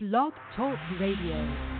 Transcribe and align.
Blog 0.00 0.32
Talk 0.54 0.78
Radio. 1.00 1.77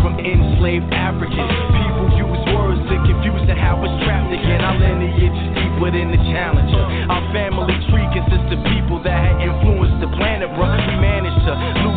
From 0.00 0.20
enslaved 0.20 0.92
Africans. 0.92 1.52
People 1.72 2.08
use 2.18 2.42
words 2.52 2.80
to 2.88 2.96
confuse 3.08 3.44
and 3.48 3.58
have 3.58 3.80
us 3.80 3.92
trapped 4.04 4.32
again. 4.32 4.60
Our 4.60 4.76
lineage 4.76 5.32
is 5.32 5.68
than 5.92 6.12
the 6.12 6.20
challenger. 6.34 6.84
Our 7.08 7.24
family 7.32 7.72
tree 7.88 8.04
consists 8.12 8.52
of 8.52 8.60
people 8.76 9.00
that 9.04 9.16
had 9.16 9.40
influenced 9.40 10.04
the 10.04 10.10
planet, 10.20 10.52
bro. 10.52 10.68
We 10.68 10.96
managed 11.00 11.40
to 11.48 11.87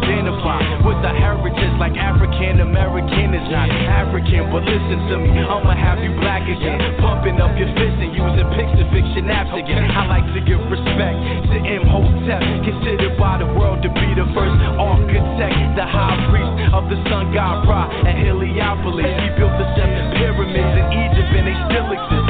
identify 0.00 0.80
with 0.80 0.96
the 1.04 1.12
heritage 1.12 1.76
like 1.76 1.92
African 1.96 2.64
American 2.64 3.36
is 3.36 3.46
not 3.52 3.68
African. 3.68 4.48
But 4.48 4.64
listen 4.64 4.98
to 5.12 5.16
me, 5.20 5.44
I'ma 5.44 5.76
have 5.76 6.00
you 6.00 6.16
black 6.20 6.42
again. 6.48 6.80
Pumping 7.00 7.36
up 7.40 7.52
your 7.60 7.68
fist 7.76 7.96
and 8.00 8.12
using 8.16 8.48
fix 8.56 9.06
your 9.14 9.26
naps 9.28 9.52
again. 9.52 9.84
I 9.92 10.08
like 10.08 10.26
to 10.32 10.40
give 10.40 10.60
respect 10.72 11.16
to 11.52 11.56
Imhotep, 11.60 12.42
considered 12.64 13.14
by 13.20 13.38
the 13.38 13.48
world 13.52 13.84
to 13.84 13.90
be 13.92 14.08
the 14.16 14.26
first 14.32 14.56
architect, 14.80 15.56
the 15.76 15.86
high 15.86 16.16
priest 16.32 16.52
of 16.72 16.88
the 16.88 16.98
sun 17.12 17.32
god 17.36 17.68
Ra 17.68 17.92
at 18.06 18.16
Heliopolis. 18.16 19.04
He 19.04 19.28
built 19.36 19.54
the 19.60 19.68
seven 19.76 20.16
pyramids 20.16 20.74
in 20.80 20.86
Egypt 20.96 21.30
and 21.36 21.44
they 21.44 21.58
still 21.68 21.88
exist. 21.92 22.29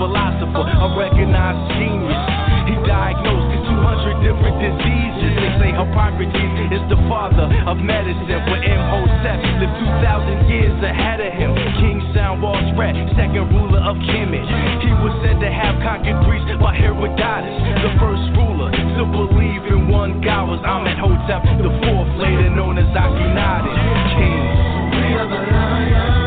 Philosopher, 0.00 0.64
a 0.64 0.96
recognized 0.96 1.76
genius. 1.76 2.16
He 2.64 2.74
diagnosed 2.88 3.52
200 3.68 4.24
different 4.24 4.56
diseases. 4.56 5.28
They 5.36 5.52
say 5.60 5.70
Hippocrates 5.76 6.32
is 6.72 6.80
the 6.88 6.96
father 7.04 7.44
of 7.68 7.76
medicine, 7.84 8.40
but 8.48 8.64
Imhotep 8.64 9.44
lived 9.60 9.76
2,000 9.76 10.48
years 10.48 10.72
ahead 10.80 11.20
of 11.20 11.36
him. 11.36 11.52
King 11.84 12.00
Soundwall's 12.16 12.72
rat, 12.80 12.96
second 13.12 13.52
ruler 13.52 13.84
of 13.84 14.00
Kemet. 14.08 14.48
He 14.80 14.88
was 15.04 15.12
said 15.20 15.36
to 15.36 15.52
have 15.52 15.76
conquered 15.84 16.16
Greece 16.24 16.48
by 16.56 16.80
Herodotus, 16.80 17.60
the 17.84 17.92
first 18.00 18.24
ruler 18.40 18.72
to 18.72 19.04
believe 19.04 19.68
in 19.68 19.92
one 19.92 20.24
God 20.24 20.48
was 20.48 20.64
Amenhotep, 20.64 21.44
the 21.60 21.72
fourth, 21.84 22.08
later 22.24 22.48
known 22.56 22.80
as 22.80 22.88
Akhenaten. 22.96 23.76
We 24.96 25.12
are 25.12 25.28
the 25.28 25.40
lions, 25.44 26.19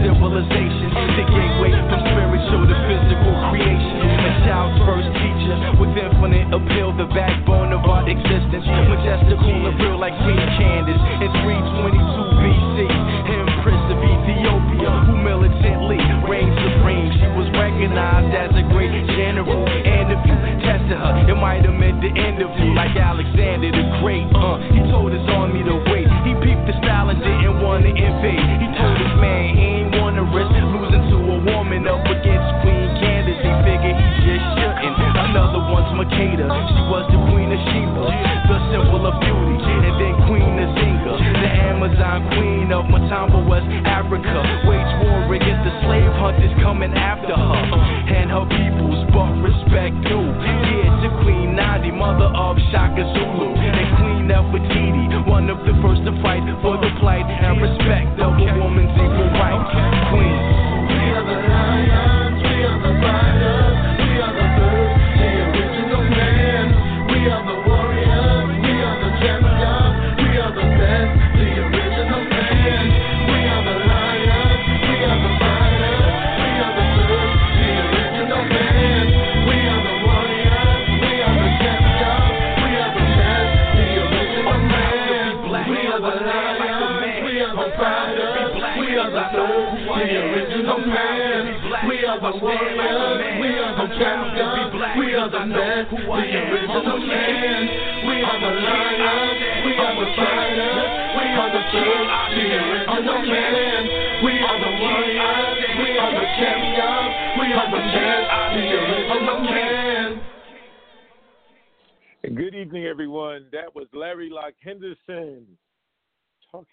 civilization? 0.00 0.88
The 1.16 1.24
gateway 1.28 1.72
from 1.88 2.00
spiritual 2.12 2.62
to 2.68 2.76
physical 2.88 3.32
creation. 3.48 3.96
A 4.02 4.32
child's 4.44 4.78
first 4.84 5.08
teacher 5.20 5.35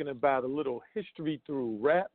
talking 0.03 0.18
about 0.18 0.44
a 0.44 0.47
little 0.47 0.81
history 0.94 1.41
through 1.46 1.78
rap. 1.80 2.08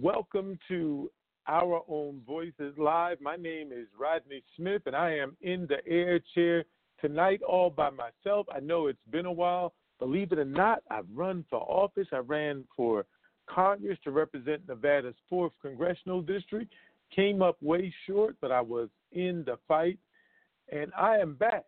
Welcome 0.00 0.58
to 0.68 1.10
Our 1.46 1.82
Own 1.88 2.22
Voices 2.26 2.74
Live. 2.78 3.20
My 3.20 3.36
name 3.36 3.70
is 3.72 3.86
Rodney 3.98 4.42
Smith, 4.56 4.82
and 4.86 4.96
I 4.96 5.16
am 5.16 5.36
in 5.42 5.66
the 5.68 5.86
air 5.86 6.20
chair 6.34 6.64
tonight 7.00 7.42
all 7.42 7.70
by 7.70 7.90
myself. 7.90 8.46
I 8.54 8.60
know 8.60 8.86
it's 8.86 8.98
been 9.10 9.26
a 9.26 9.32
while. 9.32 9.74
Believe 9.98 10.32
it 10.32 10.38
or 10.38 10.44
not, 10.44 10.82
I've 10.90 11.06
run 11.14 11.44
for 11.50 11.58
office. 11.60 12.08
I 12.12 12.18
ran 12.18 12.64
for 12.74 13.04
Congress 13.46 13.98
to 14.04 14.10
represent 14.10 14.66
Nevada's 14.66 15.16
4th 15.30 15.50
Congressional 15.60 16.22
District. 16.22 16.72
Came 17.14 17.42
up 17.42 17.56
way 17.60 17.92
short, 18.06 18.36
but 18.40 18.52
I 18.52 18.60
was 18.60 18.88
in 19.12 19.42
the 19.44 19.58
fight, 19.66 19.98
and 20.72 20.92
I 20.96 21.18
am 21.18 21.34
back 21.34 21.64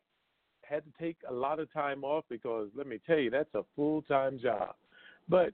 had 0.63 0.85
to 0.85 1.05
take 1.05 1.17
a 1.29 1.33
lot 1.33 1.59
of 1.59 1.71
time 1.73 2.05
off 2.05 2.25
because 2.31 2.69
let 2.77 2.87
me 2.87 3.01
tell 3.05 3.19
you, 3.19 3.29
that's 3.29 3.53
a 3.55 3.65
full 3.75 4.03
time 4.03 4.39
job. 4.39 4.77
But 5.31 5.53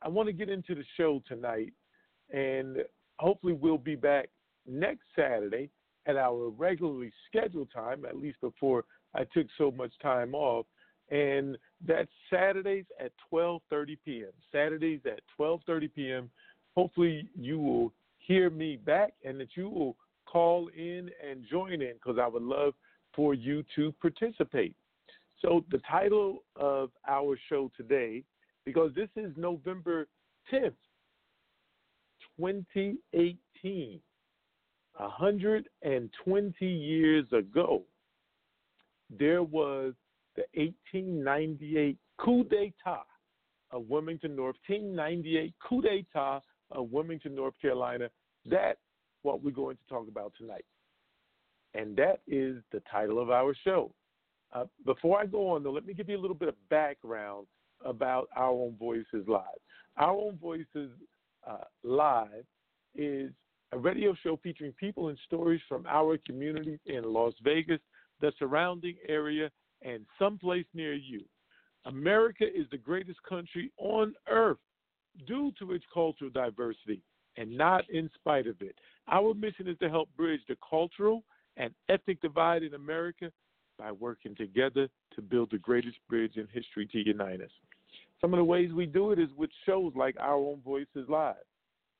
I 0.00 0.08
want 0.08 0.28
to 0.28 0.32
get 0.32 0.48
into 0.48 0.74
the 0.74 0.84
show 0.96 1.22
tonight, 1.28 1.72
and 2.32 2.78
hopefully, 3.18 3.52
we'll 3.52 3.78
be 3.78 3.94
back 3.94 4.30
next 4.66 5.02
Saturday 5.14 5.68
at 6.06 6.16
our 6.16 6.48
regularly 6.48 7.12
scheduled 7.28 7.68
time, 7.70 8.06
at 8.06 8.16
least 8.16 8.40
before 8.40 8.84
I 9.14 9.24
took 9.34 9.46
so 9.58 9.70
much 9.70 9.92
time 10.02 10.34
off. 10.34 10.64
And 11.10 11.58
that's 11.86 12.10
Saturdays 12.30 12.86
at 12.98 13.12
12:30 13.32 13.98
p.m. 14.04 14.32
Saturdays 14.50 15.00
at 15.06 15.20
12:30 15.38 15.94
p.m. 15.94 16.30
Hopefully, 16.74 17.28
you 17.38 17.58
will 17.58 17.92
hear 18.18 18.50
me 18.50 18.76
back 18.76 19.14
and 19.24 19.38
that 19.40 19.48
you 19.56 19.68
will 19.68 19.96
call 20.26 20.68
in 20.76 21.10
and 21.26 21.44
join 21.50 21.72
in 21.82 21.94
because 21.94 22.18
I 22.20 22.26
would 22.26 22.42
love 22.42 22.74
for 23.14 23.34
you 23.34 23.64
to 23.74 23.92
participate. 24.00 24.74
So, 25.40 25.64
the 25.70 25.80
title 25.90 26.44
of 26.56 26.90
our 27.06 27.38
show 27.48 27.70
today, 27.76 28.22
because 28.68 28.92
this 28.94 29.08
is 29.16 29.32
November 29.38 30.06
10th, 30.52 30.74
2018. 32.38 33.98
120 34.98 36.66
years 36.66 37.24
ago, 37.32 37.82
there 39.08 39.42
was 39.42 39.94
the 40.36 40.42
1898 40.52 41.96
coup 42.18 42.44
d'etat 42.44 43.06
of 43.70 43.88
Wilmington, 43.88 44.36
North 44.36 44.56
1898 44.66 45.54
coup 45.66 45.80
d'etat 45.80 46.42
of 46.70 46.90
Wilmington, 46.90 47.34
North 47.34 47.54
Carolina. 47.62 48.10
That's 48.44 48.78
what 49.22 49.42
we're 49.42 49.50
going 49.50 49.76
to 49.76 49.88
talk 49.88 50.08
about 50.08 50.34
tonight. 50.36 50.66
And 51.72 51.96
that 51.96 52.20
is 52.26 52.56
the 52.70 52.82
title 52.90 53.18
of 53.18 53.30
our 53.30 53.54
show. 53.64 53.94
Uh, 54.52 54.64
before 54.84 55.18
I 55.18 55.24
go 55.24 55.48
on, 55.48 55.62
though, 55.62 55.72
let 55.72 55.86
me 55.86 55.94
give 55.94 56.10
you 56.10 56.18
a 56.18 56.20
little 56.20 56.36
bit 56.36 56.48
of 56.48 56.68
background 56.68 57.46
about 57.84 58.28
Our 58.36 58.50
Own 58.50 58.76
Voices 58.78 59.26
Live. 59.26 59.42
Our 59.96 60.12
Own 60.12 60.38
Voices 60.40 60.90
uh, 61.48 61.64
Live 61.82 62.44
is 62.94 63.30
a 63.72 63.78
radio 63.78 64.14
show 64.22 64.38
featuring 64.42 64.72
people 64.72 65.08
and 65.08 65.18
stories 65.26 65.60
from 65.68 65.84
our 65.86 66.18
community 66.26 66.78
in 66.86 67.04
Las 67.04 67.34
Vegas, 67.42 67.80
the 68.20 68.32
surrounding 68.38 68.96
area, 69.08 69.50
and 69.82 70.04
someplace 70.18 70.64
near 70.74 70.94
you. 70.94 71.22
America 71.84 72.44
is 72.44 72.66
the 72.70 72.78
greatest 72.78 73.22
country 73.28 73.70
on 73.78 74.14
earth 74.28 74.58
due 75.26 75.52
to 75.58 75.72
its 75.72 75.84
cultural 75.92 76.30
diversity 76.30 77.00
and 77.36 77.56
not 77.56 77.88
in 77.90 78.10
spite 78.14 78.46
of 78.46 78.60
it. 78.60 78.74
Our 79.10 79.34
mission 79.34 79.68
is 79.68 79.78
to 79.78 79.88
help 79.88 80.08
bridge 80.16 80.40
the 80.48 80.56
cultural 80.68 81.24
and 81.56 81.72
ethnic 81.88 82.20
divide 82.20 82.62
in 82.62 82.74
America 82.74 83.30
by 83.78 83.92
working 83.92 84.34
together 84.34 84.88
to 85.14 85.22
build 85.22 85.50
the 85.50 85.58
greatest 85.58 85.96
bridge 86.08 86.36
in 86.36 86.48
history 86.52 86.86
to 86.86 86.98
unite 86.98 87.40
us. 87.40 87.50
Some 88.20 88.34
of 88.34 88.38
the 88.38 88.44
ways 88.44 88.72
we 88.72 88.86
do 88.86 89.12
it 89.12 89.18
is 89.18 89.28
with 89.36 89.50
shows 89.64 89.92
like 89.94 90.16
Our 90.18 90.36
Own 90.36 90.60
Voices 90.64 91.08
Live. 91.08 91.36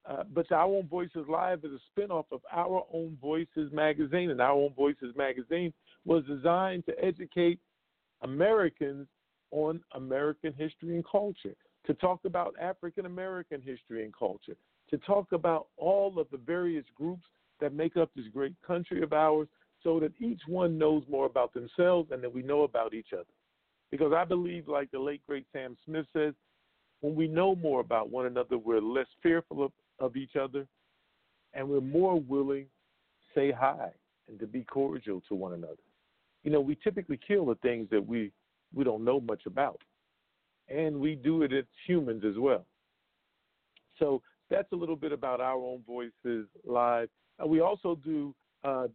Uh, 0.09 0.25
but 0.35 0.51
Our 0.51 0.65
Own 0.65 0.89
Voices 0.89 1.27
Live 1.29 1.65
is 1.65 1.71
a 1.73 2.01
spinoff 2.01 2.25
of 2.33 2.41
Our 2.53 2.85
Own 2.93 3.17
Voices 3.21 3.71
magazine, 3.73 4.31
and 4.31 4.41
Our 4.41 4.53
Own 4.53 4.73
Voices 4.75 5.15
magazine 5.17 5.73
was 6.05 6.25
designed 6.25 6.87
to 6.87 7.05
educate 7.05 7.61
Americans 8.23 9.07
on 9.51 9.81
American 9.95 10.53
history 10.53 10.97
and 10.97 11.05
culture, 11.11 11.55
to 11.87 11.95
talk 11.95 12.21
about 12.25 12.55
African 12.61 13.07
American 13.07 13.63
history 13.63 14.05
and 14.05 14.13
culture, 14.17 14.57
to 14.91 14.99
talk 14.99 15.33
about 15.33 15.69
all 15.77 16.19
of 16.19 16.27
the 16.31 16.39
various 16.39 16.85
groups 16.97 17.25
that 17.61 17.75
make 17.75 17.97
up 17.97 18.11
this 18.15 18.27
great 18.33 18.55
country 18.67 19.03
of 19.03 19.13
ours 19.13 19.49
so 19.83 20.01
that 20.01 20.13
each 20.19 20.41
one 20.47 20.79
knows 20.79 21.03
more 21.09 21.27
about 21.27 21.55
themselves 21.55 22.11
and 22.11 22.23
that 22.23 22.33
we 22.33 22.43
know 22.43 22.63
about 22.63 22.95
each 22.95 23.13
other. 23.13 23.25
Because 23.91 24.13
I 24.13 24.25
believe, 24.25 24.69
like 24.69 24.91
the 24.91 24.99
late 24.99 25.23
great 25.27 25.47
Sam 25.53 25.77
Smith 25.85 26.07
says, 26.13 26.35
when 27.01 27.15
we 27.15 27.29
know 27.29 27.55
more 27.55 27.81
about 27.81 28.11
one 28.11 28.27
another, 28.27 28.59
we're 28.59 28.81
less 28.81 29.07
fearful 29.23 29.65
of, 29.65 29.73
of 29.99 30.17
each 30.17 30.37
other 30.37 30.67
and 31.55 31.69
we're 31.69 31.81
more 31.81 32.21
willing 32.21 32.65
to 32.65 33.41
say 33.41 33.53
hi 33.53 33.89
and 34.29 34.39
to 34.41 34.47
be 34.47 34.65
cordial 34.65 35.23
to 35.29 35.35
one 35.35 35.55
another. 35.55 35.77
You 36.45 36.51
know, 36.51 36.61
we 36.61 36.77
typically 36.77 37.19
kill 37.27 37.47
the 37.47 37.55
things 37.57 37.89
that 37.91 38.05
we, 38.05 38.33
we 38.75 38.85
don't 38.85 39.05
know 39.05 39.21
much 39.21 39.47
about. 39.47 39.81
And 40.69 41.01
we 41.01 41.15
do 41.15 41.43
it 41.43 41.53
as 41.53 41.65
humans 41.87 42.25
as 42.29 42.37
well. 42.37 42.67
So 43.99 44.23
that's 44.51 44.71
a 44.73 44.77
little 44.77 44.97
bit 44.97 45.13
about 45.13 45.41
our 45.41 45.57
own 45.57 45.83
voices 45.87 46.47
live. 46.65 47.09
And 47.39 47.49
we 47.49 47.61
also 47.61 47.99
do 48.05 48.35
uh, 48.65 48.89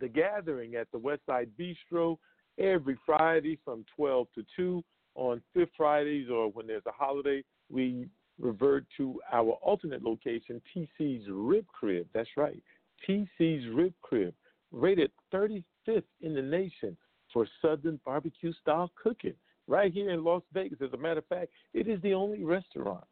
the 0.00 0.08
gathering 0.08 0.74
at 0.74 0.88
the 0.92 0.98
Westside 0.98 1.48
Bistro 1.58 2.18
every 2.58 2.98
Friday 3.06 3.58
from 3.64 3.84
12 3.96 4.26
to 4.34 4.44
2. 4.56 4.84
On 5.16 5.42
fifth 5.54 5.70
Fridays 5.76 6.28
or 6.30 6.50
when 6.52 6.66
there's 6.66 6.86
a 6.86 6.92
holiday, 6.92 7.42
we 7.68 8.08
revert 8.38 8.86
to 8.96 9.20
our 9.32 9.52
alternate 9.62 10.02
location, 10.02 10.62
TC's 10.74 11.26
Rib 11.30 11.66
Crib. 11.66 12.06
That's 12.14 12.28
right, 12.36 12.62
TC's 13.06 13.68
Rib 13.74 13.92
Crib, 14.02 14.34
rated 14.72 15.10
35th 15.34 16.04
in 16.20 16.34
the 16.34 16.42
nation 16.42 16.96
for 17.32 17.46
Southern 17.60 18.00
barbecue 18.04 18.52
style 18.60 18.90
cooking, 19.00 19.34
right 19.66 19.92
here 19.92 20.10
in 20.10 20.24
Las 20.24 20.42
Vegas. 20.52 20.78
As 20.80 20.92
a 20.92 20.96
matter 20.96 21.18
of 21.18 21.26
fact, 21.26 21.50
it 21.74 21.88
is 21.88 22.00
the 22.02 22.14
only 22.14 22.44
restaurant 22.44 23.04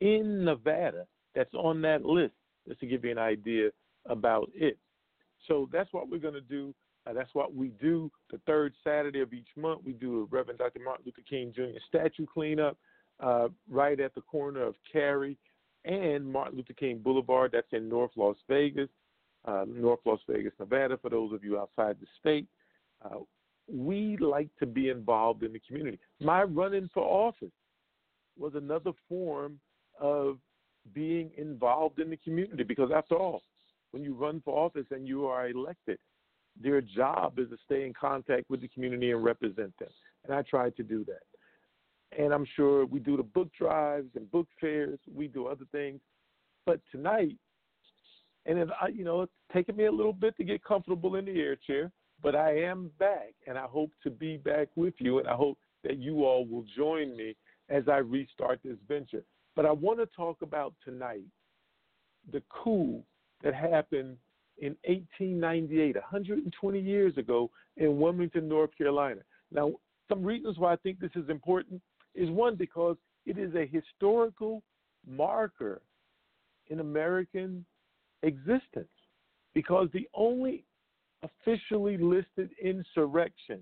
in 0.00 0.44
Nevada 0.44 1.06
that's 1.34 1.54
on 1.54 1.82
that 1.82 2.04
list, 2.04 2.34
just 2.66 2.80
to 2.80 2.86
give 2.86 3.04
you 3.04 3.10
an 3.10 3.18
idea 3.18 3.70
about 4.06 4.50
it. 4.54 4.78
So 5.48 5.68
that's 5.72 5.92
what 5.92 6.10
we're 6.10 6.18
going 6.18 6.34
to 6.34 6.40
do. 6.40 6.74
Uh, 7.06 7.12
that's 7.12 7.34
what 7.34 7.54
we 7.54 7.68
do 7.80 8.10
the 8.30 8.38
third 8.46 8.74
Saturday 8.84 9.20
of 9.20 9.32
each 9.32 9.48
month. 9.56 9.80
We 9.84 9.92
do 9.92 10.20
a 10.20 10.24
Reverend 10.24 10.58
Dr. 10.58 10.80
Martin 10.84 11.04
Luther 11.06 11.22
King 11.28 11.52
Jr. 11.54 11.78
statue 11.88 12.26
cleanup 12.26 12.76
uh, 13.20 13.48
right 13.68 13.98
at 13.98 14.14
the 14.14 14.20
corner 14.20 14.62
of 14.62 14.74
Carey 14.90 15.38
and 15.84 16.30
Martin 16.30 16.58
Luther 16.58 16.74
King 16.74 16.98
Boulevard. 16.98 17.52
That's 17.52 17.72
in 17.72 17.88
North 17.88 18.10
Las 18.16 18.36
Vegas, 18.48 18.88
uh, 19.46 19.64
North 19.66 20.00
Las 20.04 20.20
Vegas, 20.28 20.52
Nevada, 20.58 20.98
for 21.00 21.10
those 21.10 21.32
of 21.32 21.42
you 21.42 21.58
outside 21.58 21.96
the 22.00 22.06
state. 22.20 22.46
Uh, 23.02 23.20
we 23.72 24.16
like 24.18 24.48
to 24.58 24.66
be 24.66 24.90
involved 24.90 25.42
in 25.42 25.52
the 25.52 25.60
community. 25.60 25.98
My 26.20 26.42
running 26.42 26.90
for 26.92 27.02
office 27.02 27.52
was 28.38 28.54
another 28.54 28.92
form 29.08 29.58
of 29.98 30.38
being 30.92 31.30
involved 31.36 31.98
in 31.98 32.10
the 32.10 32.16
community 32.16 32.62
because, 32.62 32.90
after 32.94 33.14
all, 33.14 33.42
when 33.92 34.02
you 34.02 34.14
run 34.14 34.40
for 34.44 34.56
office 34.56 34.86
and 34.90 35.06
you 35.06 35.26
are 35.26 35.48
elected, 35.48 35.98
their 36.60 36.80
job 36.80 37.38
is 37.38 37.48
to 37.50 37.56
stay 37.64 37.86
in 37.86 37.92
contact 37.92 38.50
with 38.50 38.60
the 38.60 38.68
community 38.68 39.10
and 39.10 39.24
represent 39.24 39.72
them. 39.78 39.88
And 40.24 40.34
I 40.34 40.42
tried 40.42 40.76
to 40.76 40.82
do 40.82 41.04
that. 41.06 41.22
And 42.18 42.34
I'm 42.34 42.46
sure 42.56 42.86
we 42.86 42.98
do 42.98 43.16
the 43.16 43.22
book 43.22 43.48
drives 43.56 44.08
and 44.16 44.30
book 44.30 44.48
fairs, 44.60 44.98
we 45.12 45.28
do 45.28 45.46
other 45.46 45.64
things. 45.72 46.00
But 46.66 46.80
tonight, 46.90 47.36
and 48.46 48.58
it, 48.58 48.68
I, 48.80 48.88
you 48.88 49.04
know, 49.04 49.22
it's 49.22 49.32
taken 49.52 49.76
me 49.76 49.86
a 49.86 49.92
little 49.92 50.12
bit 50.12 50.36
to 50.36 50.44
get 50.44 50.64
comfortable 50.64 51.16
in 51.16 51.24
the 51.24 51.40
air 51.40 51.56
chair, 51.56 51.90
but 52.22 52.34
I 52.34 52.58
am 52.58 52.90
back, 52.98 53.34
and 53.46 53.56
I 53.56 53.64
hope 53.64 53.90
to 54.02 54.10
be 54.10 54.36
back 54.36 54.68
with 54.76 54.94
you, 54.98 55.18
and 55.18 55.28
I 55.28 55.34
hope 55.34 55.58
that 55.84 55.98
you 55.98 56.24
all 56.24 56.44
will 56.44 56.64
join 56.76 57.16
me 57.16 57.34
as 57.68 57.84
I 57.88 57.98
restart 57.98 58.60
this 58.64 58.76
venture. 58.88 59.22
But 59.56 59.66
I 59.66 59.72
want 59.72 60.00
to 60.00 60.06
talk 60.06 60.42
about 60.42 60.74
tonight 60.84 61.24
the 62.32 62.42
coup 62.50 63.02
that 63.42 63.54
happened 63.54 64.16
in 64.58 64.76
1898, 64.84 65.96
120 65.96 66.80
years 66.80 67.16
ago 67.16 67.50
in 67.76 67.98
Wilmington, 67.98 68.48
North 68.48 68.70
Carolina. 68.76 69.20
Now, 69.50 69.72
some 70.08 70.22
reasons 70.22 70.58
why 70.58 70.72
I 70.72 70.76
think 70.76 71.00
this 71.00 71.10
is 71.14 71.28
important 71.28 71.80
is 72.14 72.28
one, 72.30 72.56
because 72.56 72.96
it 73.26 73.38
is 73.38 73.54
a 73.54 73.66
historical 73.66 74.62
marker 75.06 75.80
in 76.68 76.80
American 76.80 77.64
existence, 78.22 78.88
because 79.54 79.88
the 79.92 80.08
only 80.14 80.64
officially 81.22 81.96
listed 81.96 82.50
insurrection, 82.62 83.60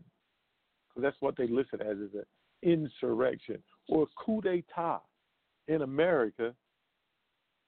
because 0.88 1.02
that's 1.02 1.16
what 1.20 1.36
they 1.36 1.46
listed 1.46 1.80
as, 1.80 1.98
is 1.98 2.10
an 2.14 2.24
insurrection 2.62 3.62
or 3.88 4.06
coup 4.16 4.40
d'etat 4.40 5.00
in 5.68 5.82
America, 5.82 6.54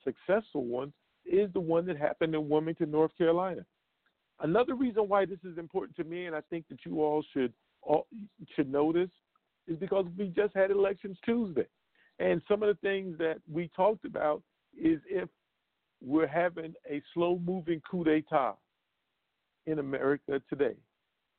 successful 0.05 0.65
one, 0.65 0.93
is 1.31 1.53
the 1.53 1.61
one 1.61 1.87
that 1.87 1.97
happened 1.97 2.35
in 2.35 2.49
Wilmington, 2.49 2.91
North 2.91 3.17
Carolina. 3.17 3.65
Another 4.41 4.75
reason 4.75 5.09
why 5.09 5.25
this 5.25 5.39
is 5.45 5.59
important 5.59 5.97
to 5.97 6.05
me, 6.05 6.27
and 6.27 6.35
I 6.35 6.41
think 6.51 6.67
that 6.69 6.79
you 6.85 7.03
all 7.03 7.23
should 7.33 7.53
all, 7.83 8.07
should 8.55 8.71
notice, 8.71 9.11
is 9.69 9.79
because 9.79 10.07
we 10.19 10.29
just 10.29 10.55
had 10.55 10.71
elections 10.71 11.17
Tuesday, 11.25 11.67
and 12.19 12.43
some 12.49 12.63
of 12.63 12.69
the 12.69 12.81
things 12.87 13.17
that 13.19 13.37
we 13.51 13.71
talked 13.77 14.05
about 14.05 14.43
is 14.77 15.01
if 15.09 15.29
we're 16.03 16.27
having 16.27 16.75
a 16.91 17.03
slow-moving 17.13 17.81
coup 17.89 18.05
d'état 18.05 18.55
in 19.67 19.79
America 19.79 20.41
today. 20.49 20.75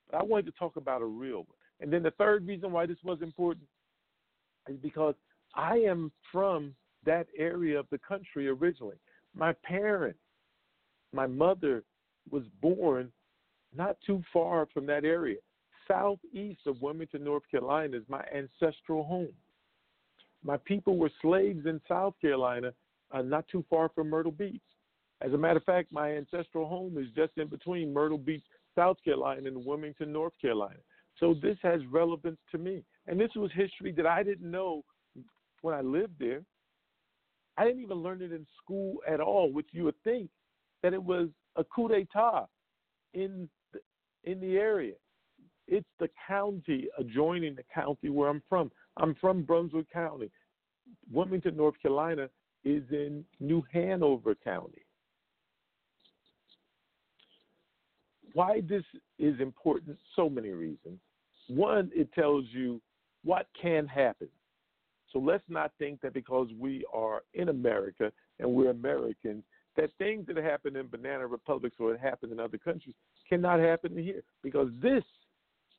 But 0.09 0.21
I 0.21 0.23
wanted 0.23 0.45
to 0.45 0.51
talk 0.53 0.75
about 0.75 1.01
a 1.01 1.05
real 1.05 1.39
one. 1.39 1.57
And 1.79 1.91
then 1.91 2.03
the 2.03 2.11
third 2.11 2.47
reason 2.47 2.71
why 2.71 2.85
this 2.85 2.97
was 3.03 3.21
important 3.21 3.65
is 4.69 4.77
because 4.81 5.15
I 5.55 5.77
am 5.77 6.11
from 6.31 6.75
that 7.05 7.25
area 7.35 7.79
of 7.79 7.87
the 7.91 7.97
country 7.97 8.47
originally. 8.47 8.97
My 9.35 9.53
parents, 9.63 10.19
my 11.13 11.27
mother 11.27 11.83
was 12.29 12.43
born 12.61 13.11
not 13.75 13.97
too 14.05 14.21
far 14.31 14.67
from 14.73 14.85
that 14.87 15.05
area. 15.05 15.37
Southeast 15.87 16.61
of 16.67 16.81
Wilmington, 16.81 17.23
North 17.23 17.43
Carolina 17.49 17.97
is 17.97 18.03
my 18.07 18.23
ancestral 18.33 19.03
home. 19.03 19.33
My 20.43 20.57
people 20.57 20.97
were 20.97 21.11
slaves 21.21 21.65
in 21.65 21.81
South 21.87 22.13
Carolina, 22.19 22.73
uh, 23.11 23.21
not 23.21 23.47
too 23.47 23.63
far 23.69 23.89
from 23.93 24.09
Myrtle 24.09 24.31
Beach. 24.31 24.61
As 25.21 25.33
a 25.33 25.37
matter 25.37 25.57
of 25.57 25.63
fact, 25.63 25.91
my 25.91 26.13
ancestral 26.13 26.67
home 26.67 26.97
is 26.97 27.07
just 27.15 27.37
in 27.37 27.47
between 27.47 27.93
Myrtle 27.93 28.17
Beach, 28.17 28.43
South 28.75 28.97
Carolina, 29.03 29.47
and 29.47 29.65
Wilmington, 29.65 30.11
North 30.11 30.33
Carolina. 30.41 30.79
So 31.19 31.35
this 31.41 31.57
has 31.61 31.81
relevance 31.91 32.39
to 32.51 32.57
me. 32.57 32.83
And 33.07 33.19
this 33.19 33.29
was 33.35 33.51
history 33.53 33.91
that 33.93 34.07
I 34.07 34.23
didn't 34.23 34.49
know 34.49 34.83
when 35.61 35.75
I 35.75 35.81
lived 35.81 36.15
there. 36.19 36.41
I 37.57 37.65
didn't 37.65 37.81
even 37.81 37.97
learn 37.97 38.21
it 38.21 38.31
in 38.31 38.45
school 38.61 38.97
at 39.07 39.19
all, 39.19 39.51
which 39.51 39.67
you 39.71 39.83
would 39.85 40.01
think 40.03 40.29
that 40.83 40.93
it 40.93 41.03
was 41.03 41.29
a 41.55 41.63
coup 41.63 41.87
d'etat 41.87 42.47
in 43.13 43.49
the, 43.73 43.79
in 44.23 44.39
the 44.39 44.57
area. 44.57 44.93
It's 45.67 45.87
the 45.99 46.09
county 46.27 46.87
adjoining 46.97 47.55
the 47.55 47.63
county 47.73 48.09
where 48.09 48.29
I'm 48.29 48.41
from. 48.49 48.71
I'm 48.97 49.15
from 49.21 49.43
Brunswick 49.43 49.91
County. 49.91 50.29
Wilmington, 51.11 51.55
North 51.55 51.75
Carolina 51.81 52.29
is 52.63 52.83
in 52.91 53.23
New 53.39 53.63
Hanover 53.71 54.35
County. 54.35 54.83
why 58.33 58.61
this 58.67 58.83
is 59.19 59.39
important, 59.39 59.97
so 60.15 60.29
many 60.29 60.49
reasons. 60.49 60.99
One, 61.47 61.91
it 61.93 62.11
tells 62.13 62.45
you 62.51 62.81
what 63.23 63.47
can 63.59 63.87
happen. 63.87 64.29
So 65.11 65.19
let's 65.19 65.43
not 65.49 65.71
think 65.77 66.01
that 66.01 66.13
because 66.13 66.47
we 66.57 66.85
are 66.93 67.21
in 67.33 67.49
America 67.49 68.11
and 68.39 68.49
we're 68.49 68.71
Americans, 68.71 69.43
that 69.77 69.89
things 69.97 70.25
that 70.27 70.37
happen 70.37 70.75
in 70.75 70.87
banana 70.87 71.27
republics 71.27 71.77
or 71.79 71.93
it 71.93 71.99
happens 71.99 72.31
in 72.31 72.39
other 72.39 72.57
countries 72.57 72.95
cannot 73.27 73.59
happen 73.59 73.97
here 73.97 74.21
because 74.43 74.69
this 74.81 75.03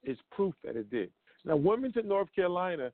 is 0.02 0.16
proof 0.30 0.54
that 0.64 0.76
it 0.76 0.90
did. 0.90 1.10
Now, 1.44 1.56
Wilmington, 1.56 2.08
North 2.08 2.28
Carolina, 2.34 2.92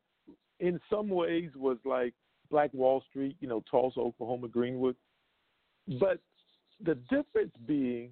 in 0.60 0.80
some 0.90 1.08
ways 1.08 1.50
was 1.54 1.78
like 1.84 2.14
Black 2.50 2.72
Wall 2.72 3.02
Street, 3.08 3.36
you 3.40 3.48
know, 3.48 3.62
Tulsa, 3.70 4.00
Oklahoma, 4.00 4.48
Greenwood. 4.48 4.96
But 6.00 6.18
the 6.84 6.96
difference 7.10 7.52
being 7.66 8.10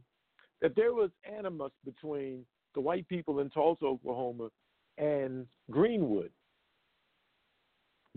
that 0.63 0.75
there 0.77 0.93
was 0.93 1.11
animus 1.25 1.73
between 1.85 2.45
the 2.75 2.81
white 2.81 3.09
people 3.09 3.41
in 3.41 3.51
Tulsa, 3.51 3.85
Oklahoma, 3.85 4.49
and 4.99 5.47
Greenwood, 5.71 6.31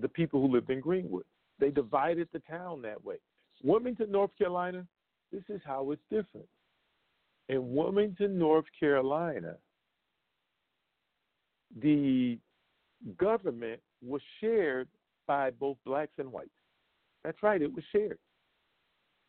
the 0.01 0.10
people 0.10 0.41
who 0.41 0.53
lived 0.53 0.70
in 0.70 0.79
Greenwood. 0.79 1.25
They 1.60 1.72
divided 1.72 2.27
the 2.32 2.39
town 2.39 2.82
that 2.84 3.03
way. 3.03 3.15
Wilmington, 3.63 4.12
North 4.12 4.32
Carolina, 4.38 4.86
this 5.32 5.44
is 5.50 5.62
how 5.65 5.91
it's 5.91 6.01
different. 6.10 6.48
In 7.50 7.74
Wilmington, 7.74 8.38
North 8.38 8.65
Carolina, 8.79 9.56
the 11.82 12.38
government 13.18 13.82
was 14.06 14.22
shared 14.39 14.88
by 15.27 15.51
both 15.51 15.77
blacks 15.86 16.13
and 16.18 16.32
whites. 16.32 16.50
That's 17.24 17.41
right, 17.44 17.62
it 17.62 17.74
was 17.74 17.84
shared. 17.91 18.18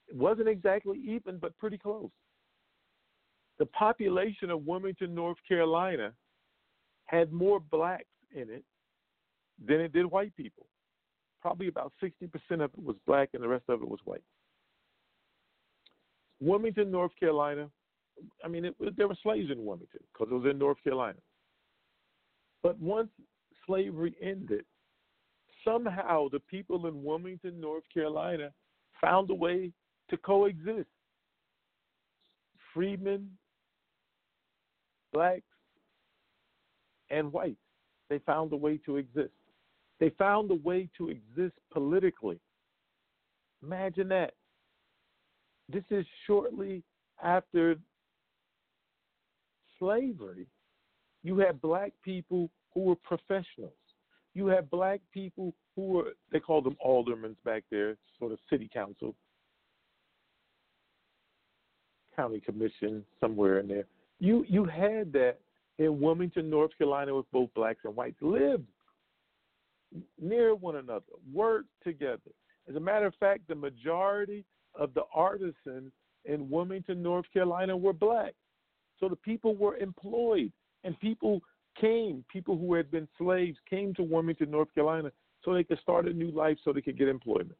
It 0.08 0.16
wasn't 0.16 0.48
exactly 0.48 0.98
even, 1.06 1.38
but 1.38 1.56
pretty 1.58 1.78
close. 1.78 2.10
The 3.58 3.66
population 3.66 4.50
of 4.50 4.66
Wilmington, 4.66 5.14
North 5.14 5.36
Carolina 5.46 6.12
had 7.06 7.32
more 7.32 7.60
blacks 7.60 8.04
in 8.34 8.48
it 8.48 8.64
than 9.66 9.80
it 9.80 9.92
did 9.92 10.06
white 10.06 10.34
people. 10.36 10.66
Probably 11.42 11.68
about 11.68 11.92
60% 12.02 12.30
of 12.52 12.70
it 12.76 12.82
was 12.82 12.96
black 13.06 13.30
and 13.34 13.42
the 13.42 13.48
rest 13.48 13.64
of 13.68 13.82
it 13.82 13.88
was 13.88 14.00
white. 14.04 14.22
Wilmington, 16.40 16.90
North 16.90 17.12
Carolina, 17.18 17.68
I 18.44 18.48
mean, 18.48 18.64
it, 18.66 18.74
there 18.96 19.08
were 19.08 19.16
slaves 19.22 19.50
in 19.50 19.64
Wilmington 19.64 20.00
because 20.12 20.30
it 20.30 20.34
was 20.34 20.50
in 20.50 20.58
North 20.58 20.82
Carolina. 20.82 21.18
But 22.62 22.78
once 22.78 23.10
slavery 23.66 24.14
ended, 24.22 24.64
somehow 25.64 26.28
the 26.30 26.40
people 26.40 26.86
in 26.86 27.02
Wilmington, 27.02 27.60
North 27.60 27.84
Carolina 27.92 28.50
found 29.00 29.30
a 29.30 29.34
way 29.34 29.72
to 30.10 30.16
coexist. 30.18 30.88
Freedmen, 32.74 33.30
blacks, 35.12 35.42
and 37.10 37.32
whites, 37.32 37.56
they 38.08 38.18
found 38.20 38.52
a 38.52 38.56
way 38.56 38.78
to 38.86 38.96
exist. 38.96 39.30
They 40.00 40.10
found 40.18 40.50
a 40.50 40.54
way 40.54 40.88
to 40.96 41.10
exist 41.10 41.54
politically. 41.70 42.40
Imagine 43.62 44.08
that. 44.08 44.32
This 45.68 45.84
is 45.90 46.06
shortly 46.26 46.82
after 47.22 47.76
slavery. 49.78 50.46
You 51.22 51.38
had 51.38 51.60
black 51.60 51.92
people 52.02 52.50
who 52.72 52.80
were 52.80 52.96
professionals. 52.96 53.72
You 54.34 54.46
had 54.46 54.70
black 54.70 55.00
people 55.12 55.52
who 55.76 55.82
were, 55.82 56.12
they 56.32 56.40
called 56.40 56.64
them 56.64 56.76
aldermen 56.82 57.36
back 57.44 57.64
there, 57.70 57.96
sort 58.18 58.32
of 58.32 58.38
city 58.48 58.70
council, 58.72 59.14
county 62.16 62.40
commission, 62.40 63.04
somewhere 63.20 63.58
in 63.58 63.68
there. 63.68 63.84
You 64.18 64.44
you 64.48 64.64
had 64.64 65.12
that 65.14 65.38
in 65.78 66.00
Wilmington, 66.00 66.50
North 66.50 66.76
Carolina, 66.76 67.14
with 67.14 67.30
both 67.32 67.52
blacks 67.54 67.80
and 67.84 67.96
whites 67.96 68.20
lived 68.20 68.66
near 70.20 70.54
one 70.54 70.76
another, 70.76 71.04
worked 71.32 71.68
together. 71.82 72.30
As 72.68 72.76
a 72.76 72.80
matter 72.80 73.06
of 73.06 73.14
fact, 73.16 73.48
the 73.48 73.54
majority 73.54 74.44
of 74.74 74.94
the 74.94 75.02
artisans 75.14 75.92
in 76.24 76.50
Wilmington, 76.50 77.02
North 77.02 77.26
Carolina, 77.32 77.76
were 77.76 77.92
black. 77.92 78.34
So 78.98 79.08
the 79.08 79.16
people 79.16 79.56
were 79.56 79.76
employed, 79.78 80.52
and 80.84 80.98
people 81.00 81.40
came, 81.80 82.24
people 82.30 82.58
who 82.58 82.74
had 82.74 82.90
been 82.90 83.08
slaves 83.18 83.58
came 83.68 83.94
to 83.94 84.02
Wilmington, 84.02 84.50
North 84.50 84.72
Carolina, 84.74 85.10
so 85.44 85.54
they 85.54 85.64
could 85.64 85.80
start 85.80 86.06
a 86.06 86.12
new 86.12 86.30
life, 86.30 86.58
so 86.62 86.72
they 86.72 86.82
could 86.82 86.98
get 86.98 87.08
employment. 87.08 87.56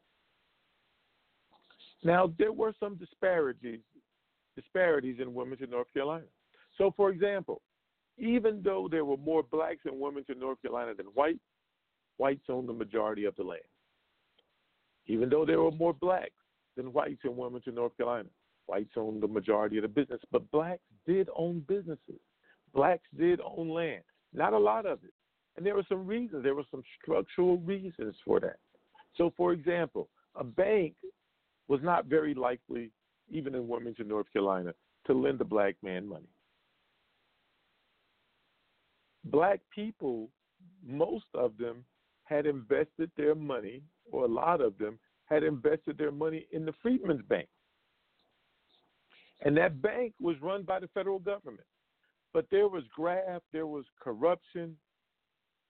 Now 2.03 2.33
there 2.39 2.53
were 2.53 2.75
some 2.79 2.97
disparities, 2.97 3.81
disparities 4.55 5.17
in 5.21 5.35
Wilmington, 5.35 5.71
North 5.71 5.93
Carolina. 5.93 6.27
So, 6.77 6.93
for 6.97 7.11
example, 7.11 7.63
even 8.19 8.63
though 8.63 8.89
there 8.91 9.05
were 9.05 9.17
more 9.17 9.43
blacks 9.43 9.81
in 9.87 9.99
Wilmington, 9.99 10.39
North 10.39 10.61
Carolina 10.63 10.95
than 10.95 11.07
whites, 11.07 11.41
whites 12.21 12.45
owned 12.49 12.69
the 12.69 12.73
majority 12.73 13.25
of 13.25 13.35
the 13.37 13.43
land. 13.43 13.63
Even 15.07 15.29
though 15.29 15.45
there 15.45 15.61
were 15.61 15.71
more 15.73 15.95
blacks 15.95 16.31
than 16.77 16.93
whites 16.93 17.21
in 17.25 17.37
Wilmington, 17.37 17.75
North 17.75 17.97
Carolina, 17.97 18.29
whites 18.67 18.93
owned 18.97 19.23
the 19.23 19.29
majority 19.29 19.79
of 19.79 19.83
the 19.83 19.89
business, 19.89 20.21
but 20.31 20.49
blacks 20.51 20.83
did 21.07 21.29
own 21.37 21.65
businesses. 21.67 22.21
Blacks 22.75 23.09
did 23.19 23.41
own 23.41 23.71
land, 23.71 24.03
not 24.33 24.53
a 24.53 24.59
lot 24.59 24.87
of 24.87 25.03
it. 25.03 25.13
And 25.57 25.67
there 25.67 25.75
were 25.75 25.87
some 25.89 26.07
reasons, 26.07 26.45
there 26.45 26.55
were 26.55 26.71
some 26.71 26.83
structural 27.03 27.59
reasons 27.59 28.15
for 28.25 28.39
that. 28.41 28.59
So, 29.17 29.33
for 29.37 29.53
example, 29.53 30.09
a 30.37 30.45
bank 30.45 30.95
was 31.67 31.81
not 31.83 32.05
very 32.07 32.35
likely, 32.35 32.93
even 33.29 33.55
in 33.55 33.67
Wilmington, 33.67 34.07
North 34.07 34.33
Carolina, 34.33 34.73
to 35.07 35.15
lend 35.15 35.41
a 35.41 35.45
black 35.45 35.75
man 35.83 36.07
money 36.07 36.29
black 39.25 39.61
people, 39.75 40.29
most 40.87 41.27
of 41.35 41.57
them 41.59 41.85
had 42.31 42.47
invested 42.47 43.11
their 43.17 43.35
money, 43.35 43.83
or 44.13 44.25
a 44.25 44.29
lot 44.29 44.61
of 44.61 44.79
them 44.79 44.99
had 45.25 45.43
invested 45.43 45.99
their 45.99 46.13
money 46.13 46.47
in 46.53 46.65
the 46.65 46.73
Freedmen's 46.81 47.23
Bank. 47.29 47.49
And 49.45 49.57
that 49.57 49.83
bank 49.83 50.15
was 50.21 50.37
run 50.41 50.63
by 50.63 50.79
the 50.79 50.89
federal 50.95 51.19
government. 51.19 51.67
But 52.33 52.47
there 52.51 52.69
was 52.69 52.85
graft, 52.95 53.45
there 53.53 53.67
was 53.67 53.85
corruption. 54.01 54.77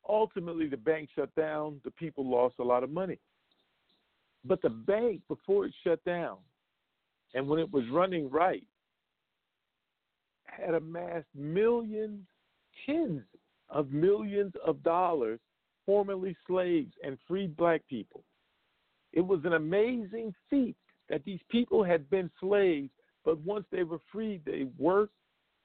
Ultimately, 0.06 0.68
the 0.68 0.76
bank 0.76 1.08
shut 1.14 1.34
down. 1.34 1.80
The 1.84 1.90
people 1.92 2.28
lost 2.28 2.56
a 2.58 2.64
lot 2.64 2.84
of 2.84 2.90
money. 2.90 3.18
But 4.44 4.60
the 4.60 4.70
bank, 4.70 5.22
before 5.28 5.66
it 5.66 5.74
shut 5.82 6.04
down, 6.04 6.38
and 7.34 7.48
when 7.48 7.58
it 7.58 7.72
was 7.72 7.84
running 7.90 8.28
right, 8.28 8.66
had 10.44 10.74
amassed 10.74 11.28
millions, 11.34 12.26
tens 12.84 13.22
of 13.70 13.92
millions 13.92 14.52
of 14.66 14.82
dollars, 14.82 15.38
formerly 15.90 16.36
slaves 16.46 16.92
and 17.02 17.18
freed 17.26 17.56
black 17.56 17.82
people. 17.88 18.22
It 19.12 19.22
was 19.22 19.40
an 19.42 19.54
amazing 19.54 20.32
feat 20.48 20.76
that 21.08 21.24
these 21.24 21.40
people 21.50 21.82
had 21.82 22.08
been 22.10 22.30
slaves, 22.38 22.90
but 23.24 23.40
once 23.40 23.64
they 23.72 23.82
were 23.82 23.98
freed, 24.12 24.42
they 24.46 24.68
worked 24.78 25.16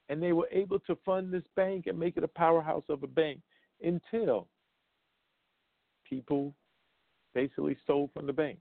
and 0.09 0.19
they 0.19 0.33
were 0.33 0.49
able 0.51 0.79
to 0.79 0.97
fund 1.05 1.31
this 1.31 1.43
bank 1.55 1.85
and 1.85 1.99
make 1.99 2.17
it 2.17 2.23
a 2.23 2.27
powerhouse 2.27 2.85
of 2.89 3.03
a 3.03 3.07
bank 3.07 3.39
until 3.83 4.47
people 6.09 6.55
basically 7.35 7.77
stole 7.83 8.09
from 8.11 8.25
the 8.25 8.33
bank. 8.33 8.57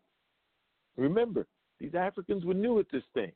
Remember, 0.99 1.47
these 1.80 1.94
Africans 1.94 2.44
were 2.44 2.52
new 2.52 2.78
at 2.78 2.90
this 2.92 3.04
thing. 3.14 3.33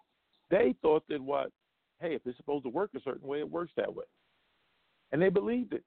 They 0.51 0.75
thought 0.83 1.05
that 1.09 1.23
what, 1.23 1.51
hey, 1.99 2.15
if 2.15 2.27
it's 2.27 2.37
supposed 2.37 2.65
to 2.65 2.71
work 2.71 2.91
a 2.95 3.01
certain 3.01 3.27
way, 3.27 3.39
it 3.39 3.51
works 3.51 3.73
that 3.79 3.95
way. 3.95 4.05
And 5.13 5.23
they 5.23 5.31
believed 5.31 5.73
it 5.73 5.85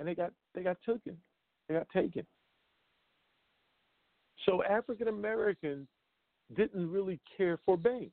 and 0.00 0.08
they 0.08 0.16
got 0.16 0.32
they 0.56 0.64
got 0.64 0.78
taken. 0.84 1.16
They 1.68 1.74
got 1.74 1.88
taken. 1.90 2.26
So 4.46 4.62
African 4.64 5.08
Americans 5.08 5.86
didn't 6.56 6.90
really 6.90 7.20
care 7.36 7.58
for 7.64 7.76
banks 7.76 8.12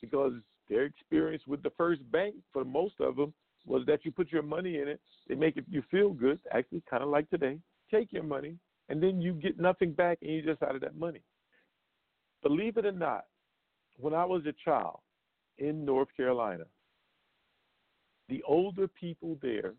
because 0.00 0.32
their 0.68 0.84
experience 0.84 1.42
with 1.46 1.62
the 1.62 1.72
first 1.76 2.00
bank 2.12 2.34
for 2.52 2.64
most 2.64 2.94
of 3.00 3.16
them 3.16 3.32
was 3.66 3.84
that 3.86 4.04
you 4.04 4.12
put 4.12 4.30
your 4.30 4.42
money 4.42 4.78
in 4.78 4.88
it, 4.88 5.00
they 5.28 5.34
make 5.34 5.56
it 5.56 5.64
you 5.68 5.82
feel 5.90 6.10
good, 6.10 6.38
actually 6.52 6.82
kind 6.88 7.02
of 7.02 7.08
like 7.08 7.28
today. 7.30 7.58
Take 7.90 8.12
your 8.12 8.22
money 8.22 8.56
and 8.88 9.02
then 9.02 9.20
you 9.20 9.34
get 9.34 9.58
nothing 9.58 9.92
back 9.92 10.18
and 10.22 10.30
you 10.30 10.42
just 10.42 10.62
out 10.62 10.74
of 10.74 10.80
that 10.82 10.96
money. 10.96 11.20
Believe 12.42 12.76
it 12.76 12.86
or 12.86 12.92
not, 12.92 13.24
when 13.98 14.14
I 14.14 14.24
was 14.24 14.42
a 14.46 14.54
child 14.64 15.00
in 15.58 15.84
North 15.84 16.08
Carolina, 16.16 16.64
the 18.28 18.42
older 18.46 18.88
people 18.88 19.36
there 19.42 19.74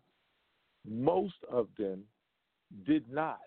most 0.88 1.34
of 1.50 1.68
them 1.78 2.02
did 2.86 3.04
not 3.10 3.38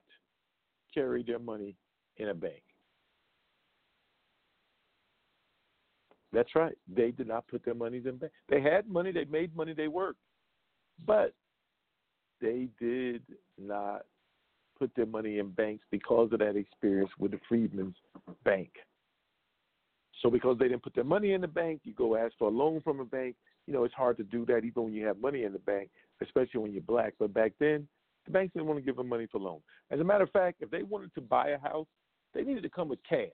carry 0.94 1.24
their 1.24 1.39
money 1.39 1.75
in 2.17 2.29
a 2.29 2.34
bank. 2.34 2.62
That's 6.32 6.53
right. 6.53 6.77
They 6.94 7.12
did 7.12 7.27
not 7.27 7.48
put 7.48 7.63
their 7.63 7.74
money 7.74 8.01
in 8.05 8.17
bank. 8.17 8.32
They 8.50 8.62
had 8.62 8.89
money, 8.89 9.12
they 9.12 9.25
made 9.25 9.55
money, 9.55 9.74
they 9.74 9.88
worked. 9.88 10.20
But 11.05 11.34
they 12.41 12.67
did 12.79 13.22
not 13.58 14.03
put 14.77 14.91
their 14.96 15.05
money 15.05 15.39
in 15.39 15.51
banks 15.51 15.84
because 15.91 16.32
of 16.34 16.39
that 16.39 16.58
experience 16.58 17.12
with 17.17 17.32
the 17.32 17.39
Freedmen's 17.48 17.96
Bank. 18.44 18.70
So 20.22 20.29
because 20.29 20.58
they 20.58 20.67
didn't 20.67 20.84
put 20.84 20.96
their 20.96 21.03
money 21.03 21.34
in 21.34 21.41
the 21.41 21.48
bank, 21.48 21.82
you 21.84 21.94
go 21.94 22.17
ask 22.17 22.34
for 22.38 22.50
a 22.50 22.51
loan 22.51 22.82
from 22.82 23.00
a 23.00 23.05
bank. 23.05 23.36
You 23.67 23.74
know, 23.74 23.84
it's 23.84 23.94
hard 23.94 24.17
to 24.17 24.24
do 24.24 24.46
that 24.48 24.63
even 24.63 24.84
when 24.84 24.94
you 24.94 25.05
have 25.05 25.20
money 25.20 25.44
in 25.44 25.53
the 25.53 25.60
bank, 25.60 25.89
especially 26.22 26.60
when 26.62 26.74
you're 26.74 26.82
black. 26.82 27.13
But 27.20 27.34
back 27.34 27.53
then, 27.60 27.88
the 28.25 28.32
banks 28.32 28.53
didn't 28.53 28.67
want 28.67 28.79
to 28.79 28.86
give 28.86 28.96
them 28.96 29.10
money 29.10 29.27
for 29.32 29.39
loans. 29.39 29.63
As 29.91 30.00
a 30.00 30.03
matter 30.03 30.24
of 30.24 30.32
fact, 30.32 30.62
if 30.62 30.70
they 30.70 30.84
wanted 30.84 31.13
to 31.15 31.22
buy 31.22 31.50
a 31.50 31.60
house, 31.60 31.88
they 32.34 32.44
needed 32.44 32.63
to 32.63 32.70
come 32.70 32.89
with 32.89 33.00
cash. 33.08 33.29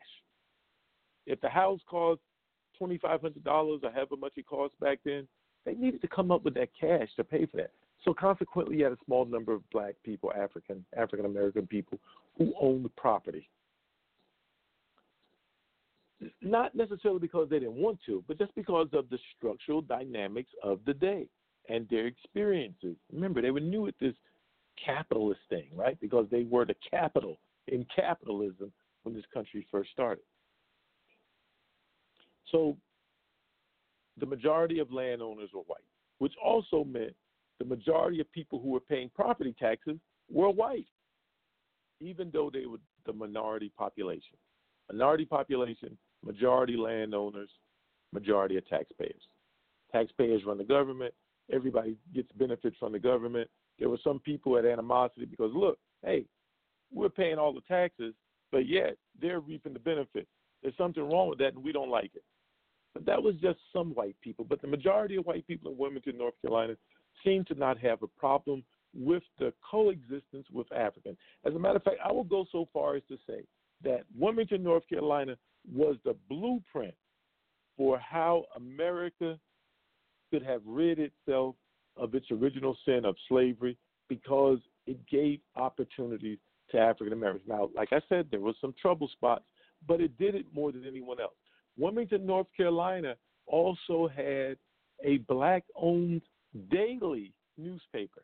If 1.25 1.39
the 1.41 1.49
house 1.49 1.79
cost 1.89 2.21
twenty 2.77 2.97
five 2.97 3.21
hundred 3.21 3.43
dollars 3.43 3.81
or 3.83 3.91
however 3.91 4.15
much 4.17 4.33
it 4.37 4.47
cost 4.47 4.79
back 4.79 4.99
then, 5.05 5.27
they 5.65 5.73
needed 5.73 6.01
to 6.01 6.07
come 6.07 6.31
up 6.31 6.43
with 6.43 6.55
that 6.55 6.69
cash 6.79 7.09
to 7.15 7.23
pay 7.23 7.45
for 7.45 7.57
that. 7.57 7.71
So 8.03 8.13
consequently, 8.13 8.77
you 8.77 8.83
had 8.83 8.93
a 8.93 8.97
small 9.05 9.25
number 9.25 9.53
of 9.53 9.67
black 9.69 9.95
people, 10.03 10.31
African 10.33 10.83
African 10.97 11.25
American 11.25 11.67
people, 11.67 11.99
who 12.37 12.53
owned 12.59 12.85
the 12.85 12.89
property. 12.89 13.47
Not 16.41 16.75
necessarily 16.75 17.19
because 17.19 17.49
they 17.49 17.59
didn't 17.59 17.75
want 17.75 17.99
to, 18.05 18.23
but 18.27 18.37
just 18.37 18.53
because 18.55 18.87
of 18.93 19.09
the 19.09 19.17
structural 19.35 19.81
dynamics 19.81 20.51
of 20.63 20.79
the 20.85 20.93
day 20.93 21.27
and 21.69 21.87
their 21.89 22.05
experiences. 22.05 22.95
Remember, 23.11 23.41
they 23.41 23.51
were 23.51 23.59
new 23.59 23.87
at 23.87 23.95
this 23.99 24.13
capitalist 24.83 25.41
thing, 25.49 25.67
right? 25.75 25.99
Because 25.99 26.27
they 26.31 26.43
were 26.43 26.65
the 26.65 26.75
capital 26.89 27.39
in 27.67 27.85
capitalism 27.95 28.71
when 29.03 29.15
this 29.15 29.25
country 29.33 29.65
first 29.71 29.91
started. 29.91 30.23
So 32.51 32.77
the 34.19 34.25
majority 34.25 34.79
of 34.79 34.91
landowners 34.91 35.49
were 35.53 35.61
white, 35.61 35.79
which 36.19 36.33
also 36.43 36.83
meant 36.83 37.15
the 37.59 37.65
majority 37.65 38.19
of 38.19 38.31
people 38.31 38.59
who 38.59 38.69
were 38.69 38.79
paying 38.79 39.09
property 39.13 39.55
taxes 39.59 39.97
were 40.29 40.49
white, 40.49 40.87
even 41.99 42.29
though 42.33 42.49
they 42.51 42.65
were 42.65 42.79
the 43.05 43.13
minority 43.13 43.71
population. 43.77 44.37
Minority 44.91 45.25
population, 45.25 45.97
majority 46.25 46.75
landowners, 46.75 47.49
majority 48.11 48.57
of 48.57 48.67
taxpayers. 48.67 49.21
Taxpayers 49.91 50.43
run 50.45 50.57
the 50.57 50.63
government. 50.63 51.13
Everybody 51.51 51.97
gets 52.13 52.31
benefits 52.33 52.75
from 52.79 52.91
the 52.91 52.99
government. 52.99 53.49
There 53.79 53.89
were 53.89 53.99
some 54.03 54.19
people 54.19 54.57
at 54.57 54.65
animosity 54.65 55.25
because, 55.25 55.51
look, 55.53 55.77
hey, 56.05 56.25
we're 56.93 57.09
paying 57.09 57.37
all 57.37 57.53
the 57.53 57.61
taxes, 57.61 58.13
but 58.51 58.67
yet 58.67 58.97
they're 59.19 59.39
reaping 59.39 59.73
the 59.73 59.79
benefits. 59.79 60.27
There's 60.61 60.77
something 60.77 61.03
wrong 61.03 61.29
with 61.29 61.39
that, 61.39 61.53
and 61.53 61.63
we 61.63 61.71
don't 61.71 61.89
like 61.89 62.11
it. 62.15 62.23
But 62.93 63.05
that 63.05 63.21
was 63.21 63.35
just 63.41 63.59
some 63.73 63.91
white 63.91 64.15
people. 64.21 64.45
But 64.47 64.61
the 64.61 64.67
majority 64.67 65.15
of 65.15 65.25
white 65.25 65.47
people 65.47 65.71
in 65.71 65.77
Wilmington, 65.77 66.17
North 66.17 66.33
Carolina, 66.41 66.75
seem 67.23 67.45
to 67.45 67.55
not 67.55 67.77
have 67.79 68.03
a 68.03 68.07
problem 68.07 68.63
with 68.93 69.23
the 69.39 69.53
coexistence 69.69 70.45
with 70.51 70.71
Africans. 70.73 71.17
As 71.45 71.53
a 71.55 71.59
matter 71.59 71.77
of 71.77 71.83
fact, 71.83 71.97
I 72.03 72.11
will 72.11 72.25
go 72.25 72.45
so 72.51 72.67
far 72.73 72.95
as 72.95 73.03
to 73.07 73.17
say 73.27 73.45
that 73.83 74.03
Wilmington, 74.17 74.61
North 74.61 74.87
Carolina 74.89 75.37
was 75.73 75.95
the 76.03 76.15
blueprint 76.29 76.93
for 77.77 77.97
how 77.99 78.45
America 78.55 79.39
could 80.29 80.43
have 80.43 80.61
rid 80.65 80.99
itself 80.99 81.55
of 81.97 82.15
its 82.15 82.27
original 82.31 82.77
sin 82.85 83.05
of 83.05 83.15
slavery 83.27 83.77
because 84.07 84.59
it 84.87 84.97
gave 85.07 85.39
opportunities 85.55 86.37
to 86.71 86.77
African 86.77 87.13
Americans. 87.13 87.47
Now, 87.47 87.69
like 87.75 87.89
I 87.91 88.01
said, 88.09 88.27
there 88.31 88.39
was 88.39 88.55
some 88.59 88.73
trouble 88.81 89.09
spots, 89.09 89.43
but 89.87 90.01
it 90.01 90.17
did 90.17 90.35
it 90.35 90.45
more 90.53 90.71
than 90.71 90.85
anyone 90.87 91.19
else. 91.19 91.33
Wilmington, 91.77 92.25
North 92.25 92.47
Carolina 92.55 93.15
also 93.45 94.07
had 94.07 94.57
a 95.03 95.17
black 95.27 95.63
owned 95.75 96.21
daily 96.69 97.33
newspaper. 97.57 98.21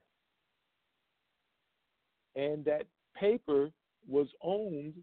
And 2.35 2.63
that 2.65 2.85
paper 3.15 3.71
was 4.07 4.27
owned 4.41 4.93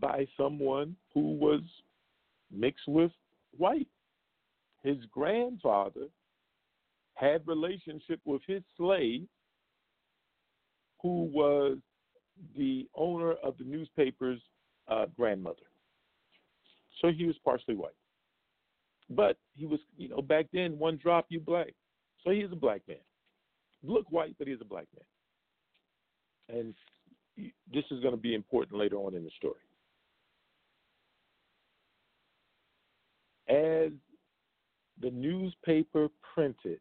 by 0.00 0.26
someone 0.36 0.96
who 1.14 1.34
was 1.34 1.60
mixed 2.50 2.88
with 2.88 3.12
white. 3.56 3.88
His 4.82 4.96
grandfather 5.10 6.08
had 7.22 7.46
relationship 7.46 8.20
with 8.24 8.42
his 8.46 8.62
slave 8.76 9.22
who 11.00 11.30
was 11.32 11.78
the 12.56 12.88
owner 12.96 13.34
of 13.44 13.56
the 13.58 13.64
newspaper's 13.64 14.40
uh, 14.88 15.06
grandmother. 15.16 15.62
So 17.00 17.12
he 17.12 17.24
was 17.24 17.36
partially 17.44 17.76
white. 17.76 17.92
But 19.08 19.36
he 19.54 19.66
was, 19.66 19.78
you 19.96 20.08
know, 20.08 20.20
back 20.20 20.46
then, 20.52 20.78
one 20.78 20.96
drop, 20.96 21.26
you 21.28 21.38
black. 21.38 21.74
So 22.24 22.30
he's 22.30 22.50
a 22.50 22.56
black 22.56 22.82
man. 22.88 22.98
Look 23.84 24.10
white, 24.10 24.34
but 24.38 24.48
he's 24.48 24.60
a 24.60 24.64
black 24.64 24.86
man. 24.96 26.58
And 26.58 26.74
this 27.72 27.84
is 27.90 28.00
going 28.00 28.14
to 28.14 28.20
be 28.20 28.34
important 28.34 28.78
later 28.78 28.96
on 28.96 29.14
in 29.14 29.24
the 29.24 29.30
story. 29.36 29.54
As 33.48 33.92
the 35.00 35.10
newspaper 35.10 36.08
printed, 36.34 36.80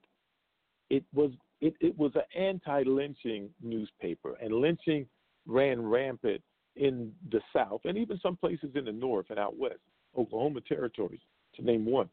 it 0.91 1.05
was 1.13 1.31
it, 1.61 1.73
it 1.79 1.97
was 1.97 2.11
an 2.15 2.23
anti-lynching 2.37 3.49
newspaper, 3.61 4.35
and 4.41 4.53
lynching 4.53 5.07
ran 5.47 5.81
rampant 5.81 6.41
in 6.75 7.11
the 7.31 7.39
South 7.55 7.81
and 7.85 7.97
even 7.97 8.19
some 8.21 8.35
places 8.35 8.71
in 8.75 8.85
the 8.85 8.91
North 8.91 9.27
and 9.29 9.39
out 9.39 9.57
west, 9.57 9.79
Oklahoma 10.17 10.59
territories, 10.61 11.21
to 11.55 11.61
name 11.63 11.85
one. 11.85 12.09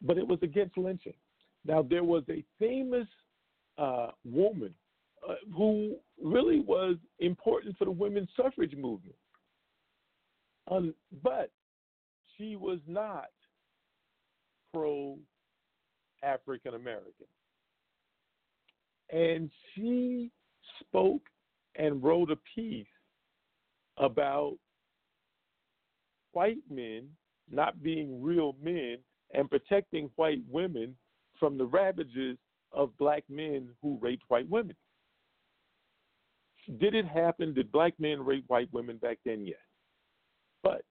But 0.00 0.18
it 0.18 0.26
was 0.26 0.38
against 0.42 0.78
lynching. 0.78 1.14
Now, 1.64 1.82
there 1.82 2.04
was 2.04 2.22
a 2.28 2.42
famous 2.58 3.06
uh, 3.78 4.08
woman 4.24 4.74
uh, 5.28 5.34
who 5.56 5.96
really 6.22 6.60
was 6.60 6.96
important 7.20 7.76
for 7.76 7.84
the 7.84 7.90
women's 7.90 8.28
suffrage 8.36 8.74
movement. 8.74 9.16
Um, 10.70 10.94
but 11.22 11.50
she 12.36 12.56
was 12.56 12.78
not 12.86 13.26
pro 14.72 15.18
African 16.22 16.74
American. 16.74 17.26
And 19.12 19.50
she 19.74 20.30
spoke 20.80 21.22
and 21.76 22.02
wrote 22.02 22.30
a 22.30 22.38
piece 22.54 22.86
about 23.98 24.56
white 26.32 26.62
men 26.70 27.08
not 27.50 27.82
being 27.82 28.22
real 28.22 28.56
men 28.62 28.98
and 29.34 29.50
protecting 29.50 30.10
white 30.16 30.40
women 30.50 30.96
from 31.38 31.58
the 31.58 31.66
ravages 31.66 32.38
of 32.72 32.96
black 32.98 33.24
men 33.28 33.68
who 33.82 33.98
raped 34.00 34.24
white 34.28 34.48
women. 34.48 34.76
Did 36.78 36.94
it 36.94 37.06
happen? 37.06 37.52
Did 37.52 37.72
black 37.72 37.94
men 37.98 38.24
rape 38.24 38.44
white 38.46 38.72
women 38.72 38.96
back 38.98 39.18
then? 39.24 39.44
Yes. 39.44 39.58
But 40.62 40.82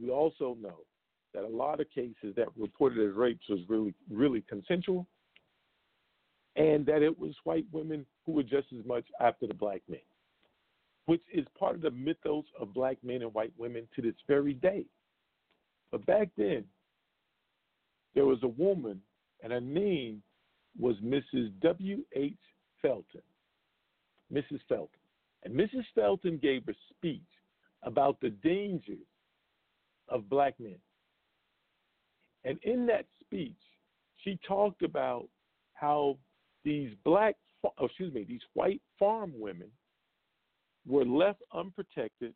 we 0.00 0.10
also 0.10 0.56
know 0.60 0.80
that 1.32 1.44
a 1.44 1.48
lot 1.48 1.80
of 1.80 1.90
cases 1.90 2.34
that 2.36 2.48
reported 2.56 3.08
as 3.08 3.16
rapes 3.16 3.48
was 3.48 3.60
really, 3.68 3.94
really 4.10 4.42
consensual, 4.48 5.06
and 6.56 6.86
that 6.86 7.02
it 7.02 7.18
was 7.18 7.34
white 7.44 7.66
women 7.72 8.06
who 8.24 8.32
were 8.32 8.42
just 8.42 8.68
as 8.78 8.84
much 8.84 9.04
after 9.20 9.46
the 9.46 9.54
black 9.54 9.82
men, 9.88 10.00
which 11.06 11.22
is 11.32 11.46
part 11.58 11.74
of 11.74 11.82
the 11.82 11.90
mythos 11.90 12.44
of 12.60 12.74
black 12.74 12.96
men 13.02 13.22
and 13.22 13.34
white 13.34 13.52
women 13.58 13.88
to 13.94 14.02
this 14.02 14.14
very 14.28 14.54
day. 14.54 14.84
But 15.90 16.06
back 16.06 16.28
then, 16.36 16.64
there 18.14 18.26
was 18.26 18.42
a 18.42 18.48
woman, 18.48 19.00
and 19.42 19.52
her 19.52 19.60
name 19.60 20.22
was 20.78 20.96
Mrs. 21.04 21.52
W.H. 21.60 22.34
Felton. 22.80 23.22
Mrs. 24.32 24.60
Felton. 24.68 24.88
And 25.44 25.54
Mrs. 25.54 25.84
Felton 25.94 26.38
gave 26.38 26.68
a 26.68 26.74
speech 26.90 27.20
about 27.82 28.20
the 28.20 28.30
dangers 28.30 29.06
of 30.08 30.28
black 30.28 30.58
men. 30.58 30.78
And 32.44 32.58
in 32.62 32.86
that 32.86 33.06
speech, 33.20 33.52
she 34.22 34.38
talked 34.46 34.82
about 34.82 35.28
how 35.74 36.16
these 36.64 36.90
black, 37.04 37.36
oh, 37.64 37.86
excuse 37.86 38.12
me, 38.12 38.24
these 38.24 38.40
white 38.54 38.80
farm 38.98 39.32
women 39.36 39.68
were 40.86 41.04
left 41.04 41.42
unprotected. 41.52 42.34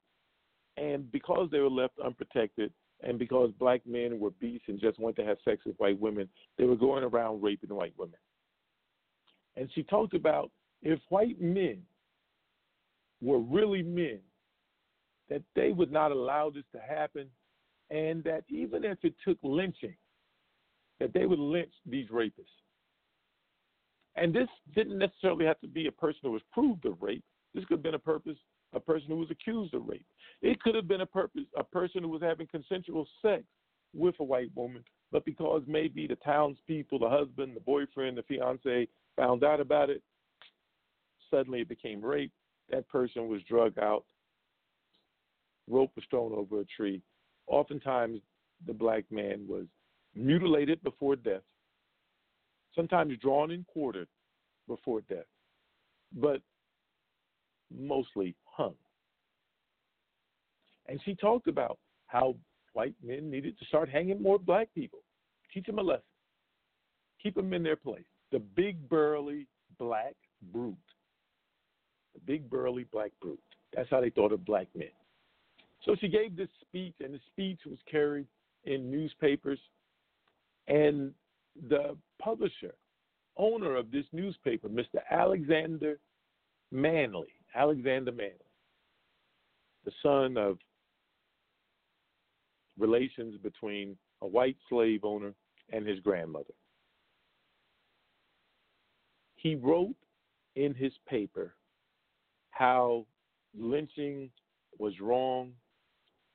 And 0.77 1.11
because 1.11 1.49
they 1.51 1.59
were 1.59 1.71
left 1.71 1.95
unprotected, 2.05 2.73
and 3.03 3.19
because 3.19 3.51
black 3.59 3.81
men 3.87 4.19
were 4.19 4.31
beasts 4.31 4.69
and 4.69 4.81
just 4.81 4.99
wanted 4.99 5.23
to 5.23 5.29
have 5.29 5.39
sex 5.45 5.63
with 5.65 5.77
white 5.79 5.99
women, 6.01 6.29
they 6.57 6.65
were 6.65 6.77
going 6.77 7.05
around 7.05 7.43
raping 7.43 7.75
white 7.75 7.95
women. 7.97 8.19
And 9.57 9.69
she 9.75 9.83
talked 9.83 10.15
about 10.15 10.51
if 10.83 11.01
white 11.09 11.41
men 11.41 11.83
were 13.21 13.41
really 13.41 13.83
men, 13.83 14.21
that 15.29 15.43
they 15.55 15.71
would 15.71 15.93
not 15.93 16.13
allow 16.13 16.51
this 16.51 16.65
to 16.73 16.81
happen, 16.81 17.29
and 17.91 18.23
that 18.25 18.45
even 18.49 18.85
if 18.85 18.99
it 19.03 19.15
took 19.27 19.39
lynching, 19.43 19.97
that 21.01 21.13
they 21.13 21.27
would 21.27 21.39
lynch 21.39 21.73
these 21.87 22.09
rapists. 22.09 22.47
And 24.21 24.35
this 24.35 24.49
didn't 24.75 24.99
necessarily 24.99 25.45
have 25.45 25.61
to 25.61 25.69
be 25.69 25.87
a 25.87 25.93
person 25.93 26.21
who 26.23 26.33
was 26.33 26.43
proved 26.53 26.85
of 26.87 27.01
rape. 27.01 27.25
This 27.55 27.65
could 27.65 27.79
have 27.79 27.83
been 27.83 27.95
a 27.95 27.99
purpose, 27.99 28.37
a 28.73 28.81
person 28.81 29.09
who 29.09 29.17
was 29.17 29.31
accused 29.31 29.75
of 29.75 29.87
rape. 29.87 30.07
It 30.43 30.61
could 30.61 30.75
have 30.75 30.89
been 30.89 31.01
a 31.03 31.07
purpose, 31.07 31.45
a 31.57 31.65
person 31.65 32.03
who 32.03 32.09
was 32.09 32.23
having 32.23 32.47
consensual 32.47 33.07
sex 33.23 33.45
with 33.95 34.15
a 34.21 34.25
white 34.25 34.51
woman, 34.55 34.85
but 35.11 35.25
because 35.25 35.63
maybe 35.67 36.07
the 36.07 36.17
townspeople, 36.17 36.99
the 36.99 37.09
husband, 37.09 37.57
the 37.57 37.61
boyfriend, 37.61 38.19
the 38.19 38.23
fiance 38.23 38.89
found 39.17 39.45
out 39.45 39.61
about 39.61 39.89
it, 39.89 40.03
suddenly 41.31 41.61
it 41.61 41.69
became 41.69 42.05
rape. 42.05 42.33
That 42.71 42.89
person 42.89 43.29
was 43.29 43.43
drug 43.45 43.79
out, 43.79 44.05
rope 45.69 45.93
was 45.97 46.05
thrown 46.11 46.33
over 46.33 46.61
a 46.61 46.65
tree. 46.65 47.01
Oftentimes, 47.47 48.21
the 48.67 48.75
black 48.75 49.05
man 49.11 49.47
was 49.49 49.65
mutilated 50.15 50.83
before 50.83 51.17
death, 51.17 51.43
sometimes 52.79 53.19
drawn 53.19 53.51
and 53.51 53.67
quartered 53.67 54.07
before 54.69 55.01
death, 55.09 55.27
but 56.13 56.41
mostly 57.77 58.37
hung. 58.45 58.75
And 60.87 61.01
she 61.05 61.17
talked 61.17 61.49
about 61.49 61.79
how 62.07 62.37
white 62.75 62.95
men 63.03 63.29
needed 63.31 63.59
to 63.59 63.65
start 63.65 63.89
hanging 63.89 64.23
more 64.23 64.39
black 64.39 64.69
people, 64.77 65.01
teach 65.53 65.67
them 65.67 65.81
a 65.81 65.83
lesson, 65.83 66.05
keep 67.21 67.35
them 67.35 67.53
in 67.53 67.65
their 67.65 67.77
place. 67.77 68.05
The 68.31 68.39
big 68.39 68.89
burly 68.89 69.49
black 69.79 70.15
brute. 70.53 70.77
The 72.15 72.21
big 72.27 72.49
burly 72.49 72.87
black 72.93 73.11
brute. 73.21 73.41
That's 73.75 73.91
how 73.91 74.01
they 74.01 74.11
thought 74.11 74.33
of 74.33 74.45
black 74.45 74.69
men. 74.77 74.89
So 75.85 75.97
she 76.01 76.07
gave 76.07 76.37
this 76.37 76.49
speech, 76.61 76.95
and 77.03 77.13
the 77.13 77.21
speech 77.27 77.61
was 77.67 77.79
carried 77.91 78.27
in 78.65 78.89
newspapers. 78.89 79.59
And 80.69 81.13
the 81.69 81.97
publisher, 82.21 82.75
owner 83.37 83.77
of 83.77 83.91
this 83.91 84.05
newspaper, 84.13 84.69
Mr. 84.69 85.01
Alexander 85.11 85.99
Manly, 86.71 87.29
Alexander 87.55 88.13
Manly, 88.13 88.35
the 89.85 89.93
son 90.03 90.37
of 90.37 90.59
relations 92.79 93.37
between 93.43 93.97
a 94.23 94.27
white 94.27 94.57
slave 94.69 95.05
owner 95.05 95.35
and 95.73 95.87
his 95.87 96.01
grandmother. 96.01 96.55
He 99.37 99.55
wrote 99.55 99.97
in 100.57 100.75
his 100.75 100.93
paper 101.09 101.55
how 102.51 103.07
lynching 103.57 104.31
was 104.79 105.01
wrong, 105.01 105.53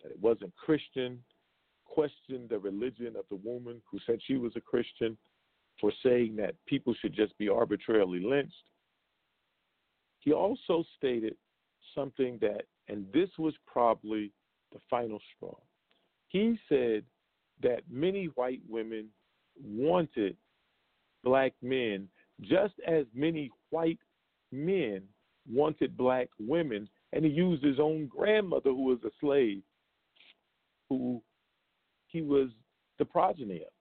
that 0.02 0.12
it 0.12 0.19
wasn't 0.19 0.56
Christian, 0.56 1.19
questioned 1.93 2.49
the 2.49 2.58
religion 2.58 3.15
of 3.15 3.25
the 3.29 3.36
woman 3.47 3.79
who 3.89 3.99
said 4.06 4.19
she 4.25 4.36
was 4.36 4.51
a 4.56 4.62
Christian 4.62 5.15
for 5.79 5.91
saying 6.03 6.36
that 6.38 6.56
people 6.65 6.95
should 6.99 7.13
just 7.13 7.38
be 7.38 7.47
arbitrarily 7.47 8.19
lynched. 8.19 8.56
He 10.19 10.34
also 10.34 10.84
stated 10.97 11.36
something 11.93 12.39
that, 12.41 12.63
and 12.88 13.06
this 13.13 13.29
was 13.38 13.53
probably 13.67 14.32
the 14.71 14.79
final 14.89 15.19
straw. 15.36 15.56
He 16.29 16.58
said 16.67 17.03
that 17.62 17.82
many 17.88 18.25
white 18.36 18.62
women 18.67 19.10
wanted 19.63 20.36
black 21.23 21.53
men 21.62 22.08
just 22.41 22.73
as 22.88 23.06
many 23.13 23.51
white 23.69 23.99
men 24.51 25.03
wanted 25.47 25.95
black 25.95 26.29
women, 26.39 26.89
and 27.12 27.23
he 27.23 27.29
used 27.29 27.63
his 27.63 27.79
own 27.79 28.08
grandmother, 28.08 28.71
who 28.71 28.86
was 28.86 28.99
a 29.06 29.12
slave, 29.19 29.62
who 30.89 31.21
he 32.13 32.21
was 32.21 32.49
the 32.99 33.06
progeny 33.06 33.63
of. 33.63 33.73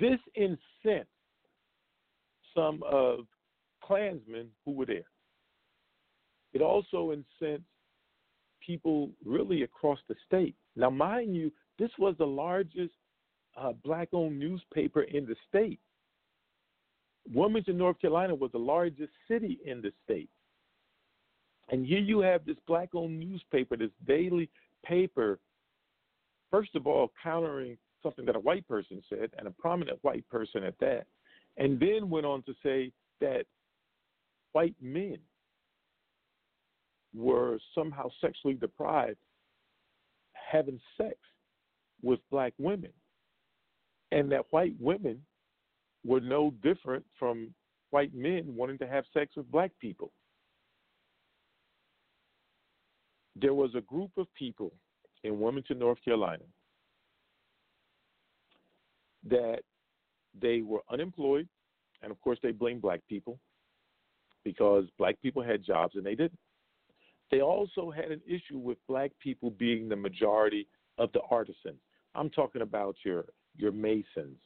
This 0.00 0.18
incensed 0.34 1.10
some 2.54 2.82
of 2.82 3.20
Klansmen 3.82 4.48
who 4.64 4.72
were 4.72 4.86
there. 4.86 5.06
It 6.52 6.62
also 6.62 7.12
incensed 7.12 7.68
people 8.66 9.10
really 9.24 9.62
across 9.62 9.98
the 10.08 10.16
state. 10.26 10.56
Now, 10.74 10.90
mind 10.90 11.36
you, 11.36 11.52
this 11.78 11.90
was 11.98 12.14
the 12.18 12.26
largest 12.26 12.94
uh, 13.56 13.72
black 13.84 14.08
owned 14.12 14.40
newspaper 14.40 15.02
in 15.02 15.26
the 15.26 15.36
state. 15.48 15.78
Wilmington, 17.32 17.76
North 17.76 18.00
Carolina 18.00 18.34
was 18.34 18.50
the 18.52 18.58
largest 18.58 19.12
city 19.28 19.58
in 19.64 19.82
the 19.82 19.92
state. 20.04 20.30
And 21.70 21.84
here 21.84 21.98
you 21.98 22.20
have 22.20 22.46
this 22.46 22.56
black 22.66 22.94
owned 22.94 23.20
newspaper, 23.20 23.76
this 23.76 23.90
daily 24.06 24.48
paper, 24.84 25.38
first 26.50 26.74
of 26.74 26.86
all, 26.86 27.12
countering 27.22 27.76
something 28.02 28.24
that 28.26 28.36
a 28.36 28.40
white 28.40 28.66
person 28.68 29.02
said, 29.08 29.30
and 29.38 29.46
a 29.46 29.52
prominent 29.52 29.98
white 30.02 30.28
person 30.28 30.64
at 30.64 30.78
that, 30.80 31.06
and 31.56 31.80
then 31.80 32.08
went 32.08 32.26
on 32.26 32.42
to 32.44 32.54
say 32.62 32.92
that 33.20 33.44
white 34.52 34.76
men 34.80 35.18
were 37.14 37.58
somehow 37.74 38.08
sexually 38.20 38.54
deprived 38.54 39.18
having 40.50 40.80
sex 40.96 41.16
with 42.02 42.20
black 42.30 42.52
women, 42.58 42.92
and 44.12 44.30
that 44.30 44.44
white 44.50 44.74
women 44.80 45.20
were 46.04 46.20
no 46.20 46.52
different 46.62 47.04
from 47.18 47.52
white 47.90 48.14
men 48.14 48.44
wanting 48.54 48.78
to 48.78 48.86
have 48.86 49.04
sex 49.12 49.32
with 49.36 49.50
black 49.50 49.72
people. 49.80 50.12
There 53.36 53.54
was 53.54 53.74
a 53.74 53.80
group 53.82 54.10
of 54.16 54.26
people 54.34 54.72
in 55.24 55.40
Wilmington, 55.40 55.78
North 55.78 55.98
Carolina, 56.04 56.44
that 59.28 59.60
they 60.40 60.62
were 60.62 60.82
unemployed, 60.90 61.48
and 62.02 62.10
of 62.10 62.20
course, 62.20 62.38
they 62.42 62.52
blamed 62.52 62.82
black 62.82 63.00
people 63.08 63.38
because 64.44 64.84
black 64.98 65.20
people 65.20 65.42
had 65.42 65.64
jobs 65.64 65.96
and 65.96 66.06
they 66.06 66.14
didn't. 66.14 66.38
They 67.30 67.42
also 67.42 67.90
had 67.90 68.10
an 68.10 68.22
issue 68.26 68.58
with 68.58 68.78
black 68.86 69.12
people 69.22 69.50
being 69.50 69.88
the 69.88 69.96
majority 69.96 70.66
of 70.96 71.12
the 71.12 71.20
artisans. 71.30 71.80
I'm 72.14 72.30
talking 72.30 72.62
about 72.62 72.96
your 73.04 73.26
your 73.56 73.72
masons, 73.72 74.38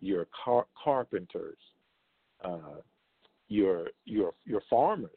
your 0.00 0.26
car- 0.44 0.66
carpenters, 0.82 1.58
uh, 2.44 2.80
your 3.48 3.88
your 4.04 4.34
your 4.44 4.62
farmers, 4.68 5.10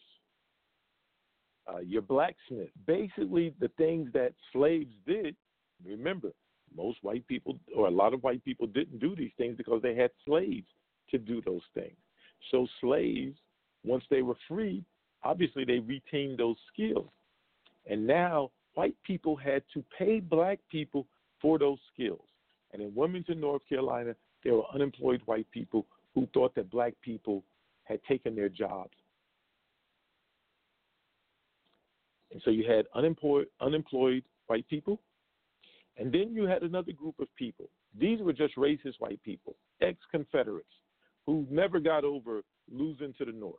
uh, 1.69 1.79
your 1.79 2.01
blacksmith. 2.01 2.69
Basically, 2.85 3.53
the 3.59 3.69
things 3.77 4.09
that 4.13 4.33
slaves 4.51 4.93
did. 5.05 5.35
Remember, 5.85 6.31
most 6.75 6.97
white 7.01 7.27
people 7.27 7.57
or 7.75 7.87
a 7.87 7.91
lot 7.91 8.13
of 8.13 8.23
white 8.23 8.43
people 8.43 8.67
didn't 8.67 8.99
do 8.99 9.15
these 9.15 9.31
things 9.37 9.55
because 9.57 9.81
they 9.81 9.95
had 9.95 10.11
slaves 10.25 10.67
to 11.11 11.17
do 11.17 11.41
those 11.45 11.61
things. 11.73 11.95
So 12.51 12.67
slaves, 12.81 13.37
once 13.83 14.03
they 14.09 14.21
were 14.21 14.35
freed, 14.47 14.85
obviously 15.23 15.65
they 15.65 15.79
retained 15.79 16.37
those 16.37 16.57
skills. 16.71 17.09
And 17.89 18.05
now 18.05 18.51
white 18.75 18.95
people 19.03 19.35
had 19.35 19.63
to 19.73 19.83
pay 19.97 20.19
black 20.19 20.59
people 20.69 21.07
for 21.41 21.57
those 21.57 21.79
skills. 21.93 22.25
And 22.71 22.81
in 22.81 22.93
Wilmington, 22.93 23.39
North 23.39 23.63
Carolina, 23.67 24.15
there 24.43 24.55
were 24.55 24.65
unemployed 24.73 25.21
white 25.25 25.49
people 25.51 25.85
who 26.13 26.27
thought 26.33 26.53
that 26.55 26.69
black 26.69 26.93
people 27.01 27.43
had 27.83 27.99
taken 28.03 28.35
their 28.35 28.49
jobs. 28.49 28.93
And 32.39 32.45
so 32.45 32.51
you 32.51 32.71
had 32.71 32.85
unemployed, 32.95 33.47
unemployed 33.59 34.23
white 34.47 34.65
people, 34.69 35.01
and 35.97 36.09
then 36.09 36.33
you 36.33 36.45
had 36.45 36.63
another 36.63 36.93
group 36.93 37.19
of 37.19 37.27
people. 37.35 37.69
These 37.99 38.21
were 38.21 38.31
just 38.31 38.55
racist 38.55 38.93
white 38.99 39.21
people, 39.23 39.57
ex 39.81 39.97
Confederates, 40.09 40.69
who 41.25 41.45
never 41.49 41.81
got 41.81 42.05
over 42.05 42.43
losing 42.71 43.13
to 43.17 43.25
the 43.25 43.33
North. 43.33 43.55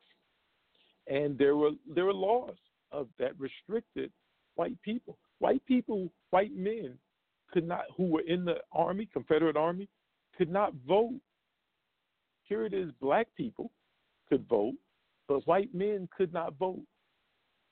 And 1.09 1.37
there 1.37 1.57
were 1.57 1.73
there 1.95 2.07
were 2.07 2.15
laws 2.15 2.57
of 2.91 3.09
that 3.19 3.39
restricted 3.39 4.11
white 4.55 4.81
people. 4.81 5.19
White 5.41 5.65
people, 5.67 6.11
white 6.31 6.57
men 6.57 6.95
could 7.53 7.69
not 7.69 7.83
who 7.99 8.05
were 8.05 8.23
in 8.27 8.47
the 8.47 8.61
army, 8.73 9.11
Confederate 9.13 9.59
army, 9.59 9.91
could 10.39 10.51
not 10.51 10.73
vote. 10.89 11.21
Here 12.45 12.65
it 12.65 12.73
is 12.73 12.91
black 12.99 13.27
people 13.37 13.71
could 14.31 14.49
vote, 14.49 14.77
but 15.29 15.47
white 15.47 15.75
men 15.75 16.09
could 16.17 16.33
not 16.33 16.55
vote. 16.59 16.81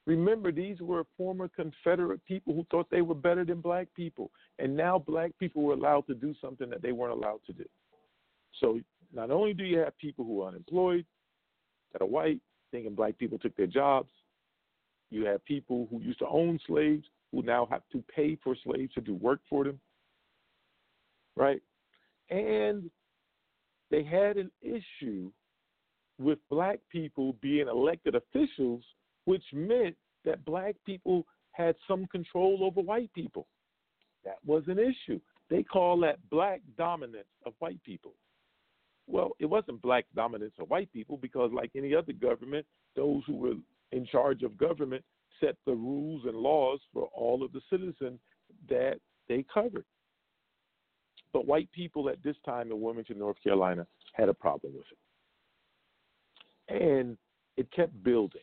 Remember, 0.09 0.51
these 0.51 0.81
were 0.81 1.05
former 1.19 1.49
Confederate 1.49 2.25
people 2.25 2.55
who 2.55 2.67
thought 2.71 2.89
they 2.91 3.03
were 3.03 3.15
better 3.15 3.45
than 3.45 3.61
black 3.61 3.89
people. 3.95 4.31
And 4.59 4.75
now 4.75 4.99
black 4.99 5.33
people 5.39 5.63
were 5.63 5.75
allowed 5.75 6.07
to 6.07 6.15
do 6.15 6.35
something 6.41 6.71
that 6.71 6.81
they 6.81 6.93
weren't 6.93 7.13
allowed 7.13 7.41
to 7.47 7.53
do. 7.53 7.67
So 8.59 8.81
not 9.13 9.31
only 9.31 9.53
do 9.53 9.65
you 9.65 9.81
have 9.81 9.99
people 9.99 10.25
who 10.25 10.41
are 10.43 10.49
unemployed, 10.49 11.05
that 11.93 12.01
are 12.01 12.07
white, 12.07 12.41
thinking 12.71 12.95
black 12.95 13.19
people 13.19 13.39
took 13.39 13.55
their 13.57 13.67
jobs, 13.67 14.09
you 15.11 15.27
have 15.27 15.45
people 15.45 15.87
who 15.91 16.01
used 16.01 16.21
to 16.21 16.27
own 16.27 16.59
slaves 16.67 17.05
who 17.31 17.43
now 17.43 17.69
have 17.71 17.83
to 17.93 18.03
pay 18.15 18.39
for 18.43 18.57
slaves 18.65 18.95
to 18.95 19.03
do 19.03 19.13
work 19.13 19.41
for 19.51 19.63
them. 19.63 19.79
Right? 21.37 21.61
And 22.31 22.91
they 23.91 24.05
had 24.05 24.39
an 24.39 24.51
issue 24.63 25.31
with 26.19 26.39
black 26.49 26.79
people 26.91 27.37
being 27.43 27.69
elected 27.69 28.15
officials, 28.15 28.83
which 29.29 29.45
meant 29.53 29.95
that 30.25 30.43
black 30.47 30.75
people 30.87 31.27
had 31.53 31.75
some 31.87 32.07
control 32.07 32.61
over 32.63 32.81
white 32.81 33.13
people. 33.13 33.47
That 34.25 34.39
was 34.47 34.63
an 34.69 34.79
issue. 34.79 35.21
They 35.51 35.63
call 35.63 36.01
that 36.01 36.17
black 36.31 36.63
dominance 36.79 37.29
of 37.45 37.53
white 37.59 37.83
people. 37.85 38.15
Well, 39.07 39.33
it 39.39 39.45
wasn't 39.45 39.83
black 39.83 40.07
dominance 40.17 40.55
of 40.59 40.71
white 40.71 40.91
people 40.95 41.19
because, 41.19 41.51
like 41.53 41.73
any 41.77 41.95
other 41.95 42.15
government, 42.15 42.65
those 42.97 43.23
who 43.27 43.37
were 43.37 43.55
in 43.93 44.07
charge 44.07 44.43
of 44.45 44.57
government 44.57 45.05
set 45.41 45.57
the 45.67 45.75
rules 45.75 46.23
and 46.25 46.35
laws 46.35 46.81
for 46.95 47.11
all 47.15 47.45
of 47.45 47.53
the 47.53 47.61
citizens 47.69 48.21
that 48.71 48.97
they 49.29 49.45
covered. 49.53 49.85
But 51.35 51.47
white 51.47 51.71
people 51.73 52.09
at 52.09 52.23
this 52.23 52.37
time 52.47 52.71
in 52.71 52.81
Wilmington, 52.81 53.19
North 53.19 53.37
Carolina, 53.45 53.87
had 54.15 54.31
a 54.31 54.35
problem 54.35 54.73
with 54.73 54.87
it. 54.91 56.83
And 56.83 57.19
it 57.59 57.71
kept 57.73 58.03
building. 58.03 58.41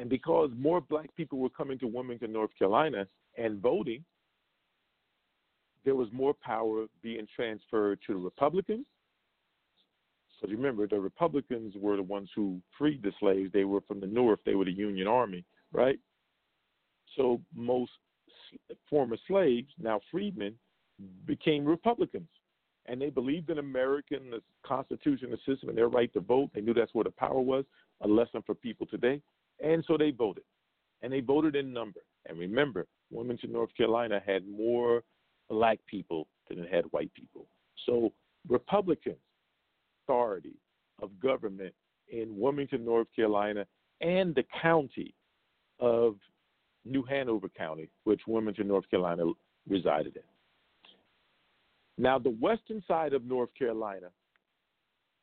And 0.00 0.08
because 0.08 0.50
more 0.58 0.80
black 0.80 1.14
people 1.14 1.38
were 1.38 1.50
coming 1.50 1.78
to 1.80 1.86
Wilmington, 1.86 2.32
North 2.32 2.50
Carolina 2.58 3.06
and 3.36 3.60
voting, 3.60 4.02
there 5.84 5.94
was 5.94 6.08
more 6.10 6.32
power 6.32 6.86
being 7.02 7.26
transferred 7.36 7.98
to 8.06 8.14
the 8.14 8.18
Republicans. 8.18 8.86
Because 10.40 10.56
remember, 10.56 10.86
the 10.86 10.98
Republicans 10.98 11.74
were 11.76 11.96
the 11.96 12.02
ones 12.02 12.30
who 12.34 12.62
freed 12.78 13.02
the 13.02 13.12
slaves. 13.20 13.52
They 13.52 13.64
were 13.64 13.82
from 13.82 14.00
the 14.00 14.06
North, 14.06 14.40
they 14.46 14.54
were 14.54 14.64
the 14.64 14.72
Union 14.72 15.06
Army, 15.06 15.44
right? 15.70 15.98
So 17.14 17.42
most 17.54 17.92
former 18.88 19.18
slaves, 19.28 19.68
now 19.78 20.00
freedmen, 20.10 20.54
became 21.26 21.66
Republicans. 21.66 22.28
And 22.86 23.02
they 23.02 23.10
believed 23.10 23.50
in 23.50 23.58
American, 23.58 24.30
the 24.30 24.40
Constitution, 24.66 25.30
the 25.30 25.36
system, 25.46 25.68
and 25.68 25.76
their 25.76 25.88
right 25.88 26.10
to 26.14 26.20
vote. 26.20 26.48
They 26.54 26.62
knew 26.62 26.72
that's 26.72 26.94
where 26.94 27.04
the 27.04 27.10
power 27.10 27.40
was, 27.40 27.66
a 28.00 28.08
lesson 28.08 28.42
for 28.46 28.54
people 28.54 28.86
today. 28.86 29.20
And 29.62 29.84
so 29.86 29.96
they 29.96 30.10
voted. 30.10 30.44
And 31.02 31.12
they 31.12 31.20
voted 31.20 31.56
in 31.56 31.72
number. 31.72 32.00
And 32.26 32.38
remember, 32.38 32.86
Wilmington, 33.10 33.52
North 33.52 33.74
Carolina 33.76 34.20
had 34.24 34.46
more 34.46 35.02
black 35.48 35.78
people 35.86 36.28
than 36.48 36.58
it 36.58 36.72
had 36.72 36.84
white 36.90 37.12
people. 37.14 37.46
So 37.86 38.12
Republicans, 38.48 39.16
authority 40.04 40.54
of 41.02 41.18
government 41.20 41.74
in 42.08 42.38
Wilmington, 42.38 42.84
North 42.84 43.08
Carolina, 43.14 43.64
and 44.00 44.34
the 44.34 44.44
county 44.60 45.14
of 45.78 46.16
New 46.84 47.02
Hanover 47.02 47.48
County, 47.48 47.88
which 48.04 48.22
Wilmington, 48.26 48.68
North 48.68 48.88
Carolina 48.90 49.24
resided 49.68 50.16
in. 50.16 50.22
Now, 51.98 52.18
the 52.18 52.30
western 52.30 52.82
side 52.88 53.12
of 53.12 53.24
North 53.24 53.50
Carolina 53.58 54.08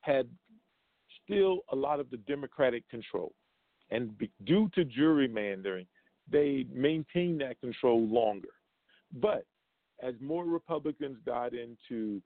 had 0.01 0.27
still 1.23 1.59
a 1.71 1.75
lot 1.75 1.99
of 1.99 2.09
the 2.11 2.17
Democratic 2.17 2.87
control. 2.89 3.33
And 3.89 4.17
be, 4.17 4.29
due 4.45 4.69
to 4.75 4.85
gerrymandering, 4.85 5.87
they 6.29 6.65
maintained 6.73 7.41
that 7.41 7.59
control 7.61 8.05
longer. 8.07 8.49
But 9.21 9.45
as 10.03 10.13
more 10.19 10.45
Republicans 10.45 11.17
got 11.25 11.53
into 11.53 12.21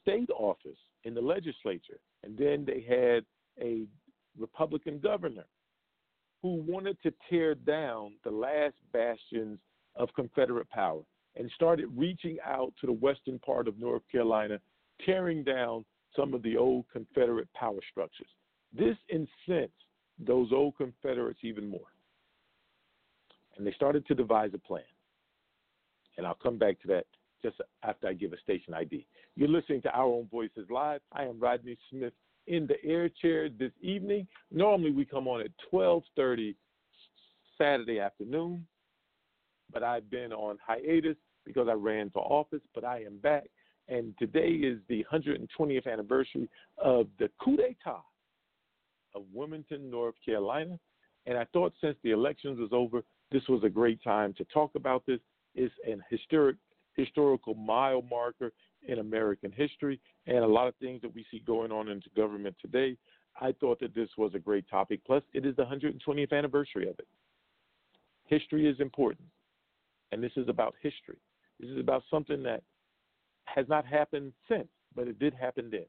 state 0.00 0.30
office 0.30 0.78
in 1.04 1.14
the 1.14 1.20
legislature, 1.20 2.00
and 2.22 2.36
then 2.36 2.64
they 2.64 2.84
had 2.88 3.24
a 3.62 3.86
Republican 4.38 4.98
governor 4.98 5.44
who 6.42 6.62
wanted 6.66 7.00
to 7.02 7.12
tear 7.30 7.54
down 7.54 8.14
the 8.24 8.30
last 8.30 8.74
bastions 8.92 9.58
of 9.96 10.08
Confederate 10.14 10.68
power 10.70 11.02
and 11.36 11.50
started 11.54 11.88
reaching 11.96 12.38
out 12.44 12.72
to 12.80 12.86
the 12.86 12.92
western 12.92 13.38
part 13.38 13.68
of 13.68 13.78
North 13.78 14.02
Carolina, 14.10 14.58
tearing 15.04 15.42
down 15.42 15.84
some 16.14 16.34
of 16.34 16.42
the 16.42 16.56
old 16.56 16.84
Confederate 16.92 17.48
power 17.54 17.80
structures. 17.90 18.28
This 18.76 18.96
incensed 19.08 19.72
those 20.18 20.52
old 20.52 20.76
Confederates 20.76 21.40
even 21.42 21.68
more. 21.68 21.86
And 23.56 23.66
they 23.66 23.72
started 23.72 24.06
to 24.06 24.14
devise 24.14 24.50
a 24.54 24.58
plan. 24.58 24.82
And 26.16 26.26
I'll 26.26 26.34
come 26.34 26.58
back 26.58 26.80
to 26.82 26.88
that 26.88 27.06
just 27.42 27.56
after 27.82 28.08
I 28.08 28.12
give 28.12 28.32
a 28.32 28.40
station 28.40 28.74
ID. 28.74 29.06
You're 29.36 29.48
listening 29.48 29.82
to 29.82 29.90
Our 29.90 30.06
Own 30.06 30.28
Voices 30.30 30.66
Live. 30.70 31.00
I 31.12 31.24
am 31.24 31.38
Rodney 31.38 31.76
Smith 31.90 32.12
in 32.46 32.66
the 32.66 32.82
air 32.84 33.08
chair 33.08 33.48
this 33.48 33.72
evening. 33.80 34.26
Normally 34.50 34.90
we 34.90 35.04
come 35.04 35.28
on 35.28 35.40
at 35.40 35.50
12:30 35.72 36.54
Saturday 37.58 38.00
afternoon, 38.00 38.66
but 39.72 39.82
I've 39.82 40.10
been 40.10 40.32
on 40.32 40.58
hiatus 40.64 41.16
because 41.44 41.68
I 41.68 41.74
ran 41.74 42.10
for 42.10 42.20
office, 42.20 42.62
but 42.74 42.84
I 42.84 43.02
am 43.02 43.18
back. 43.18 43.44
And 43.88 44.16
today 44.18 44.50
is 44.50 44.78
the 44.88 45.04
120th 45.12 45.86
anniversary 45.86 46.48
of 46.78 47.06
the 47.18 47.28
coup 47.38 47.56
d'etat 47.56 48.02
of 49.14 49.22
Wilmington, 49.32 49.90
North 49.90 50.14
Carolina. 50.24 50.78
And 51.26 51.38
I 51.38 51.44
thought 51.52 51.72
since 51.80 51.96
the 52.02 52.10
elections 52.10 52.58
was 52.58 52.70
over, 52.72 53.02
this 53.30 53.42
was 53.48 53.62
a 53.64 53.68
great 53.68 54.02
time 54.02 54.34
to 54.34 54.44
talk 54.46 54.72
about 54.74 55.04
this. 55.06 55.20
It's 55.54 55.74
an 55.86 56.02
historic 56.10 56.56
historical 56.94 57.54
mile 57.54 58.02
marker 58.02 58.52
in 58.86 59.00
American 59.00 59.50
history 59.50 60.00
and 60.26 60.38
a 60.38 60.46
lot 60.46 60.68
of 60.68 60.74
things 60.76 61.02
that 61.02 61.12
we 61.12 61.26
see 61.30 61.42
going 61.44 61.72
on 61.72 61.88
into 61.88 62.08
government 62.16 62.54
today. 62.60 62.96
I 63.40 63.52
thought 63.60 63.80
that 63.80 63.94
this 63.94 64.08
was 64.16 64.32
a 64.34 64.38
great 64.38 64.68
topic. 64.68 65.00
Plus, 65.04 65.22
it 65.32 65.44
is 65.44 65.56
the 65.56 65.64
120th 65.64 66.32
anniversary 66.32 66.88
of 66.88 66.96
it. 66.98 67.08
History 68.26 68.68
is 68.68 68.78
important, 68.80 69.26
and 70.12 70.22
this 70.22 70.32
is 70.36 70.48
about 70.48 70.74
history. 70.80 71.18
This 71.58 71.70
is 71.70 71.78
about 71.78 72.04
something 72.10 72.42
that 72.44 72.62
has 73.46 73.66
not 73.68 73.84
happened 73.84 74.32
since, 74.48 74.68
but 74.94 75.08
it 75.08 75.18
did 75.18 75.34
happen 75.34 75.68
then. 75.70 75.86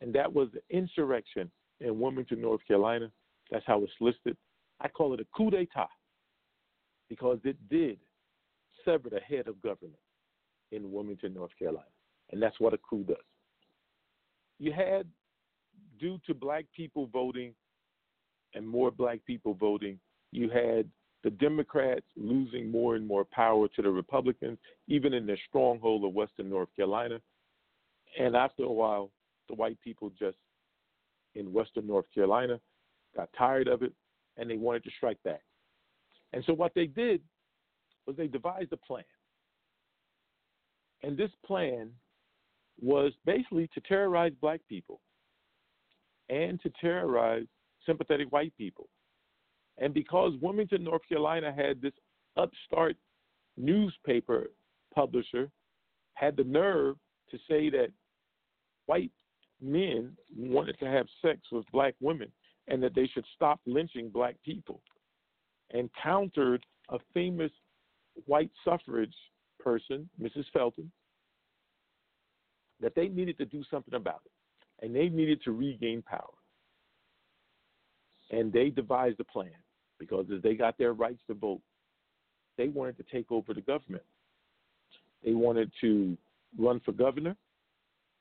And 0.00 0.12
that 0.14 0.32
was 0.32 0.48
the 0.52 0.76
insurrection 0.76 1.50
in 1.80 1.98
Wilmington, 1.98 2.40
North 2.40 2.60
Carolina. 2.66 3.10
That's 3.50 3.64
how 3.66 3.82
it's 3.82 3.92
listed. 4.00 4.36
I 4.80 4.88
call 4.88 5.14
it 5.14 5.20
a 5.20 5.26
coup 5.36 5.50
d'etat 5.50 5.88
because 7.08 7.38
it 7.44 7.56
did 7.70 7.98
sever 8.84 9.08
the 9.08 9.20
head 9.20 9.48
of 9.48 9.60
government 9.62 9.98
in 10.72 10.92
Wilmington, 10.92 11.34
North 11.34 11.52
Carolina. 11.58 11.86
And 12.30 12.42
that's 12.42 12.60
what 12.60 12.74
a 12.74 12.78
coup 12.78 13.04
does. 13.04 13.16
You 14.58 14.72
had, 14.72 15.06
due 15.98 16.20
to 16.26 16.34
black 16.34 16.66
people 16.74 17.08
voting 17.12 17.54
and 18.54 18.66
more 18.68 18.90
black 18.90 19.24
people 19.24 19.54
voting, 19.54 19.98
you 20.32 20.50
had 20.50 20.88
the 21.24 21.30
Democrats 21.30 22.06
losing 22.16 22.70
more 22.70 22.96
and 22.96 23.06
more 23.06 23.24
power 23.24 23.66
to 23.68 23.82
the 23.82 23.90
Republicans, 23.90 24.58
even 24.86 25.14
in 25.14 25.26
their 25.26 25.38
stronghold 25.48 26.04
of 26.04 26.12
Western 26.12 26.48
North 26.50 26.68
Carolina. 26.76 27.20
And 28.18 28.36
after 28.36 28.64
a 28.64 28.72
while, 28.72 29.10
the 29.48 29.54
white 29.54 29.80
people 29.82 30.12
just 30.18 30.36
in 31.38 31.52
Western 31.52 31.86
North 31.86 32.06
Carolina 32.14 32.60
got 33.16 33.28
tired 33.36 33.68
of 33.68 33.82
it 33.82 33.92
and 34.36 34.50
they 34.50 34.56
wanted 34.56 34.84
to 34.84 34.90
strike 34.96 35.22
back. 35.24 35.42
And 36.32 36.44
so 36.46 36.52
what 36.52 36.72
they 36.74 36.86
did 36.86 37.22
was 38.06 38.16
they 38.16 38.26
devised 38.26 38.72
a 38.72 38.76
plan. 38.76 39.04
And 41.02 41.16
this 41.16 41.30
plan 41.46 41.90
was 42.80 43.12
basically 43.24 43.68
to 43.74 43.80
terrorize 43.80 44.32
black 44.40 44.60
people 44.68 45.00
and 46.28 46.60
to 46.60 46.70
terrorize 46.80 47.46
sympathetic 47.86 48.30
white 48.30 48.52
people. 48.58 48.88
And 49.78 49.94
because 49.94 50.32
Wilmington, 50.40 50.84
North 50.84 51.02
Carolina 51.08 51.52
had 51.52 51.80
this 51.80 51.92
upstart 52.36 52.96
newspaper 53.56 54.50
publisher 54.94 55.50
had 56.14 56.36
the 56.36 56.44
nerve 56.44 56.96
to 57.30 57.38
say 57.48 57.70
that 57.70 57.88
white 58.86 59.12
men 59.60 60.16
wanted 60.36 60.78
to 60.78 60.86
have 60.86 61.06
sex 61.22 61.40
with 61.50 61.64
black 61.72 61.94
women 62.00 62.30
and 62.68 62.82
that 62.82 62.94
they 62.94 63.06
should 63.06 63.24
stop 63.34 63.60
lynching 63.66 64.08
black 64.08 64.36
people 64.44 64.80
and 65.70 65.90
countered 66.02 66.64
a 66.90 66.98
famous 67.12 67.50
white 68.26 68.50
suffrage 68.64 69.14
person, 69.58 70.08
Mrs. 70.20 70.44
Felton, 70.52 70.90
that 72.80 72.94
they 72.94 73.08
needed 73.08 73.36
to 73.38 73.44
do 73.44 73.62
something 73.70 73.94
about 73.94 74.20
it 74.24 74.32
and 74.84 74.94
they 74.94 75.08
needed 75.08 75.42
to 75.42 75.52
regain 75.52 76.02
power. 76.02 76.22
And 78.30 78.52
they 78.52 78.70
devised 78.70 79.18
a 79.20 79.24
plan 79.24 79.50
because 79.98 80.26
as 80.34 80.42
they 80.42 80.54
got 80.54 80.78
their 80.78 80.92
rights 80.92 81.20
to 81.26 81.34
vote, 81.34 81.60
they 82.56 82.68
wanted 82.68 82.96
to 82.98 83.04
take 83.04 83.30
over 83.32 83.54
the 83.54 83.60
government. 83.60 84.02
They 85.24 85.32
wanted 85.32 85.72
to 85.80 86.16
run 86.58 86.80
for 86.84 86.92
governor 86.92 87.36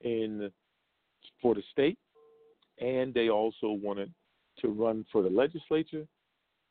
in 0.01 0.51
for 1.41 1.55
the 1.55 1.63
state, 1.71 1.97
and 2.79 3.13
they 3.13 3.29
also 3.29 3.71
wanted 3.71 4.13
to 4.59 4.69
run 4.69 5.05
for 5.11 5.21
the 5.21 5.29
legislature, 5.29 6.05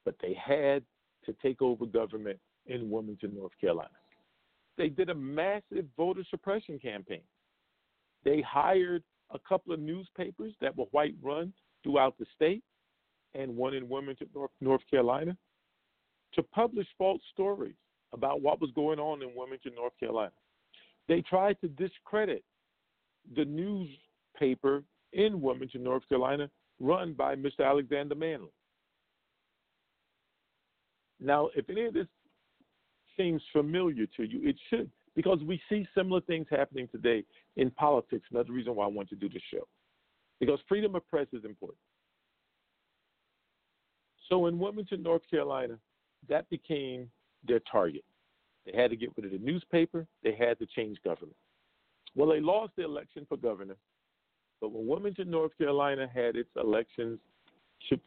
but 0.05 0.15
they 0.21 0.35
had 0.35 0.83
to 1.25 1.35
take 1.43 1.63
over 1.63 1.87
government 1.87 2.39
in 2.67 2.91
Wilmington, 2.91 3.35
North 3.35 3.53
Carolina. 3.61 3.91
They 4.77 4.89
did 4.89 5.11
a 5.11 5.15
massive 5.15 5.87
voter 5.97 6.25
suppression 6.29 6.79
campaign. 6.79 7.23
They 8.25 8.43
hired 8.43 9.03
a 9.31 9.39
couple 9.49 9.73
of 9.73 9.81
newspapers 9.81 10.53
that 10.61 10.77
were 10.77 10.87
white 10.91 11.15
run 11.23 11.53
throughout 11.83 12.19
the 12.19 12.27
state 12.35 12.63
and 13.35 13.57
one 13.57 13.75
in 13.75 13.89
Wilmington, 13.89 14.29
North, 14.35 14.51
North 14.61 14.83
Carolina, 14.91 15.37
to 16.35 16.43
publish 16.43 16.87
false 16.99 17.23
stories 17.33 17.75
about 18.13 18.41
what 18.41 18.61
was 18.61 18.71
going 18.75 18.99
on 18.99 19.23
in 19.23 19.35
Wilmington, 19.35 19.73
North 19.75 19.93
Carolina. 19.99 20.33
They 21.09 21.23
tried 21.23 21.61
to 21.61 21.69
discredit 21.69 22.45
the 23.35 23.45
newspaper 24.37 24.83
in 25.13 25.41
Wilmington, 25.41 25.83
North 25.83 26.09
Carolina, 26.09 26.51
run 26.81 27.15
by 27.15 27.35
Mr. 27.35 27.65
Alexander 27.65 28.15
Manly. 28.15 28.53
Now, 31.21 31.49
if 31.57 31.69
any 31.71 31.87
of 31.87 31.95
this 31.95 32.07
seems 33.17 33.43
familiar 33.53 34.07
to 34.17 34.25
you, 34.25 34.47
it 34.47 34.57
should, 34.69 34.91
because 35.15 35.39
we 35.47 35.61
see 35.69 35.87
similar 35.95 36.21
things 36.23 36.47
happening 36.51 36.89
today 36.89 37.25
in 37.57 37.71
politics. 37.71 38.27
Another 38.31 38.53
reason 38.53 38.75
why 38.75 38.85
I 38.85 38.89
want 38.89 39.09
to 39.11 39.17
do 39.17 39.29
this 39.29 39.43
show, 39.51 39.67
because 40.41 40.59
freedom 40.69 40.95
of 40.95 41.09
press 41.09 41.27
is 41.33 41.45
important. 41.45 41.79
So 44.29 44.47
in 44.47 44.59
Wilmington, 44.59 45.03
North 45.03 45.23
Carolina, 45.31 45.79
that 46.29 46.49
became 46.51 47.09
their 47.47 47.61
target. 47.71 48.05
They 48.67 48.77
had 48.77 48.91
to 48.91 48.97
get 48.97 49.13
rid 49.17 49.25
of 49.25 49.33
the 49.33 49.39
newspaper. 49.39 50.07
They 50.23 50.35
had 50.35 50.59
to 50.59 50.67
change 50.67 50.99
government. 51.05 51.37
Well, 52.17 52.29
they 52.29 52.41
lost 52.41 52.73
the 52.77 52.85
election 52.85 53.25
for 53.29 53.37
governor, 53.37 53.77
but 54.61 54.73
when 54.73 54.87
Wilmington, 54.87 55.31
North 55.31 55.57
Carolina 55.59 56.09
had 56.13 56.37
its 56.37 56.51
elections 56.57 57.19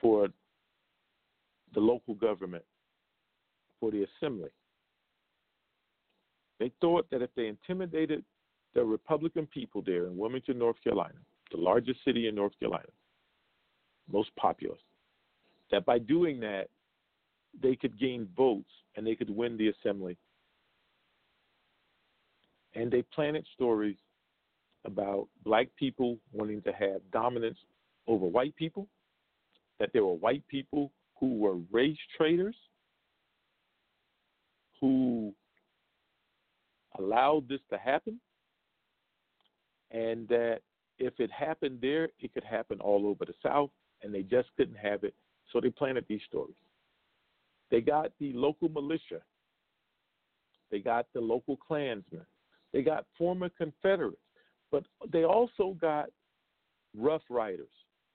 for 0.01 0.27
the 1.73 1.79
local 1.79 2.15
government, 2.15 2.63
for 3.79 3.91
the 3.91 4.05
assembly, 4.05 4.49
they 6.59 6.71
thought 6.81 7.09
that 7.12 7.21
if 7.21 7.29
they 7.35 7.47
intimidated 7.47 8.23
the 8.73 8.83
Republican 8.83 9.47
people 9.47 9.81
there 9.85 10.07
in 10.07 10.17
Wilmington, 10.17 10.59
North 10.59 10.75
Carolina, 10.83 11.15
the 11.51 11.57
largest 11.57 12.03
city 12.03 12.27
in 12.27 12.35
North 12.35 12.57
Carolina, 12.59 12.89
most 14.12 14.29
populous, 14.35 14.79
that 15.71 15.85
by 15.85 15.99
doing 15.99 16.39
that, 16.39 16.67
they 17.62 17.75
could 17.75 17.99
gain 17.99 18.27
votes 18.35 18.69
and 18.95 19.05
they 19.05 19.15
could 19.15 19.29
win 19.29 19.57
the 19.57 19.69
assembly. 19.69 20.17
And 22.75 22.91
they 22.91 23.03
planted 23.13 23.45
stories 23.55 23.97
about 24.85 25.27
black 25.43 25.67
people 25.77 26.17
wanting 26.31 26.61
to 26.63 26.71
have 26.71 27.01
dominance 27.11 27.57
over 28.07 28.25
white 28.25 28.55
people, 28.55 28.87
that 29.79 29.91
there 29.93 30.05
were 30.05 30.13
white 30.13 30.45
people 30.47 30.91
who 31.19 31.37
were 31.37 31.57
race 31.71 31.97
traitors, 32.17 32.55
who 34.79 35.33
allowed 36.97 37.47
this 37.47 37.59
to 37.69 37.77
happen, 37.77 38.19
and 39.91 40.27
that 40.27 40.59
if 40.97 41.13
it 41.19 41.31
happened 41.31 41.79
there, 41.81 42.09
it 42.19 42.33
could 42.33 42.43
happen 42.43 42.79
all 42.79 43.07
over 43.07 43.25
the 43.25 43.33
South, 43.43 43.69
and 44.01 44.13
they 44.13 44.23
just 44.23 44.49
couldn't 44.57 44.77
have 44.77 45.03
it. 45.03 45.13
So 45.51 45.59
they 45.59 45.69
planted 45.69 46.05
these 46.07 46.21
stories. 46.27 46.55
They 47.71 47.81
got 47.81 48.11
the 48.19 48.33
local 48.33 48.69
militia, 48.69 49.21
they 50.71 50.79
got 50.79 51.05
the 51.13 51.21
local 51.21 51.57
Klansmen, 51.57 52.25
they 52.73 52.81
got 52.81 53.05
former 53.17 53.49
Confederates, 53.49 54.17
but 54.71 54.84
they 55.12 55.23
also 55.23 55.75
got 55.79 56.10
Rough 56.95 57.23
Riders. 57.29 57.67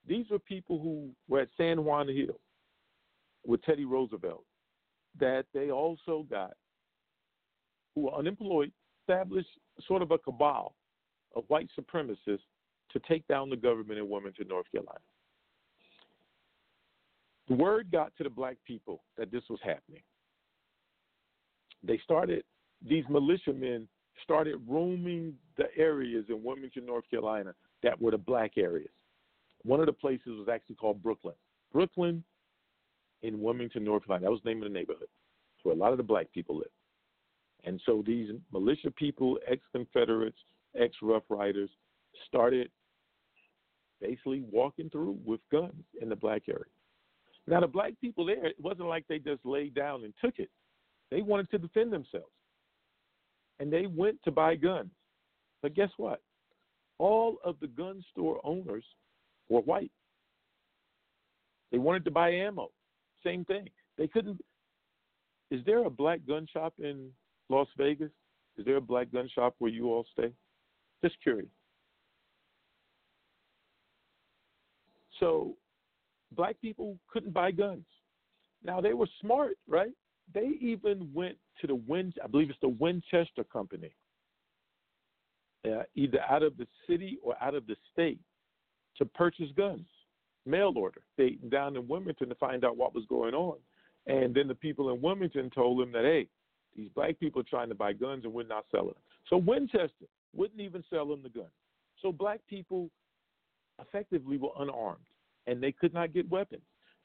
These 0.07 0.25
were 0.29 0.39
people 0.39 0.79
who 0.79 1.09
were 1.27 1.41
at 1.41 1.49
San 1.57 1.83
Juan 1.83 2.07
Hill 2.07 2.39
with 3.45 3.61
Teddy 3.63 3.85
Roosevelt 3.85 4.43
that 5.19 5.45
they 5.53 5.71
also 5.71 6.25
got 6.29 6.53
who 7.95 8.01
were 8.01 8.15
unemployed, 8.15 8.71
established 9.01 9.47
sort 9.87 10.01
of 10.01 10.11
a 10.11 10.17
cabal 10.17 10.75
of 11.35 11.43
white 11.47 11.69
supremacists 11.79 12.39
to 12.91 12.99
take 13.07 13.25
down 13.27 13.49
the 13.49 13.55
government 13.55 13.99
in 13.99 14.09
Wilmington, 14.09 14.47
North 14.47 14.65
Carolina. 14.71 14.99
The 17.47 17.55
word 17.55 17.91
got 17.91 18.11
to 18.17 18.23
the 18.23 18.29
black 18.29 18.57
people 18.65 19.03
that 19.17 19.31
this 19.31 19.43
was 19.49 19.59
happening. 19.63 20.01
They 21.83 21.99
started, 22.03 22.43
these 22.85 23.03
militiamen 23.09 23.87
started 24.23 24.61
roaming 24.67 25.33
the 25.57 25.65
areas 25.77 26.25
in 26.29 26.43
Wilmington, 26.43 26.85
North 26.85 27.09
Carolina 27.09 27.53
that 27.83 27.99
were 28.01 28.11
the 28.11 28.17
black 28.17 28.57
areas. 28.57 28.91
One 29.63 29.79
of 29.79 29.85
the 29.85 29.93
places 29.93 30.27
was 30.27 30.47
actually 30.51 30.75
called 30.75 31.01
Brooklyn. 31.01 31.35
Brooklyn 31.73 32.23
in 33.23 33.41
Wilmington, 33.41 33.83
North 33.83 34.05
Carolina. 34.05 34.25
That 34.25 34.31
was 34.31 34.41
the 34.43 34.49
name 34.49 34.63
of 34.63 34.69
the 34.71 34.73
neighborhood. 34.73 35.07
where 35.63 35.73
a 35.73 35.77
lot 35.77 35.91
of 35.91 35.97
the 35.97 36.03
black 36.03 36.31
people 36.31 36.57
live. 36.57 36.67
And 37.63 37.81
so 37.85 38.03
these 38.05 38.29
militia 38.53 38.91
people, 38.91 39.39
ex 39.47 39.61
Confederates, 39.71 40.37
ex 40.79 40.95
Rough 41.01 41.23
Riders, 41.29 41.69
started 42.27 42.69
basically 43.99 44.43
walking 44.51 44.89
through 44.89 45.17
with 45.25 45.39
guns 45.51 45.83
in 46.01 46.09
the 46.09 46.15
black 46.15 46.43
area. 46.47 46.65
Now, 47.47 47.59
the 47.59 47.67
black 47.67 47.93
people 48.01 48.25
there, 48.25 48.45
it 48.45 48.55
wasn't 48.59 48.87
like 48.87 49.05
they 49.07 49.19
just 49.19 49.45
laid 49.45 49.75
down 49.75 50.03
and 50.03 50.13
took 50.23 50.39
it. 50.39 50.49
They 51.11 51.21
wanted 51.21 51.49
to 51.51 51.57
defend 51.57 51.93
themselves. 51.93 52.31
And 53.59 53.71
they 53.71 53.87
went 53.87 54.21
to 54.23 54.31
buy 54.31 54.55
guns. 54.55 54.91
But 55.61 55.73
guess 55.73 55.89
what? 55.97 56.21
All 56.97 57.37
of 57.43 57.55
the 57.61 57.67
gun 57.67 58.03
store 58.11 58.39
owners 58.43 58.85
were 59.49 59.61
white. 59.61 59.91
They 61.71 61.77
wanted 61.77 62.05
to 62.05 62.11
buy 62.11 62.31
ammo. 62.31 62.69
Same 63.23 63.43
thing. 63.45 63.69
They 63.97 64.07
couldn't. 64.07 64.39
Is 65.51 65.61
there 65.65 65.85
a 65.85 65.89
black 65.89 66.19
gun 66.27 66.47
shop 66.51 66.73
in 66.79 67.09
Las 67.49 67.67
Vegas? 67.77 68.11
Is 68.57 68.65
there 68.65 68.77
a 68.77 68.81
black 68.81 69.11
gun 69.11 69.29
shop 69.33 69.55
where 69.59 69.71
you 69.71 69.87
all 69.87 70.05
stay? 70.13 70.31
Just 71.03 71.15
curious. 71.21 71.49
So, 75.19 75.55
black 76.31 76.59
people 76.61 76.97
couldn't 77.11 77.33
buy 77.33 77.51
guns. 77.51 77.85
Now 78.63 78.81
they 78.81 78.93
were 78.93 79.07
smart, 79.21 79.57
right? 79.67 79.91
They 80.33 80.51
even 80.59 81.09
went 81.13 81.37
to 81.61 81.67
the 81.67 81.75
Win. 81.75 82.13
I 82.23 82.27
believe 82.27 82.49
it's 82.49 82.59
the 82.61 82.69
Winchester 82.69 83.43
Company, 83.43 83.91
uh, 85.65 85.83
either 85.95 86.19
out 86.29 86.43
of 86.43 86.57
the 86.57 86.67
city 86.87 87.17
or 87.23 87.35
out 87.41 87.55
of 87.55 87.67
the 87.67 87.75
state, 87.91 88.19
to 88.97 89.05
purchase 89.05 89.49
guns, 89.57 89.87
mail 90.45 90.73
order. 90.75 91.01
They 91.17 91.37
down 91.49 91.75
in 91.75 91.87
Wilmington 91.87 92.29
to 92.29 92.35
find 92.35 92.63
out 92.63 92.77
what 92.77 92.95
was 92.95 93.05
going 93.07 93.33
on, 93.33 93.57
and 94.07 94.33
then 94.33 94.47
the 94.47 94.55
people 94.55 94.93
in 94.93 95.01
Wilmington 95.01 95.49
told 95.49 95.79
them 95.79 95.91
that 95.91 96.03
hey, 96.03 96.27
these 96.75 96.89
black 96.93 97.19
people 97.19 97.41
are 97.41 97.45
trying 97.45 97.69
to 97.69 97.75
buy 97.75 97.93
guns 97.93 98.25
and 98.25 98.33
we're 98.33 98.43
not 98.43 98.65
selling 98.69 98.87
them. 98.89 98.95
So 99.29 99.37
Winchester 99.37 100.05
wouldn't 100.35 100.59
even 100.59 100.83
sell 100.89 101.07
them 101.07 101.23
the 101.23 101.29
guns. 101.29 101.47
So 102.01 102.11
black 102.11 102.41
people 102.49 102.89
effectively 103.79 104.37
were 104.37 104.51
unarmed 104.59 105.05
and 105.47 105.61
they 105.61 105.71
could 105.71 105.93
not 105.93 106.13
get 106.13 106.29
weapons. 106.29 106.61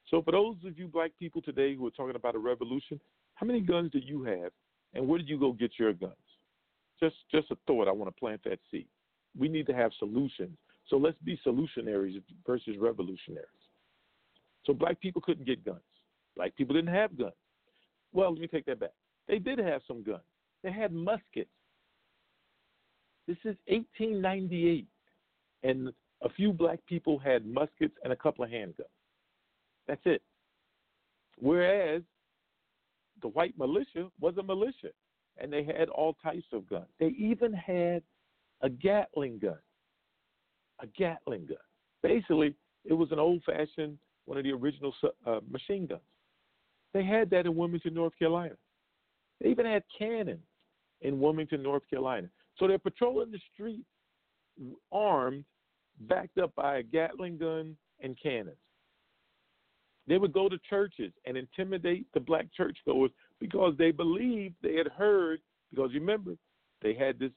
So 0.08 0.22
for 0.22 0.32
those 0.32 0.56
of 0.66 0.78
you 0.78 0.88
black 0.88 1.12
people 1.18 1.40
today 1.40 1.74
who 1.74 1.86
are 1.86 1.92
talking 1.92 2.16
about 2.16 2.34
a 2.34 2.38
revolution, 2.38 3.00
how 3.40 3.46
many 3.46 3.60
guns 3.60 3.90
do 3.90 3.98
you 3.98 4.22
have 4.24 4.52
and 4.92 5.08
where 5.08 5.18
did 5.18 5.28
you 5.28 5.38
go 5.38 5.52
get 5.52 5.72
your 5.78 5.94
guns? 5.94 6.12
Just 7.02 7.16
just 7.32 7.50
a 7.50 7.56
thought, 7.66 7.88
I 7.88 7.92
want 7.92 8.14
to 8.14 8.20
plant 8.20 8.42
that 8.44 8.58
seed. 8.70 8.86
We 9.38 9.48
need 9.48 9.66
to 9.68 9.72
have 9.72 9.92
solutions. 9.98 10.58
So 10.88 10.96
let's 10.96 11.16
be 11.24 11.40
solutionaries 11.46 12.20
versus 12.46 12.76
revolutionaries. 12.78 13.46
So 14.66 14.74
black 14.74 15.00
people 15.00 15.22
couldn't 15.22 15.46
get 15.46 15.64
guns. 15.64 15.80
Black 16.36 16.54
people 16.56 16.74
didn't 16.74 16.94
have 16.94 17.16
guns. 17.16 17.32
Well, 18.12 18.32
let 18.32 18.40
me 18.40 18.46
take 18.46 18.66
that 18.66 18.80
back. 18.80 18.92
They 19.26 19.38
did 19.38 19.58
have 19.58 19.80
some 19.88 20.02
guns. 20.02 20.20
They 20.62 20.72
had 20.72 20.92
muskets. 20.92 21.48
This 23.26 23.38
is 23.44 23.56
1898, 23.68 24.86
and 25.62 25.92
a 26.22 26.28
few 26.28 26.52
black 26.52 26.80
people 26.86 27.18
had 27.18 27.46
muskets 27.46 27.94
and 28.02 28.12
a 28.12 28.16
couple 28.16 28.44
of 28.44 28.50
handguns. 28.50 28.84
That's 29.86 30.00
it. 30.04 30.22
Whereas 31.38 32.02
the 33.22 33.28
white 33.28 33.56
militia 33.58 34.08
was 34.20 34.36
a 34.38 34.42
militia, 34.42 34.90
and 35.38 35.52
they 35.52 35.64
had 35.64 35.88
all 35.88 36.14
types 36.22 36.46
of 36.52 36.68
guns. 36.68 36.86
They 36.98 37.14
even 37.18 37.52
had 37.52 38.02
a 38.62 38.68
Gatling 38.68 39.38
gun. 39.38 39.58
A 40.80 40.86
Gatling 40.86 41.46
gun. 41.46 41.58
Basically, 42.02 42.54
it 42.84 42.92
was 42.94 43.12
an 43.12 43.18
old 43.18 43.42
fashioned, 43.44 43.98
one 44.24 44.38
of 44.38 44.44
the 44.44 44.52
original 44.52 44.94
uh, 45.26 45.40
machine 45.50 45.86
guns. 45.86 46.00
They 46.92 47.04
had 47.04 47.30
that 47.30 47.46
in 47.46 47.56
Wilmington, 47.56 47.94
North 47.94 48.18
Carolina. 48.18 48.54
They 49.40 49.50
even 49.50 49.66
had 49.66 49.82
cannons 49.96 50.40
in 51.02 51.20
Wilmington, 51.20 51.62
North 51.62 51.88
Carolina. 51.88 52.28
So 52.56 52.66
they're 52.66 52.78
patrolling 52.78 53.30
the 53.30 53.40
street 53.54 53.84
armed, 54.92 55.44
backed 56.00 56.38
up 56.38 56.54
by 56.54 56.78
a 56.78 56.82
Gatling 56.82 57.38
gun 57.38 57.76
and 58.00 58.16
cannons. 58.20 58.56
They 60.06 60.18
would 60.18 60.32
go 60.32 60.48
to 60.48 60.58
churches 60.68 61.12
and 61.24 61.36
intimidate 61.36 62.06
the 62.14 62.20
black 62.20 62.46
churchgoers 62.56 63.10
because 63.38 63.74
they 63.78 63.90
believed 63.90 64.54
they 64.62 64.74
had 64.74 64.88
heard, 64.88 65.40
because 65.70 65.92
remember, 65.94 66.36
they 66.82 66.94
had 66.94 67.18
this 67.18 67.32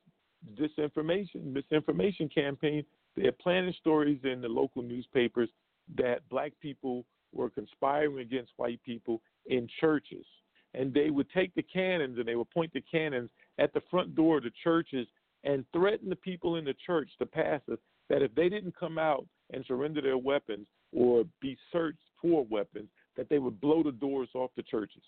disinformation, 0.55 1.53
misinformation 1.53 2.29
campaign. 2.29 2.83
They 3.15 3.25
had 3.25 3.37
planted 3.37 3.75
stories 3.75 4.19
in 4.23 4.41
the 4.41 4.47
local 4.47 4.81
newspapers 4.81 5.49
that 5.97 6.27
black 6.29 6.53
people 6.61 7.05
were 7.31 7.49
conspiring 7.49 8.19
against 8.19 8.53
white 8.57 8.81
people 8.83 9.21
in 9.45 9.67
churches 9.79 10.25
and 10.73 10.93
they 10.93 11.09
would 11.09 11.29
take 11.31 11.53
the 11.55 11.61
cannons 11.61 12.17
and 12.17 12.27
they 12.27 12.35
would 12.35 12.49
point 12.49 12.73
the 12.73 12.81
cannons 12.81 13.29
at 13.59 13.73
the 13.73 13.81
front 13.91 14.15
door 14.15 14.37
of 14.37 14.43
the 14.43 14.51
churches 14.63 15.07
and 15.43 15.65
threaten 15.73 16.09
the 16.09 16.15
people 16.15 16.55
in 16.55 16.65
the 16.65 16.75
church, 16.85 17.09
the 17.19 17.25
pastors, 17.25 17.79
that 18.09 18.21
if 18.21 18.33
they 18.35 18.49
didn't 18.49 18.75
come 18.77 18.97
out 18.97 19.25
and 19.51 19.65
surrender 19.65 20.01
their 20.01 20.17
weapons 20.17 20.67
or 20.91 21.23
be 21.41 21.57
searched 21.71 21.97
for 22.23 22.43
weapons, 22.49 22.89
that 23.15 23.29
they 23.29 23.37
would 23.37 23.61
blow 23.61 23.83
the 23.83 23.91
doors 23.91 24.29
off 24.33 24.49
the 24.57 24.63
churches. 24.63 25.03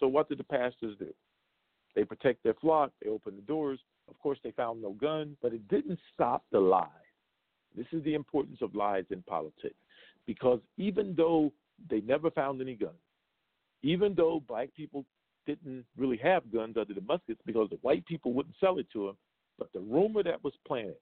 So 0.00 0.08
what 0.08 0.30
did 0.30 0.38
the 0.38 0.44
pastors 0.44 0.96
do? 0.98 1.12
They 1.94 2.04
protect 2.04 2.42
their 2.42 2.54
flock, 2.54 2.92
they 3.02 3.10
open 3.10 3.36
the 3.36 3.42
doors. 3.42 3.80
Of 4.08 4.18
course, 4.20 4.38
they 4.42 4.52
found 4.52 4.80
no 4.80 4.92
gun, 4.92 5.36
but 5.42 5.52
it 5.52 5.68
didn't 5.68 5.98
stop 6.14 6.44
the 6.50 6.60
lies. 6.60 6.88
This 7.76 7.86
is 7.92 8.02
the 8.04 8.14
importance 8.14 8.58
of 8.62 8.74
lies 8.74 9.04
in 9.10 9.22
politics. 9.22 9.74
Because 10.26 10.60
even 10.78 11.14
though 11.16 11.52
they 11.90 12.00
never 12.00 12.30
found 12.30 12.60
any 12.62 12.74
guns, 12.74 12.94
even 13.82 14.14
though 14.14 14.42
black 14.46 14.72
people 14.74 15.04
didn't 15.46 15.84
really 15.96 16.18
have 16.18 16.52
guns 16.52 16.76
other 16.76 16.94
than 16.94 17.06
muskets 17.06 17.40
because 17.46 17.68
the 17.70 17.78
white 17.82 18.04
people 18.06 18.32
wouldn't 18.32 18.56
sell 18.60 18.78
it 18.78 18.86
to 18.92 19.06
them. 19.06 19.16
But 19.58 19.72
the 19.72 19.80
rumor 19.80 20.22
that 20.22 20.42
was 20.44 20.52
planted, 20.66 20.96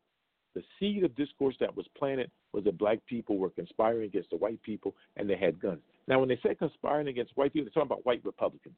the 0.56 0.62
seed 0.80 1.04
of 1.04 1.14
discourse 1.16 1.54
that 1.60 1.76
was 1.76 1.86
planted 1.98 2.30
was 2.54 2.64
that 2.64 2.78
black 2.78 2.98
people 3.06 3.36
were 3.36 3.50
conspiring 3.50 4.04
against 4.04 4.30
the 4.30 4.38
white 4.38 4.60
people 4.62 4.94
and 5.16 5.28
they 5.28 5.36
had 5.36 5.60
guns. 5.60 5.82
Now, 6.08 6.18
when 6.18 6.30
they 6.30 6.40
say 6.42 6.54
conspiring 6.54 7.08
against 7.08 7.36
white 7.36 7.52
people, 7.52 7.66
they're 7.66 7.82
talking 7.82 7.92
about 7.92 8.06
white 8.06 8.24
Republicans. 8.24 8.74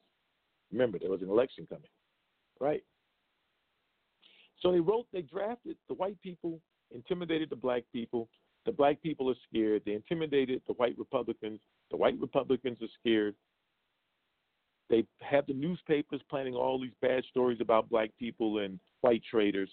Remember, 0.73 0.99
there 0.99 1.09
was 1.09 1.21
an 1.21 1.29
election 1.29 1.65
coming, 1.69 1.89
right? 2.59 2.83
So 4.61 4.73
they 4.73 4.81
wrote, 4.81 5.07
they 5.13 5.21
drafted 5.21 5.77
the 5.87 5.93
white 5.93 6.21
people, 6.21 6.59
intimidated 6.93 7.49
the 7.49 7.55
black 7.55 7.83
people. 7.93 8.27
The 8.65 8.73
black 8.73 9.01
people 9.01 9.29
are 9.29 9.39
scared. 9.49 9.83
They 9.85 9.93
intimidated 9.93 10.61
the 10.67 10.73
white 10.73 10.97
Republicans. 10.97 11.61
The 11.91 11.97
white 11.97 12.19
Republicans 12.19 12.79
are 12.81 12.91
scared. 12.99 13.35
They 14.89 15.05
have 15.21 15.47
the 15.47 15.53
newspapers 15.53 16.19
planting 16.29 16.55
all 16.55 16.77
these 16.77 16.91
bad 17.01 17.23
stories 17.29 17.61
about 17.61 17.89
black 17.89 18.09
people 18.19 18.59
and 18.59 18.81
white 18.99 19.21
traders. 19.31 19.69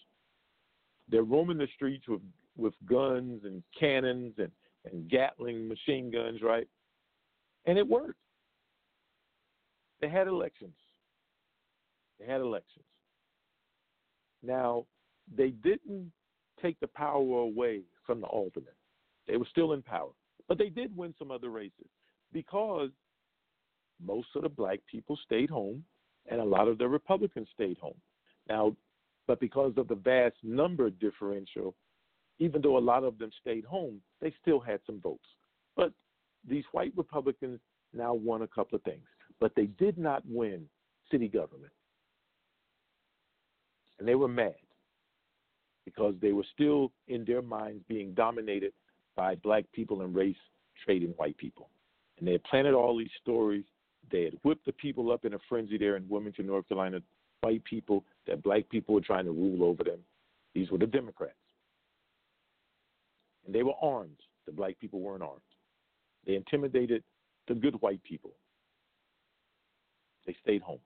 They're 1.09 1.23
roaming 1.23 1.59
the 1.59 1.69
streets 1.75 2.07
with 2.09 2.23
with 2.57 2.75
guns 2.89 3.43
and 3.45 3.63
cannons 3.79 4.35
and 4.39 4.51
and 4.91 5.11
Gatling 5.11 5.69
machine 5.69 6.11
guns, 6.11 6.43
right? 6.43 6.69
And 7.67 7.77
it 7.77 7.87
worked. 7.87 8.21
They 10.01 10.09
had 10.09 10.29
elections. 10.29 10.77
They 12.19 12.27
had 12.27 12.41
elections. 12.41 12.85
Now, 14.43 14.87
they 15.35 15.51
didn't 15.51 16.13
take 16.63 16.79
the 16.81 16.87
power 16.87 17.41
away 17.41 17.81
from 18.07 18.21
the 18.21 18.27
aldermen. 18.27 18.73
They 19.27 19.37
were 19.37 19.47
still 19.51 19.73
in 19.73 19.83
power. 19.83 20.13
But 20.49 20.59
they 20.59 20.69
did 20.69 20.97
win 20.97 21.15
some 21.19 21.31
other 21.31 21.51
races 21.51 21.89
because 22.33 22.91
most 24.01 24.29
of 24.37 24.43
the 24.43 24.49
black 24.49 24.81
people 24.91 25.19
stayed 25.25 25.51
home 25.51 25.83
and 26.31 26.41
a 26.41 26.45
lot 26.45 26.69
of 26.69 26.79
the 26.79 26.89
Republicans 26.89 27.49
stayed 27.53 27.79
home. 27.79 28.01
Now, 28.49 28.77
but 29.27 29.41
because 29.41 29.73
of 29.77 29.89
the 29.89 29.95
vast 29.95 30.37
number 30.43 30.91
differential, 30.91 31.75
even 32.39 32.61
though 32.61 32.77
a 32.77 32.79
lot 32.79 33.05
of 33.05 33.19
them 33.19 33.31
stayed 33.41 33.65
home, 33.65 34.01
they 34.21 34.33
still 34.43 34.61
had 34.61 34.81
some 34.87 35.01
votes. 35.01 35.25
But 35.77 35.93
these 36.49 36.65
white 36.73 36.93
Republicans 36.97 37.61
now 37.95 38.15
won 38.15 38.43
a 38.43 38.49
couple 38.49 38.77
of 38.77 38.83
things, 38.83 39.07
but 39.41 39.53
they 39.57 39.67
did 39.67 39.99
not 39.99 40.23
win 40.29 40.67
city 41.11 41.29
government. 41.29 41.73
And 43.99 44.07
they 44.07 44.15
were 44.15 44.29
mad 44.29 44.55
because 45.85 46.15
they 46.21 46.33
were 46.33 46.45
still, 46.53 46.93
in 47.09 47.25
their 47.25 47.43
minds, 47.43 47.83
being 47.89 48.13
dominated 48.13 48.73
by 49.17 49.37
black 49.37 49.65
people 49.73 50.03
and 50.03 50.15
race 50.15 50.37
trading 50.85 51.15
white 51.17 51.39
people. 51.39 51.71
And 52.19 52.29
they 52.29 52.33
had 52.33 52.45
planted 52.45 52.75
all 52.75 52.99
these 52.99 53.09
stories. 53.23 53.65
They 54.11 54.25
had 54.25 54.35
whipped 54.43 54.67
the 54.67 54.73
people 54.73 55.11
up 55.11 55.25
in 55.25 55.35
a 55.35 55.39
frenzy 55.49 55.79
there 55.79 55.97
in 55.97 56.09
Wilmington, 56.09 56.47
North 56.47 56.69
Carolina, 56.69 57.01
white 57.41 57.65
people, 57.65 58.05
that 58.27 58.43
black 58.43 58.69
people 58.69 58.95
were 58.95 59.01
trying 59.01 59.25
to 59.25 59.33
rule 59.33 59.65
over 59.65 59.85
them. 59.85 59.99
These 60.55 60.71
were 60.71 60.79
the 60.79 60.87
Democrats. 60.87 61.35
And 63.45 63.55
they 63.55 63.63
were 63.63 63.75
armed. 63.81 64.19
The 64.47 64.53
black 64.53 64.79
people 64.81 65.01
weren't 65.01 65.23
armed. 65.23 65.41
They 66.27 66.35
intimidated 66.35 67.03
the 67.47 67.55
good 67.55 67.81
white 67.81 68.03
people. 68.03 68.31
They 70.27 70.37
stayed 70.43 70.63
home. 70.63 70.81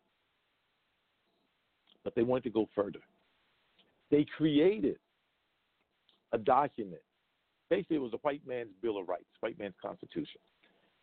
But 2.05 2.15
they 2.15 2.23
wanted 2.23 2.45
to 2.45 2.51
go 2.51 2.69
further. 2.75 3.01
They 4.11 4.27
created 4.37 4.99
a 6.33 6.39
document. 6.39 7.03
Basically, 7.69 7.97
it 7.97 8.01
was 8.01 8.13
a 8.13 8.19
white 8.19 8.47
man's 8.47 8.71
Bill 8.83 8.99
of 8.99 9.09
Rights, 9.09 9.25
white 9.41 9.59
man's 9.59 9.75
Constitution. 9.81 10.41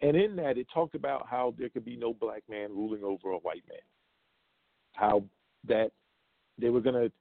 And 0.01 0.15
in 0.15 0.35
that, 0.35 0.57
it 0.57 0.67
talked 0.73 0.95
about 0.95 1.27
how 1.27 1.55
there 1.57 1.69
could 1.69 1.85
be 1.85 1.95
no 1.95 2.13
black 2.13 2.43
man 2.49 2.69
ruling 2.71 3.03
over 3.03 3.31
a 3.31 3.37
white 3.37 3.63
man. 3.69 3.79
How 4.93 5.23
that 5.67 5.91
they 6.59 6.69
were 6.69 6.81
going 6.81 6.95
to, 6.95 7.11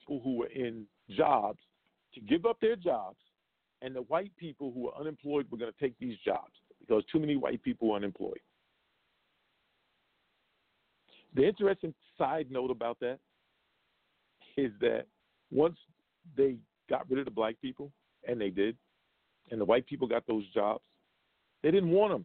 people 0.00 0.20
who 0.22 0.36
were 0.36 0.46
in 0.48 0.86
jobs, 1.10 1.58
to 2.14 2.20
give 2.20 2.46
up 2.46 2.58
their 2.60 2.76
jobs, 2.76 3.18
and 3.82 3.94
the 3.94 4.02
white 4.02 4.32
people 4.36 4.72
who 4.72 4.84
were 4.84 4.96
unemployed 4.98 5.46
were 5.50 5.58
going 5.58 5.72
to 5.72 5.78
take 5.78 5.98
these 5.98 6.16
jobs 6.24 6.52
because 6.80 7.02
too 7.12 7.18
many 7.18 7.36
white 7.36 7.62
people 7.62 7.88
were 7.88 7.96
unemployed. 7.96 8.40
The 11.34 11.46
interesting 11.46 11.94
side 12.16 12.50
note 12.50 12.70
about 12.70 12.98
that 13.00 13.18
is 14.56 14.72
that 14.80 15.04
once 15.50 15.76
they 16.36 16.56
got 16.88 17.08
rid 17.10 17.18
of 17.18 17.24
the 17.26 17.30
black 17.30 17.60
people, 17.60 17.92
and 18.26 18.40
they 18.40 18.50
did, 18.50 18.76
and 19.50 19.60
the 19.60 19.64
white 19.64 19.86
people 19.86 20.08
got 20.08 20.26
those 20.26 20.44
jobs, 20.54 20.82
they 21.62 21.70
didn't 21.70 21.90
want 21.90 22.12
them. 22.12 22.24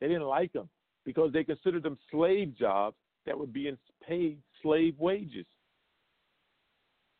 They 0.00 0.08
didn't 0.08 0.24
like 0.24 0.52
them 0.52 0.68
because 1.04 1.32
they 1.32 1.44
considered 1.44 1.82
them 1.82 1.98
slave 2.10 2.56
jobs 2.58 2.96
that 3.26 3.38
were 3.38 3.46
being 3.46 3.78
paid 4.06 4.38
slave 4.62 4.94
wages. 4.98 5.46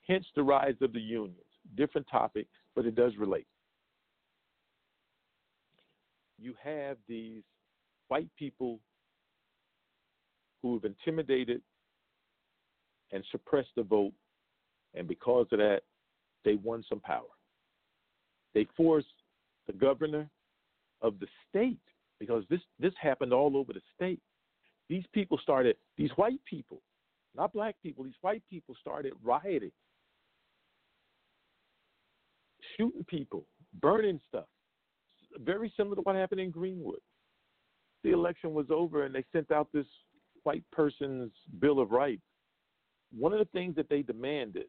Hence 0.07 0.27
the 0.35 0.43
rise 0.43 0.75
of 0.81 0.93
the 0.93 1.01
unions. 1.01 1.37
Different 1.77 2.07
topic, 2.11 2.47
but 2.75 2.87
it 2.87 2.95
does 2.95 3.17
relate. 3.17 3.47
You 6.39 6.55
have 6.63 6.97
these 7.09 7.43
white 8.09 8.29
people 8.37 8.81
who 10.61 10.75
have 10.75 10.85
intimidated 10.85 11.63
and 13.13 13.25
suppressed 13.31 13.71
the 13.77 13.83
vote, 13.83 14.13
and 14.95 15.07
because 15.07 15.47
of 15.53 15.59
that, 15.59 15.83
they 16.45 16.55
won 16.55 16.83
some 16.89 17.01
power. 17.01 17.23
They 18.55 18.67
forced 18.77 19.07
the 19.67 19.73
governor 19.73 20.29
of 21.01 21.21
the 21.21 21.27
state, 21.49 21.79
because 22.19 22.45
this, 22.51 22.61
this 22.81 22.93
happened 23.01 23.33
all 23.33 23.57
over 23.57 23.73
the 23.73 23.81
state. 23.95 24.21
These 24.93 25.07
people 25.15 25.39
started, 25.39 25.77
these 25.97 26.11
white 26.17 26.45
people, 26.45 26.83
not 27.35 27.55
black 27.55 27.77
people, 27.83 28.05
these 28.05 28.13
white 28.21 28.43
people 28.51 28.77
started 28.79 29.15
rioting, 29.25 29.73
shooting 32.77 33.03
people, 33.09 33.47
burning 33.81 34.21
stuff. 34.29 34.45
Very 35.39 35.73
similar 35.79 35.97
to 35.97 36.03
what 36.03 36.15
happened 36.15 36.43
in 36.43 36.51
Greenwood. 36.51 37.01
The 38.05 38.11
election 38.11 38.53
was 38.53 38.67
over 38.69 39.07
and 39.07 39.15
they 39.15 39.25
sent 39.33 39.51
out 39.51 39.69
this 39.73 39.87
white 40.43 40.65
person's 40.73 41.33
Bill 41.59 41.81
of 41.81 41.91
Rights. 41.91 42.21
One 43.19 43.33
of 43.33 43.39
the 43.39 43.47
things 43.47 43.75
that 43.77 43.89
they 43.89 44.03
demanded 44.03 44.67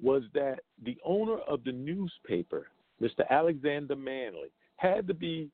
was 0.00 0.22
that 0.32 0.60
the 0.82 0.96
owner 1.04 1.36
of 1.46 1.64
the 1.64 1.72
newspaper, 1.72 2.68
Mr. 2.98 3.28
Alexander 3.28 3.94
Manly, 3.94 4.48
had 4.76 5.06
to 5.06 5.12
be 5.12 5.50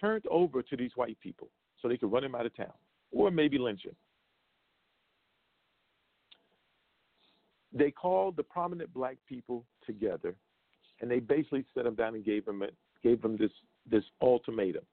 turned 0.00 0.24
over 0.30 0.62
to 0.62 0.76
these 0.76 0.92
white 0.94 1.18
people 1.18 1.48
so 1.82 1.88
they 1.88 1.96
could 1.96 2.12
run 2.12 2.22
him 2.22 2.36
out 2.36 2.46
of 2.46 2.56
town 2.56 2.74
or 3.12 3.30
maybe 3.30 3.58
lynch 3.58 3.84
him. 3.84 3.96
They 7.72 7.90
called 7.90 8.36
the 8.36 8.42
prominent 8.42 8.92
black 8.92 9.16
people 9.28 9.64
together 9.86 10.34
and 11.00 11.10
they 11.10 11.20
basically 11.20 11.64
set 11.74 11.84
them 11.84 11.94
down 11.94 12.14
and 12.14 12.24
gave 12.24 12.44
them 12.44 12.62
gave 13.02 13.22
them 13.22 13.36
this 13.36 13.52
this 13.90 14.04
ultimatum. 14.20 14.84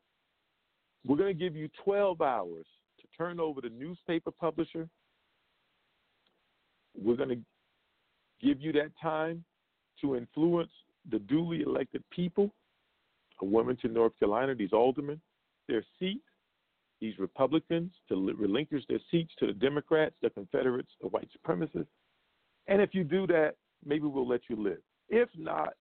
We're 1.05 1.17
going 1.17 1.33
to 1.33 1.39
give 1.39 1.55
you 1.55 1.69
12 1.83 2.21
hours 2.21 2.65
to 2.99 3.07
turn 3.17 3.39
over 3.39 3.61
the 3.61 3.69
newspaper 3.69 4.31
publisher. 4.31 4.87
We're 6.97 7.17
going 7.17 7.29
to 7.29 7.39
give 8.41 8.61
you 8.61 8.71
that 8.73 8.91
time 9.01 9.43
to 10.01 10.15
influence 10.15 10.71
the 11.11 11.19
duly 11.19 11.61
elected 11.61 12.03
people 12.09 12.51
of 13.41 13.49
Wilmington, 13.49 13.93
North 13.93 14.17
Carolina, 14.17 14.55
these 14.55 14.73
aldermen, 14.73 15.21
their 15.67 15.83
seats, 15.99 16.23
these 17.01 17.17
Republicans 17.19 17.91
to 18.09 18.33
relinquish 18.37 18.83
their 18.87 18.99
seats 19.11 19.33
to 19.39 19.47
the 19.47 19.53
Democrats, 19.53 20.15
the 20.21 20.29
Confederates, 20.29 20.91
the 21.01 21.07
white 21.07 21.29
supremacists. 21.35 21.87
And 22.67 22.81
if 22.81 22.93
you 22.93 23.03
do 23.03 23.27
that, 23.27 23.55
maybe 23.85 24.07
we'll 24.07 24.27
let 24.27 24.41
you 24.49 24.55
live. 24.55 24.79
If 25.09 25.29
not, 25.37 25.73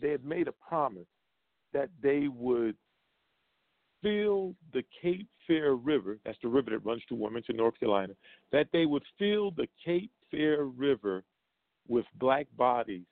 they 0.00 0.10
had 0.10 0.24
made 0.24 0.48
a 0.48 0.52
promise 0.52 1.06
that 1.72 1.90
they 2.02 2.28
would 2.28 2.76
fill 4.02 4.54
the 4.72 4.84
Cape 5.02 5.28
Fear 5.46 5.72
River, 5.74 6.18
that's 6.24 6.38
the 6.42 6.48
river 6.48 6.70
that 6.70 6.84
runs 6.84 7.02
to 7.08 7.14
Wilmington, 7.14 7.56
North 7.56 7.78
Carolina, 7.78 8.14
that 8.52 8.68
they 8.72 8.86
would 8.86 9.04
fill 9.18 9.50
the 9.52 9.68
Cape 9.84 10.10
Fear 10.30 10.64
River 10.64 11.22
with 11.88 12.04
black 12.18 12.46
bodies 12.56 13.04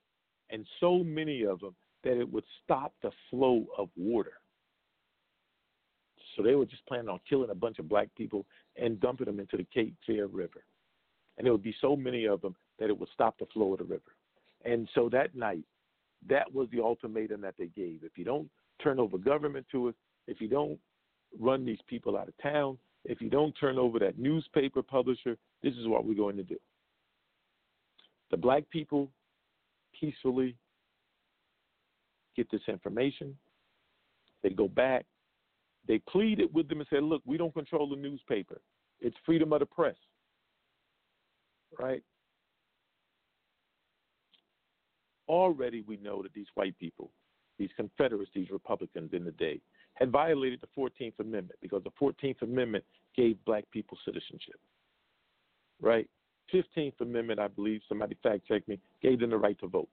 and 0.50 0.66
so 0.80 0.98
many 0.98 1.44
of 1.44 1.60
them 1.60 1.74
that 2.02 2.18
it 2.18 2.30
would 2.30 2.44
stop 2.62 2.92
the 3.02 3.10
flow 3.30 3.66
of 3.78 3.88
water. 3.96 4.34
So 6.36 6.42
they 6.42 6.54
were 6.54 6.66
just 6.66 6.86
planning 6.86 7.08
on 7.08 7.20
killing 7.28 7.50
a 7.50 7.54
bunch 7.54 7.78
of 7.78 7.88
black 7.88 8.08
people 8.16 8.44
and 8.76 9.00
dumping 9.00 9.26
them 9.26 9.40
into 9.40 9.56
the 9.56 9.66
Cape 9.72 9.94
Fear 10.06 10.26
River. 10.26 10.64
And 11.36 11.44
there 11.44 11.52
would 11.52 11.62
be 11.62 11.74
so 11.80 11.96
many 11.96 12.26
of 12.26 12.40
them 12.40 12.54
that 12.78 12.88
it 12.88 12.98
would 12.98 13.08
stop 13.12 13.38
the 13.38 13.46
flow 13.46 13.72
of 13.72 13.78
the 13.78 13.84
river. 13.84 14.14
And 14.64 14.88
so 14.94 15.08
that 15.10 15.34
night, 15.34 15.64
that 16.28 16.52
was 16.52 16.68
the 16.72 16.80
ultimatum 16.80 17.40
that 17.42 17.54
they 17.58 17.66
gave. 17.66 18.00
If 18.02 18.16
you 18.16 18.24
don't 18.24 18.48
turn 18.82 18.98
over 18.98 19.18
government 19.18 19.66
to 19.72 19.88
us, 19.88 19.94
if 20.26 20.40
you 20.40 20.48
don't 20.48 20.78
run 21.38 21.64
these 21.64 21.78
people 21.86 22.16
out 22.16 22.28
of 22.28 22.34
town, 22.42 22.78
if 23.04 23.20
you 23.20 23.28
don't 23.28 23.52
turn 23.52 23.78
over 23.78 23.98
that 23.98 24.18
newspaper 24.18 24.82
publisher, 24.82 25.36
this 25.62 25.74
is 25.74 25.86
what 25.86 26.06
we're 26.06 26.14
going 26.14 26.36
to 26.36 26.42
do. 26.42 26.56
The 28.30 28.36
black 28.36 28.68
people 28.70 29.10
peacefully 29.98 30.56
get 32.34 32.50
this 32.50 32.62
information. 32.68 33.36
They 34.42 34.50
go 34.50 34.68
back. 34.68 35.04
They 35.86 35.98
pleaded 35.98 36.52
with 36.52 36.68
them 36.68 36.80
and 36.80 36.88
said, 36.88 37.02
look, 37.02 37.22
we 37.26 37.36
don't 37.36 37.52
control 37.52 37.88
the 37.88 37.96
newspaper. 37.96 38.60
It's 39.00 39.16
freedom 39.24 39.52
of 39.52 39.60
the 39.60 39.66
press. 39.66 39.96
Right? 41.78 42.02
Already 45.28 45.82
we 45.82 45.96
know 45.98 46.22
that 46.22 46.32
these 46.32 46.46
white 46.54 46.78
people, 46.78 47.10
these 47.58 47.70
Confederates, 47.76 48.30
these 48.34 48.50
Republicans 48.50 49.10
in 49.12 49.24
the 49.24 49.32
day, 49.32 49.60
had 49.94 50.10
violated 50.10 50.60
the 50.60 50.80
14th 50.80 51.18
Amendment 51.20 51.58
because 51.60 51.82
the 51.84 51.90
14th 52.00 52.42
Amendment 52.42 52.84
gave 53.16 53.42
black 53.44 53.64
people 53.70 53.96
citizenship. 54.04 54.58
Right? 55.80 56.08
15th 56.52 57.00
Amendment, 57.00 57.40
I 57.40 57.48
believe, 57.48 57.80
somebody 57.88 58.16
fact 58.22 58.46
check 58.46 58.66
me, 58.68 58.78
gave 59.02 59.20
them 59.20 59.30
the 59.30 59.38
right 59.38 59.58
to 59.60 59.66
vote. 59.66 59.88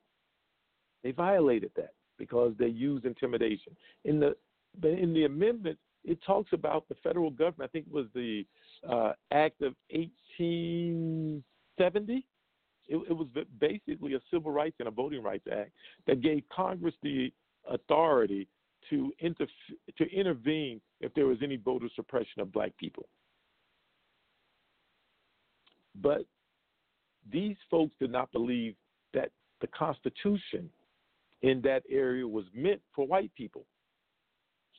They 1.04 1.12
violated 1.12 1.72
that 1.76 1.94
because 2.18 2.54
they 2.60 2.68
used 2.68 3.06
intimidation. 3.06 3.76
In 4.06 4.20
the 4.20 4.36
in 4.84 5.14
the 5.14 5.26
amendment, 5.26 5.78
it 6.04 6.18
talks 6.26 6.52
about 6.54 6.88
the 6.90 6.96
federal 7.04 7.30
government. 7.30 7.70
I 7.70 7.72
think 7.72 7.86
it 7.88 7.94
was 7.94 8.08
the 8.14 8.46
uh, 8.88 9.14
Act 9.32 9.62
of 9.62 9.76
1870 9.90 12.26
it, 12.92 12.98
it 13.10 13.14
was 13.14 13.28
basically 13.60 14.16
a 14.16 14.20
civil 14.32 14.52
rights 14.52 14.76
and 14.80 14.88
a 14.88 14.92
voting 14.92 15.24
rights 15.24 15.48
act 15.52 15.72
that 16.08 16.22
gave 16.22 16.44
Congress 16.54 16.94
the 17.02 17.32
authority 17.70 18.48
to 18.90 19.14
to 19.98 20.12
intervene 20.12 20.82
if 21.00 21.14
there 21.14 21.26
was 21.26 21.38
any 21.42 21.56
voter 21.56 21.88
suppression 21.96 22.42
of 22.42 22.52
black 22.52 22.76
people. 22.78 23.08
But 26.02 26.26
these 27.32 27.56
folks 27.70 27.94
did 28.00 28.12
not 28.12 28.32
believe 28.32 28.76
that 29.14 29.30
the 29.62 29.68
Constitution 29.68 30.70
in 31.44 31.62
that 31.62 31.84
area 31.90 32.28
was 32.28 32.46
meant 32.54 32.82
for 32.94 33.08
white 33.08 33.34
people. 33.36 33.66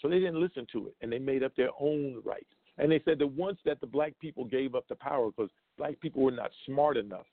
So 0.03 0.09
they 0.09 0.19
didn't 0.19 0.41
listen 0.41 0.67
to 0.73 0.89
it 0.89 0.97
and 1.01 1.11
they 1.11 1.21
made 1.21 1.43
up 1.43 1.55
their 1.57 1.71
own 1.81 2.21
rights. 2.25 2.51
And 2.79 2.91
they 2.91 3.01
said 3.05 3.19
that 3.21 3.27
once 3.29 3.59
that 3.65 3.81
the 3.81 3.87
black 3.87 4.19
people 4.21 4.45
gave 4.45 4.75
up 4.75 4.89
the 4.89 4.97
power 4.97 5.31
because 5.31 5.51
black 5.79 6.01
people 6.01 6.23
were 6.23 6.33
not 6.33 6.51
smart 6.67 6.97
enough 6.97 7.27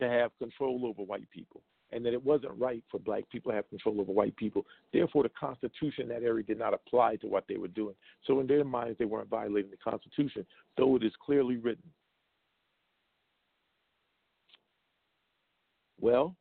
to 0.00 0.08
have 0.08 0.36
control 0.38 0.84
over 0.84 1.02
white 1.02 1.30
people 1.30 1.62
and 1.92 2.04
that 2.04 2.12
it 2.12 2.22
wasn't 2.22 2.52
right 2.58 2.82
for 2.90 2.98
black 2.98 3.22
people 3.30 3.52
to 3.52 3.56
have 3.56 3.68
control 3.68 4.00
over 4.00 4.10
white 4.10 4.34
people. 4.36 4.66
Therefore, 4.92 5.22
the 5.22 5.28
Constitution 5.28 6.04
in 6.04 6.08
that 6.08 6.24
area 6.24 6.42
did 6.42 6.58
not 6.58 6.74
apply 6.74 7.16
to 7.16 7.28
what 7.28 7.44
they 7.48 7.56
were 7.56 7.68
doing. 7.68 7.94
So, 8.26 8.40
in 8.40 8.48
their 8.48 8.64
minds, 8.64 8.98
they 8.98 9.04
weren't 9.04 9.28
violating 9.28 9.70
the 9.70 9.76
Constitution, 9.76 10.44
though 10.76 10.96
it 10.96 11.04
is 11.04 11.12
clearly 11.24 11.56
written. 11.56 11.88
Well, 16.00 16.34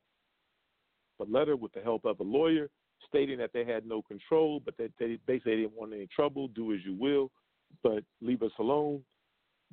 a 1.20 1.26
letter 1.26 1.56
with 1.56 1.72
the 1.74 1.82
help 1.82 2.06
of 2.06 2.20
a 2.20 2.24
lawyer 2.24 2.70
stating 3.08 3.38
that 3.40 3.52
they 3.54 3.66
had 3.66 3.86
no 3.86 4.02
control, 4.02 4.60
but 4.64 4.78
that 4.78 4.92
they 5.00 5.18
basically 5.26 5.58
didn't 5.58 5.74
want 5.74 5.94
any 5.94 6.08
trouble, 6.08 6.48
do 6.48 6.74
as 6.74 6.80
you 6.86 6.96
will, 6.96 7.32
but 7.82 8.04
leave 8.22 8.44
us 8.44 8.52
alone. 8.60 9.04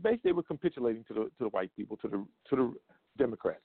Basically, 0.03 0.31
they 0.31 0.33
were 0.33 0.43
capitulating 0.43 1.05
to 1.09 1.15
the 1.15 1.21
to 1.21 1.31
the 1.41 1.49
white 1.49 1.71
people, 1.77 1.97
to 1.99 2.09
the 2.09 2.27
to 2.49 2.57
the 2.57 2.75
Democrats. 3.19 3.61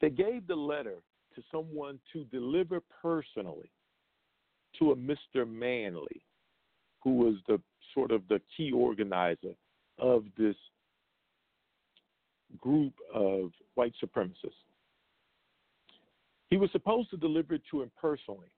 They 0.00 0.10
gave 0.10 0.46
the 0.46 0.54
letter 0.54 0.96
to 1.34 1.42
someone 1.50 1.98
to 2.12 2.24
deliver 2.24 2.80
personally 3.02 3.70
to 4.78 4.92
a 4.92 4.96
Mr. 4.96 5.48
Manly, 5.48 6.22
who 7.02 7.14
was 7.14 7.34
the 7.48 7.60
sort 7.94 8.10
of 8.10 8.22
the 8.28 8.40
key 8.56 8.72
organizer 8.72 9.54
of 9.98 10.24
this 10.36 10.56
group 12.60 12.92
of 13.14 13.50
white 13.74 13.94
supremacists. 14.02 14.52
He 16.50 16.56
was 16.56 16.70
supposed 16.72 17.10
to 17.10 17.16
deliver 17.16 17.54
it 17.54 17.62
to 17.70 17.82
him 17.82 17.90
personally, 18.00 18.50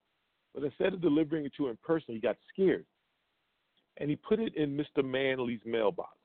but 0.55 0.65
instead 0.65 0.95
of 0.95 1.01
delivering 1.01 1.45
it 1.45 1.53
to 1.57 1.69
him 1.69 1.79
personally, 1.83 2.19
he 2.19 2.23
got 2.23 2.37
scared. 2.53 2.87
And 3.97 4.09
he 4.09 4.17
put 4.17 4.39
it 4.39 4.57
in 4.57 4.77
Mr. 4.77 5.05
Manly's 5.05 5.61
mailbox. 5.65 6.17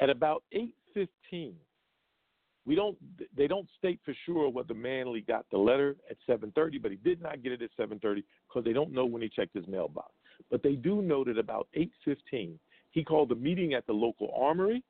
At 0.00 0.10
about 0.10 0.44
8:15, 0.52 1.54
we 2.64 2.74
don't 2.74 2.96
they 3.34 3.46
don't 3.46 3.68
state 3.78 4.00
for 4.04 4.14
sure 4.24 4.48
whether 4.48 4.74
Manly 4.74 5.22
got 5.22 5.46
the 5.50 5.58
letter 5.58 5.96
at 6.10 6.16
7:30, 6.28 6.80
but 6.80 6.90
he 6.90 6.96
did 6.98 7.20
not 7.20 7.42
get 7.42 7.52
it 7.52 7.62
at 7.62 7.70
7:30 7.76 8.22
because 8.46 8.64
they 8.64 8.72
don't 8.72 8.92
know 8.92 9.06
when 9.06 9.22
he 9.22 9.28
checked 9.28 9.54
his 9.54 9.66
mailbox. 9.66 10.12
But 10.50 10.62
they 10.62 10.74
do 10.74 11.02
know 11.02 11.24
that 11.24 11.38
about 11.38 11.68
8:15, 11.74 12.58
he 12.90 13.04
called 13.04 13.32
a 13.32 13.36
meeting 13.36 13.74
at 13.74 13.86
the 13.86 13.92
local 13.92 14.32
armory. 14.36 14.84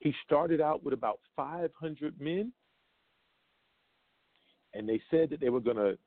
He 0.00 0.14
started 0.24 0.60
out 0.60 0.84
with 0.84 0.94
about 0.94 1.20
500 1.34 2.20
men, 2.20 2.52
and 4.74 4.88
they 4.88 5.00
said 5.10 5.30
that 5.30 5.40
they 5.40 5.48
were 5.48 5.60
going 5.60 5.76
to 5.76 5.98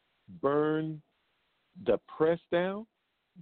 burn 0.42 1.02
the 1.86 2.00
press 2.18 2.40
down. 2.52 2.86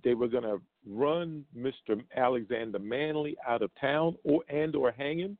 They 0.03 0.13
were 0.13 0.27
going 0.27 0.43
to 0.43 0.61
run 0.87 1.45
Mr. 1.57 2.01
Alexander 2.15 2.79
Manly 2.79 3.35
out 3.47 3.61
of 3.61 3.71
town, 3.79 4.15
or 4.23 4.43
and 4.49 4.75
or 4.75 4.91
hang 4.91 5.19
him 5.19 5.37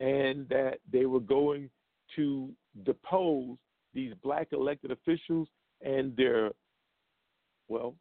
and 0.00 0.48
that 0.48 0.78
they 0.90 1.06
were 1.06 1.20
going 1.20 1.68
to 2.16 2.50
depose 2.84 3.56
these 3.94 4.12
black 4.22 4.48
elected 4.52 4.90
officials 4.90 5.48
and 5.84 6.16
their, 6.16 6.50
well, 7.68 7.94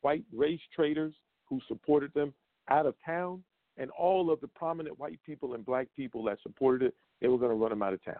white 0.00 0.24
race 0.32 0.60
traitors 0.74 1.14
who 1.46 1.60
supported 1.68 2.12
them 2.14 2.32
out 2.70 2.86
of 2.86 2.94
town, 3.04 3.42
and 3.76 3.90
all 3.90 4.30
of 4.30 4.40
the 4.40 4.48
prominent 4.48 4.98
white 4.98 5.18
people 5.24 5.54
and 5.54 5.64
black 5.64 5.88
people 5.96 6.22
that 6.24 6.38
supported 6.42 6.86
it, 6.86 6.94
they 7.20 7.28
were 7.28 7.38
going 7.38 7.50
to 7.50 7.56
run 7.56 7.70
them 7.70 7.82
out 7.82 7.92
of 7.92 8.04
town. 8.04 8.14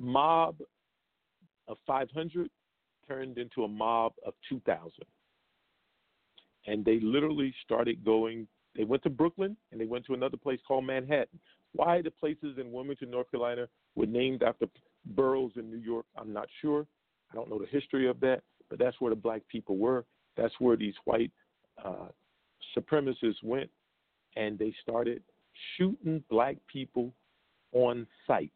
Mob 0.00 0.56
of 1.68 1.76
500 1.86 2.50
turned 3.06 3.38
into 3.38 3.64
a 3.64 3.68
mob 3.68 4.12
of 4.26 4.34
2,000. 4.48 4.90
And 6.66 6.84
they 6.84 6.98
literally 7.00 7.54
started 7.64 8.04
going 8.04 8.48
they 8.76 8.84
went 8.84 9.02
to 9.02 9.10
Brooklyn 9.10 9.56
and 9.72 9.80
they 9.80 9.84
went 9.84 10.06
to 10.06 10.14
another 10.14 10.36
place 10.36 10.60
called 10.66 10.84
Manhattan. 10.84 11.38
Why 11.72 12.02
the 12.02 12.10
places 12.10 12.58
in 12.58 12.72
Wilmington, 12.72 13.10
North 13.10 13.30
Carolina 13.30 13.68
were 13.94 14.06
named 14.06 14.42
after 14.42 14.66
boroughs 15.04 15.52
in 15.56 15.70
New 15.70 15.78
York, 15.78 16.06
I'm 16.16 16.32
not 16.32 16.48
sure. 16.60 16.86
I 17.30 17.34
don't 17.34 17.48
know 17.48 17.58
the 17.58 17.66
history 17.66 18.08
of 18.08 18.20
that, 18.20 18.42
but 18.68 18.78
that's 18.78 19.00
where 19.00 19.10
the 19.10 19.16
black 19.16 19.42
people 19.48 19.76
were. 19.76 20.04
That's 20.36 20.54
where 20.58 20.76
these 20.76 20.94
white 21.04 21.30
uh, 21.84 22.08
supremacists 22.76 23.42
went, 23.42 23.70
and 24.36 24.58
they 24.58 24.74
started 24.82 25.22
shooting 25.76 26.22
black 26.28 26.56
people 26.72 27.12
on 27.72 28.06
sight. 28.26 28.52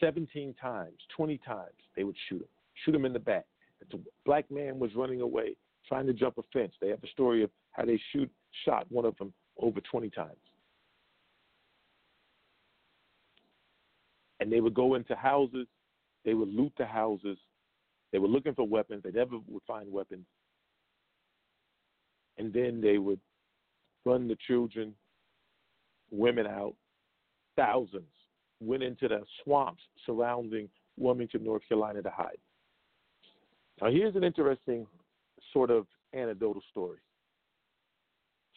17 0.00 0.54
times, 0.60 0.96
20 1.16 1.38
times, 1.38 1.74
they 1.96 2.04
would 2.04 2.16
shoot 2.28 2.42
him, 2.42 2.48
shoot 2.84 2.94
him 2.94 3.04
in 3.04 3.12
the 3.12 3.18
back. 3.18 3.44
If 3.80 3.88
the 3.90 4.00
black 4.24 4.50
man 4.50 4.78
was 4.78 4.94
running 4.94 5.20
away, 5.20 5.56
trying 5.88 6.06
to 6.06 6.12
jump 6.12 6.38
a 6.38 6.42
fence, 6.52 6.72
they 6.80 6.88
have 6.88 7.00
the 7.00 7.08
story 7.08 7.42
of 7.42 7.50
how 7.72 7.84
they 7.84 8.00
shoot 8.12 8.30
shot 8.64 8.86
one 8.90 9.04
of 9.04 9.16
them 9.18 9.32
over 9.58 9.80
20 9.80 10.10
times. 10.10 10.30
And 14.40 14.52
they 14.52 14.60
would 14.60 14.74
go 14.74 14.94
into 14.94 15.14
houses, 15.14 15.66
they 16.24 16.34
would 16.34 16.52
loot 16.52 16.72
the 16.78 16.86
houses, 16.86 17.38
they 18.12 18.18
were 18.18 18.28
looking 18.28 18.54
for 18.54 18.66
weapons, 18.66 19.02
they 19.02 19.10
never 19.10 19.38
would 19.46 19.62
find 19.66 19.90
weapons. 19.90 20.26
And 22.38 22.52
then 22.52 22.80
they 22.82 22.98
would 22.98 23.20
run 24.04 24.28
the 24.28 24.36
children, 24.46 24.94
women 26.10 26.46
out. 26.46 26.74
Thousands 27.56 28.04
went 28.60 28.82
into 28.82 29.08
the 29.08 29.22
swamps 29.42 29.82
surrounding 30.04 30.68
Wilmington, 30.96 31.44
North 31.44 31.62
Carolina 31.68 32.02
to 32.02 32.10
hide. 32.10 32.38
Now, 33.80 33.90
here's 33.90 34.16
an 34.16 34.24
interesting 34.24 34.86
sort 35.52 35.70
of 35.70 35.86
anecdotal 36.14 36.62
story. 36.70 36.98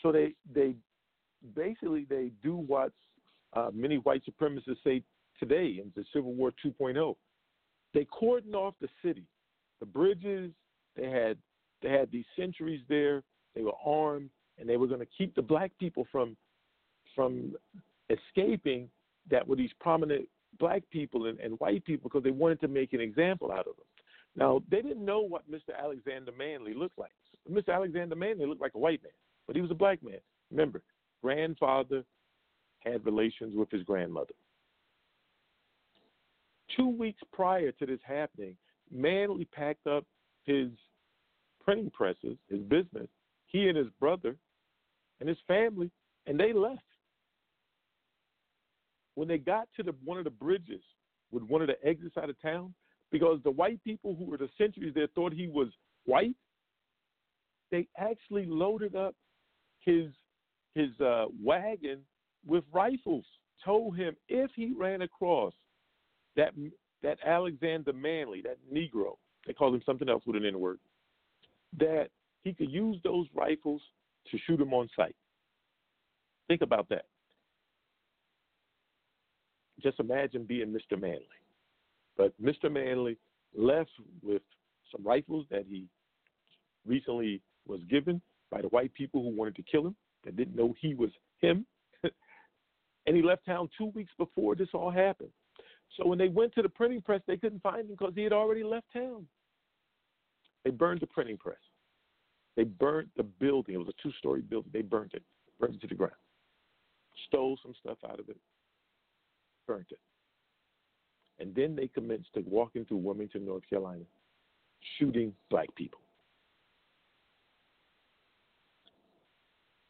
So 0.02 0.12
they 0.12 0.34
they 0.54 0.76
basically 1.56 2.06
they 2.10 2.32
do 2.42 2.56
what 2.56 2.92
uh, 3.54 3.70
many 3.74 3.98
white 3.98 4.24
supremacists 4.26 4.84
say 4.84 5.04
today 5.40 5.82
in 5.82 5.92
the 5.96 6.06
Civil 6.14 6.34
War 6.34 6.52
2.0. 6.66 7.16
They 7.94 8.06
cordon 8.06 8.56
off 8.56 8.76
the 8.82 8.90
city, 9.04 9.26
the 9.80 9.86
bridges. 9.86 10.52
They 10.96 11.10
had 11.10 11.38
they 11.82 11.90
had 11.90 12.12
these 12.12 12.26
sentries 12.38 12.82
there. 12.90 13.24
They 13.56 13.62
were 13.62 13.74
armed, 13.86 14.30
and 14.58 14.70
they 14.70 14.78
were 14.78 14.88
going 14.88 15.00
to 15.00 15.08
keep 15.18 15.36
the 15.36 15.42
black 15.42 15.72
people 15.80 16.06
from 16.12 16.38
from 17.16 17.56
escaping. 18.10 18.90
That 19.30 19.48
were 19.48 19.56
these 19.56 19.72
prominent 19.80 20.28
black 20.60 20.84
people 20.90 21.28
and, 21.28 21.40
and 21.40 21.60
white 21.60 21.86
people 21.86 22.10
because 22.10 22.24
they 22.24 22.32
wanted 22.32 22.60
to 22.62 22.68
make 22.68 22.94
an 22.94 23.02
example 23.02 23.52
out 23.52 23.68
of 23.68 23.76
them. 23.76 23.86
Now 24.36 24.62
they 24.70 24.82
didn't 24.82 25.06
know 25.06 25.22
what 25.22 25.50
Mr. 25.50 25.78
Alexander 25.78 26.32
Manly 26.38 26.74
looked 26.74 26.98
like. 26.98 27.12
Mr. 27.50 27.74
Alexander 27.74 28.16
Manly 28.16 28.46
looked 28.46 28.62
like 28.62 28.76
a 28.76 28.80
white 28.80 29.02
man 29.04 29.12
but 29.50 29.56
he 29.56 29.64
was 29.64 29.72
a 29.72 29.76
black 29.76 30.04
man. 30.04 30.20
Remember, 30.52 30.84
grandfather 31.24 32.04
had 32.82 33.04
relations 33.04 33.56
with 33.56 33.68
his 33.72 33.82
grandmother. 33.82 34.36
Two 36.78 36.88
weeks 36.88 37.20
prior 37.34 37.72
to 37.72 37.86
this 37.88 38.00
happening, 38.04 38.56
Manly 38.92 39.46
packed 39.46 39.88
up 39.88 40.06
his 40.44 40.68
printing 41.66 41.90
presses, 41.90 42.38
his 42.48 42.60
business, 42.60 43.08
he 43.48 43.70
and 43.70 43.76
his 43.76 43.88
brother 44.00 44.36
and 45.20 45.28
his 45.28 45.40
family, 45.48 45.90
and 46.28 46.40
they 46.40 46.54
left. 46.54 46.84
When 49.20 49.28
they 49.28 49.38
got 49.38 49.68
to 49.76 49.84
the 49.84 49.94
one 50.06 50.18
of 50.18 50.24
the 50.24 50.30
bridges 50.30 50.80
with 51.30 51.44
one 51.44 51.62
of 51.62 51.68
the 51.68 51.76
exits 51.86 52.16
out 52.16 52.30
of 52.30 52.42
town, 52.42 52.74
because 53.12 53.42
the 53.44 53.52
white 53.52 53.84
people 53.84 54.16
who 54.16 54.24
were 54.24 54.38
the 54.38 54.48
sentries 54.58 54.94
there 54.96 55.08
thought 55.14 55.34
he 55.34 55.50
was 55.50 55.68
white, 56.06 56.38
they 57.70 57.86
actually 57.98 58.46
loaded 58.46 58.96
up 58.96 59.14
his 59.82 60.06
his 60.74 60.98
uh, 61.02 61.26
wagon 61.44 62.00
with 62.46 62.64
rifles. 62.72 63.26
Told 63.66 63.98
him 63.98 64.16
if 64.30 64.52
he 64.56 64.74
ran 64.74 65.02
across 65.02 65.52
that 66.38 66.54
that 67.04 67.18
Alexander 67.26 67.92
Manly, 67.92 68.42
that 68.44 68.58
Negro, 68.74 69.18
they 69.46 69.52
called 69.52 69.76
him 69.76 69.84
something 69.86 70.08
else 70.08 70.24
with 70.26 70.38
an 70.38 70.46
N 70.46 70.62
word, 70.62 70.80
that 71.78 72.08
he 72.46 72.54
could 72.54 72.72
use 72.72 72.96
those 73.04 73.28
rifles 73.36 73.82
to 74.32 74.38
shoot 74.48 74.62
him 74.62 74.74
on 74.74 74.88
sight. 74.96 75.18
Think 76.48 76.62
about 76.62 76.88
that. 76.88 77.04
Just 79.82 80.00
imagine 80.00 80.44
being 80.44 80.68
Mr. 80.68 81.00
Manly. 81.00 81.26
But 82.18 82.34
Mr. 82.42 82.72
Manly 82.72 83.18
left 83.56 83.92
with 84.22 84.42
some 84.92 85.06
rifles 85.06 85.46
that 85.50 85.66
he 85.68 85.88
recently 86.86 87.42
was 87.68 87.82
given 87.90 88.22
by 88.52 88.62
the 88.62 88.68
white 88.70 88.94
people 88.94 89.22
who 89.22 89.30
wanted 89.30 89.56
to 89.56 89.64
kill 89.64 89.86
him, 89.86 89.96
that 90.26 90.36
didn't 90.36 90.56
know 90.56 90.76
he 90.80 90.96
was 90.96 91.12
him. 91.40 91.66
and 92.04 93.16
he 93.16 93.22
left 93.22 93.46
town 93.46 93.70
two 93.78 93.88
weeks 93.96 94.12
before 94.18 94.56
this 94.56 94.70
all 94.74 94.90
happened. 94.90 95.30
So 95.98 96.08
when 96.08 96.18
they 96.18 96.30
went 96.30 96.54
to 96.56 96.62
the 96.62 96.70
printing 96.70 97.02
press, 97.02 97.22
they 97.28 97.38
couldn't 97.38 97.64
find 97.64 97.82
him 97.82 97.96
because 97.98 98.14
he 98.16 98.24
had 98.24 98.34
already 98.34 98.64
left 98.64 98.88
town. 98.94 99.26
They 100.64 100.72
burned 100.72 101.02
the 101.02 101.08
printing 101.08 101.38
press. 101.38 101.58
They 102.56 102.64
burned 102.64 103.10
the 103.16 103.24
building. 103.24 103.76
It 103.76 103.78
was 103.78 103.88
a 103.88 104.04
two 104.04 104.12
story 104.18 104.42
building. 104.42 104.72
They 104.74 104.82
burned 104.82 105.12
it, 105.14 105.24
burned 105.60 105.76
it 105.76 105.82
to 105.82 105.88
the 105.88 105.96
ground, 105.96 106.14
stole 107.28 107.58
some 107.64 107.74
stuff 107.80 107.98
out 108.06 108.20
of 108.20 108.28
it, 108.30 108.38
And 111.40 111.56
then 111.56 111.76
they 111.76 111.88
commenced 111.88 112.34
to 112.34 112.42
walking 112.42 112.86
through 112.86 112.98
Wilmington, 112.98 113.46
North 113.46 113.64
Carolina, 113.70 114.04
shooting 114.98 115.34
black 115.50 115.74
people. 115.76 116.00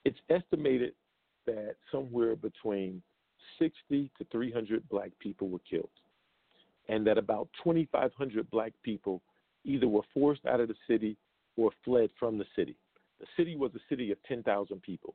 It's 0.06 0.20
estimated 0.30 0.94
that 1.46 1.76
somewhere 1.92 2.36
between 2.36 3.02
60 3.58 4.12
to 4.18 4.26
300 4.32 4.88
black 4.90 5.12
people 5.20 5.50
were 5.50 5.60
killed, 5.70 5.90
and 6.88 7.06
that 7.08 7.18
about 7.18 7.48
2,500 7.64 8.50
black 8.50 8.74
people 8.84 9.22
either 9.66 9.88
were 9.88 10.04
forced 10.14 10.46
out 10.46 10.60
of 10.60 10.68
the 10.68 10.76
city 10.88 11.18
or 11.58 11.72
fled 11.84 12.10
from 12.18 12.38
the 12.38 12.46
city. 12.56 12.76
The 13.20 13.28
city 13.36 13.56
was 13.56 13.72
a 13.76 13.80
city 13.90 14.12
of 14.12 14.18
10,000 14.28 14.82
people. 14.82 15.14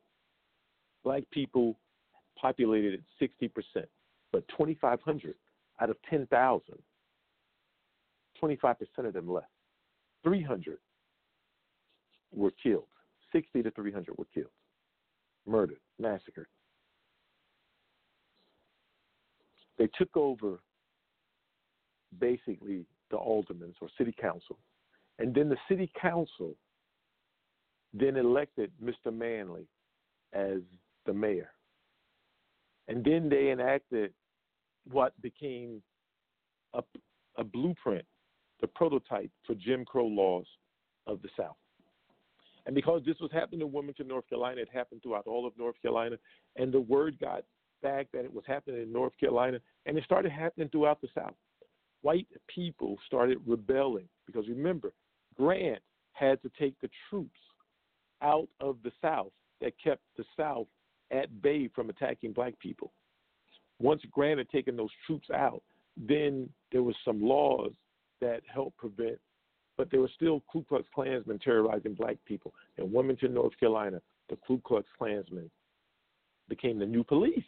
Black 1.03 1.23
people 1.31 1.75
populated 2.39 2.93
at 2.93 3.29
60%, 3.41 3.85
but 4.35 4.45
2,500 4.49 5.33
out 5.79 5.89
of 5.89 5.95
10,000, 6.09 6.61
25% 8.43 8.75
of 8.97 9.13
them 9.13 9.31
left. 9.31 9.47
300 10.25 10.77
were 12.33 12.51
killed. 12.61 12.89
60 13.31 13.63
to 13.63 13.71
300 13.71 14.17
were 14.17 14.25
killed, 14.33 14.51
murdered, 15.47 15.79
massacred. 15.99 16.47
They 19.77 19.87
took 19.97 20.17
over 20.17 20.59
basically 22.19 22.85
the 23.11 23.17
aldermans 23.17 23.75
or 23.79 23.87
city 23.97 24.13
council. 24.19 24.57
And 25.17 25.33
then 25.33 25.47
the 25.47 25.57
city 25.69 25.89
council 26.01 26.57
then 27.93 28.17
elected 28.17 28.73
Mr. 28.83 29.13
Manly 29.17 29.65
as 30.33 30.59
the 31.05 31.13
mayor. 31.13 31.51
And 32.89 33.01
then 33.01 33.29
they 33.29 33.51
enacted 33.51 34.11
what 34.91 35.19
became 35.21 35.81
a, 36.73 36.83
a 37.37 37.43
blueprint, 37.43 38.05
the 38.61 38.67
prototype 38.67 39.31
for 39.45 39.55
Jim 39.55 39.85
Crow 39.85 40.05
laws 40.05 40.45
of 41.07 41.21
the 41.21 41.29
South. 41.37 41.55
And 42.65 42.73
because 42.73 43.01
this 43.05 43.19
was 43.21 43.31
happening 43.31 43.61
in 43.61 43.71
Wilmington, 43.71 44.07
North 44.07 44.27
Carolina, 44.27 44.61
it 44.61 44.69
happened 44.73 45.03
throughout 45.03 45.27
all 45.27 45.45
of 45.45 45.53
North 45.57 45.75
Carolina, 45.81 46.17
and 46.55 46.71
the 46.71 46.79
word 46.79 47.19
got 47.19 47.43
back 47.83 48.07
that 48.11 48.25
it 48.25 48.33
was 48.33 48.43
happening 48.47 48.81
in 48.81 48.91
North 48.91 49.13
Carolina, 49.19 49.59
and 49.85 49.97
it 49.97 50.03
started 50.03 50.31
happening 50.31 50.69
throughout 50.69 50.99
the 51.01 51.09
South. 51.13 51.35
White 52.01 52.27
people 52.47 52.97
started 53.05 53.37
rebelling 53.45 54.07
because 54.25 54.47
remember, 54.47 54.93
Grant 55.35 55.81
had 56.13 56.41
to 56.41 56.51
take 56.57 56.73
the 56.81 56.89
troops 57.09 57.39
out 58.21 58.47
of 58.59 58.77
the 58.83 58.91
South 59.01 59.31
that 59.61 59.73
kept 59.83 60.01
the 60.17 60.23
South 60.37 60.67
at 61.11 61.41
bay 61.41 61.69
from 61.73 61.89
attacking 61.89 62.33
black 62.33 62.57
people. 62.59 62.91
Once 63.79 64.01
Grant 64.11 64.37
had 64.37 64.49
taken 64.49 64.75
those 64.75 64.89
troops 65.05 65.29
out, 65.33 65.61
then 65.97 66.49
there 66.71 66.83
was 66.83 66.95
some 67.03 67.21
laws 67.21 67.71
that 68.21 68.41
helped 68.53 68.77
prevent, 68.77 69.19
but 69.77 69.91
there 69.91 69.99
were 69.99 70.09
still 70.15 70.43
Ku 70.51 70.63
Klux 70.67 70.85
Klansmen 70.93 71.39
terrorizing 71.39 71.93
black 71.93 72.17
people. 72.25 72.53
In 72.77 72.91
Wilmington, 72.91 73.33
North 73.33 73.57
Carolina, 73.59 74.01
the 74.29 74.37
Ku 74.47 74.61
Klux 74.65 74.87
Klansmen 74.97 75.49
became 76.47 76.79
the 76.79 76.85
new 76.85 77.03
police. 77.03 77.43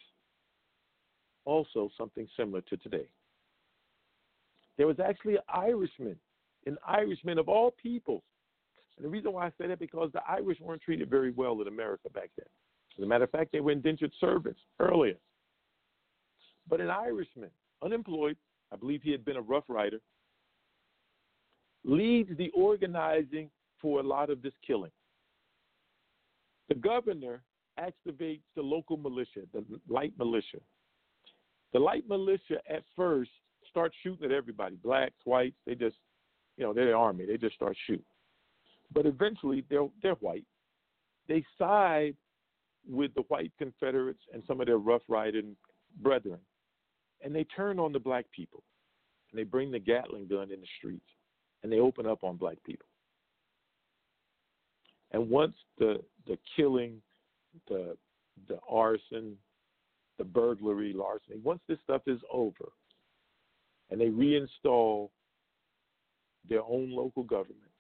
Also, 1.46 1.90
something 1.98 2.28
similar 2.36 2.62
to 2.62 2.78
today. 2.78 3.08
There 4.78 4.88
was 4.88 5.00
actually 5.00 5.36
an 5.36 5.44
Irishman, 5.54 6.18
an 6.66 6.78
Irishman 6.86 7.38
of 7.38 7.48
all 7.48 7.72
peoples. 7.82 8.24
And 8.98 9.06
the 9.06 9.10
reason 9.10 9.32
why 9.32 9.46
I 9.46 9.52
say 9.58 9.68
that 9.68 9.80
because 9.80 10.12
the 10.12 10.22
Irish 10.28 10.60
weren't 10.60 10.82
treated 10.82 11.10
very 11.10 11.32
well 11.32 11.62
in 11.62 11.68
America 11.68 12.10
back 12.10 12.32
then. 12.38 12.48
As 12.98 13.04
a 13.04 13.08
matter 13.08 13.24
of 13.24 13.32
fact, 13.32 13.52
they 13.52 13.60
were 13.60 13.72
indentured 13.72 14.12
servants 14.20 14.60
earlier. 14.80 15.16
But 16.70 16.82
an 16.82 16.90
Irishman, 16.90 17.50
unemployed, 17.84 18.38
I 18.72 18.76
believe 18.76 19.02
he 19.02 19.12
had 19.12 19.24
been 19.24 19.38
a 19.38 19.42
rough 19.42 19.64
rider, 19.68 20.00
leads 21.84 22.36
the 22.38 22.50
organizing 22.50 23.50
for 23.82 24.00
a 24.00 24.04
lot 24.04 24.30
of 24.30 24.42
this 24.42 24.54
killing. 24.66 24.92
The 26.70 26.76
governor 26.76 27.42
activates 27.80 28.42
the 28.56 28.62
local 28.62 28.98
militia, 28.98 29.42
the 29.54 29.64
light 29.88 30.14
militia. 30.18 30.60
The 31.74 31.80
light 31.80 32.04
militia 32.08 32.60
at 32.70 32.84
first 32.96 33.32
start 33.70 33.94
shooting 34.04 34.26
at 34.26 34.32
everybody, 34.32 34.76
blacks, 34.78 35.16
whites, 35.26 35.56
they 35.66 35.76
just, 35.76 35.98
you 36.58 36.64
know, 36.64 36.74
they're 36.74 36.88
the 36.88 36.94
army, 36.94 37.26
they 37.26 37.38
just 37.38 37.56
start 37.56 37.78
shooting. 37.86 38.06
But 38.94 39.06
eventually 39.06 39.64
they're 39.70 39.88
they're 40.02 40.14
white. 40.16 40.46
They 41.28 41.44
side 41.58 42.16
with 42.90 43.14
the 43.16 43.24
white 43.24 43.52
Confederates 43.58 44.22
and 44.34 44.44
some 44.48 44.62
of 44.62 44.68
their 44.68 44.78
rough 44.78 45.02
riding 45.10 45.56
brethren 46.02 46.40
and 47.24 47.36
they 47.36 47.44
turn 47.46 47.80
on 47.80 47.92
the 47.92 48.00
black 48.00 48.26
people 48.32 48.64
and 49.32 49.40
they 49.40 49.44
bring 49.44 49.72
the 49.72 49.80
Gatling 49.80 50.28
gun 50.28 50.52
in 50.52 50.62
the 50.62 50.68
streets 50.78 51.06
and 51.64 51.72
they 51.72 51.80
open 51.80 52.06
up 52.06 52.24
on 52.24 52.38
black 52.38 52.58
people. 52.66 52.88
And 55.12 55.30
once 55.30 55.56
the 55.78 56.02
the 56.28 56.38
killing, 56.56 57.02
the 57.68 57.98
the 58.48 58.60
arson, 58.70 59.36
the 60.18 60.24
burglary, 60.24 60.94
larceny, 60.94 61.40
once 61.44 61.62
this 61.68 61.80
stuff 61.84 62.02
is 62.08 62.20
over 62.32 62.72
and 63.90 64.00
they 64.00 64.08
reinstall 64.08 65.10
their 66.50 66.62
own 66.62 66.92
local 66.92 67.24
government, 67.24 67.72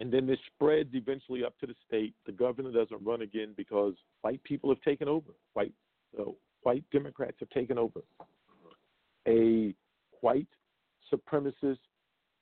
and 0.00 0.12
then 0.12 0.26
this 0.26 0.38
spreads 0.54 0.90
eventually 0.94 1.44
up 1.44 1.58
to 1.58 1.66
the 1.66 1.74
state. 1.86 2.14
The 2.26 2.32
governor 2.32 2.72
doesn't 2.72 3.04
run 3.04 3.22
again 3.22 3.54
because 3.56 3.94
white 4.22 4.42
people 4.44 4.70
have 4.70 4.80
taken 4.82 5.08
over. 5.08 5.30
White 5.54 5.72
uh, 6.18 6.24
white 6.68 6.84
Democrats 6.92 7.38
have 7.40 7.48
taken 7.48 7.78
over. 7.78 8.02
A 9.26 9.74
white 10.20 10.46
supremacist 11.10 11.78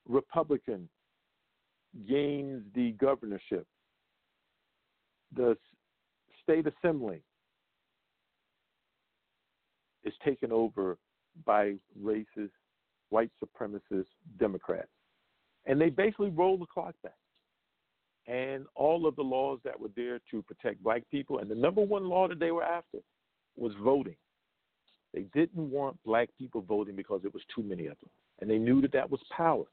Republican 0.09 0.89
gains 2.09 2.65
the 2.75 2.91
governorship. 2.99 3.69
The 5.37 5.57
state 6.43 6.67
assembly 6.67 7.23
is 10.03 10.13
taken 10.25 10.51
over 10.51 10.99
by 11.45 11.75
racist, 12.03 12.51
white 13.11 13.31
supremacist 13.41 14.07
Democrats. 14.41 14.89
And 15.67 15.81
they 15.81 15.91
basically 15.91 16.31
roll 16.31 16.59
the 16.59 16.67
clock 16.67 16.97
back. 17.05 17.13
And 18.27 18.67
all 18.75 19.07
of 19.07 19.15
the 19.15 19.23
laws 19.23 19.61
that 19.63 19.79
were 19.79 19.91
there 19.95 20.19
to 20.33 20.43
protect 20.43 20.83
black 20.83 21.03
people, 21.13 21.39
and 21.39 21.49
the 21.49 21.55
number 21.55 21.81
one 21.81 22.09
law 22.09 22.27
that 22.27 22.41
they 22.41 22.51
were 22.51 22.65
after 22.65 22.99
was 23.57 23.73
voting. 23.83 24.17
They 25.15 25.27
didn't 25.35 25.71
want 25.71 25.97
black 26.05 26.29
people 26.39 26.61
voting 26.63 26.97
because 26.97 27.23
it 27.25 27.33
was 27.33 27.43
too 27.55 27.63
many 27.63 27.87
of 27.87 27.99
them. 28.01 28.11
And 28.41 28.51
they 28.51 28.59
knew 28.59 28.81
that 28.83 28.93
that 28.93 29.11
was 29.11 29.21
power. 29.35 29.65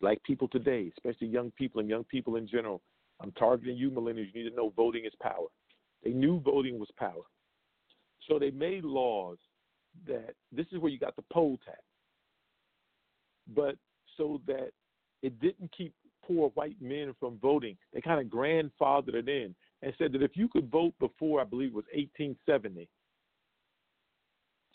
Black 0.00 0.22
people 0.22 0.48
today, 0.48 0.90
especially 0.96 1.28
young 1.28 1.50
people 1.52 1.80
and 1.80 1.88
young 1.88 2.04
people 2.04 2.36
in 2.36 2.48
general, 2.48 2.80
I'm 3.20 3.32
targeting 3.32 3.76
you, 3.76 3.90
millennials. 3.90 4.28
You 4.32 4.44
need 4.44 4.50
to 4.50 4.56
know 4.56 4.72
voting 4.76 5.04
is 5.04 5.12
power. 5.20 5.48
They 6.04 6.10
knew 6.10 6.40
voting 6.40 6.78
was 6.78 6.88
power. 6.98 7.22
So 8.28 8.38
they 8.38 8.50
made 8.50 8.84
laws 8.84 9.38
that 10.06 10.34
this 10.52 10.66
is 10.72 10.78
where 10.78 10.90
you 10.90 10.98
got 10.98 11.16
the 11.16 11.24
poll 11.32 11.58
tax. 11.64 11.78
But 13.54 13.76
so 14.16 14.40
that 14.46 14.70
it 15.22 15.38
didn't 15.40 15.70
keep 15.76 15.94
poor 16.24 16.50
white 16.50 16.80
men 16.80 17.14
from 17.18 17.38
voting, 17.40 17.76
they 17.92 18.00
kind 18.00 18.20
of 18.20 18.26
grandfathered 18.26 19.14
it 19.14 19.28
in 19.28 19.54
and 19.82 19.94
said 19.98 20.12
that 20.12 20.22
if 20.22 20.36
you 20.36 20.48
could 20.48 20.70
vote 20.70 20.94
before, 20.98 21.40
I 21.40 21.44
believe 21.44 21.68
it 21.68 21.74
was 21.74 21.84
1870, 21.94 22.88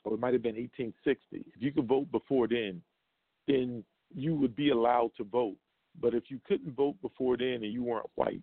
or 0.04 0.14
it 0.14 0.20
might 0.20 0.34
have 0.34 0.43
been 0.43 0.56
1860. 0.56 1.45
If 1.56 1.62
you 1.62 1.72
could 1.72 1.88
vote 1.88 2.12
before 2.12 2.47
then, 2.47 2.82
then 3.47 3.84
you 4.14 4.36
would 4.36 4.56
be 4.56 4.70
allowed 4.70 5.12
to 5.18 5.24
vote. 5.24 5.58
But 5.99 6.14
if 6.14 6.26
you 6.30 6.39
couldn't 6.47 6.76
vote 6.76 6.95
before 7.02 7.38
then 7.38 7.64
and 7.64 7.74
you 7.74 7.84
weren't 7.84 8.10
white, 8.16 8.41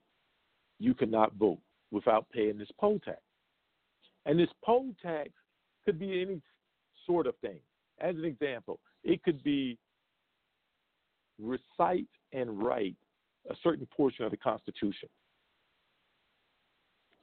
you 0.79 0.95
could 0.95 1.11
not 1.11 1.35
vote 1.35 1.61
without 1.91 2.29
paying 2.31 2.59
this 2.59 2.71
poll 2.79 3.01
tax. 3.05 3.19
And 4.27 4.39
this 4.39 4.51
poll 4.65 4.95
tax 5.03 5.31
could 5.85 5.99
be 5.99 6.21
any 6.21 6.41
sort 7.07 7.27
of 7.27 7.37
thing. 7.39 7.59
As 8.01 8.15
an 8.17 8.25
example, 8.25 8.79
it 9.03 9.23
could 9.23 9.43
be 9.43 9.79
recite 11.41 12.07
and 12.33 12.63
write 12.63 12.97
a 13.51 13.55
certain 13.63 13.87
portion 13.87 14.25
of 14.25 14.31
the 14.31 14.37
Constitution. 14.37 15.09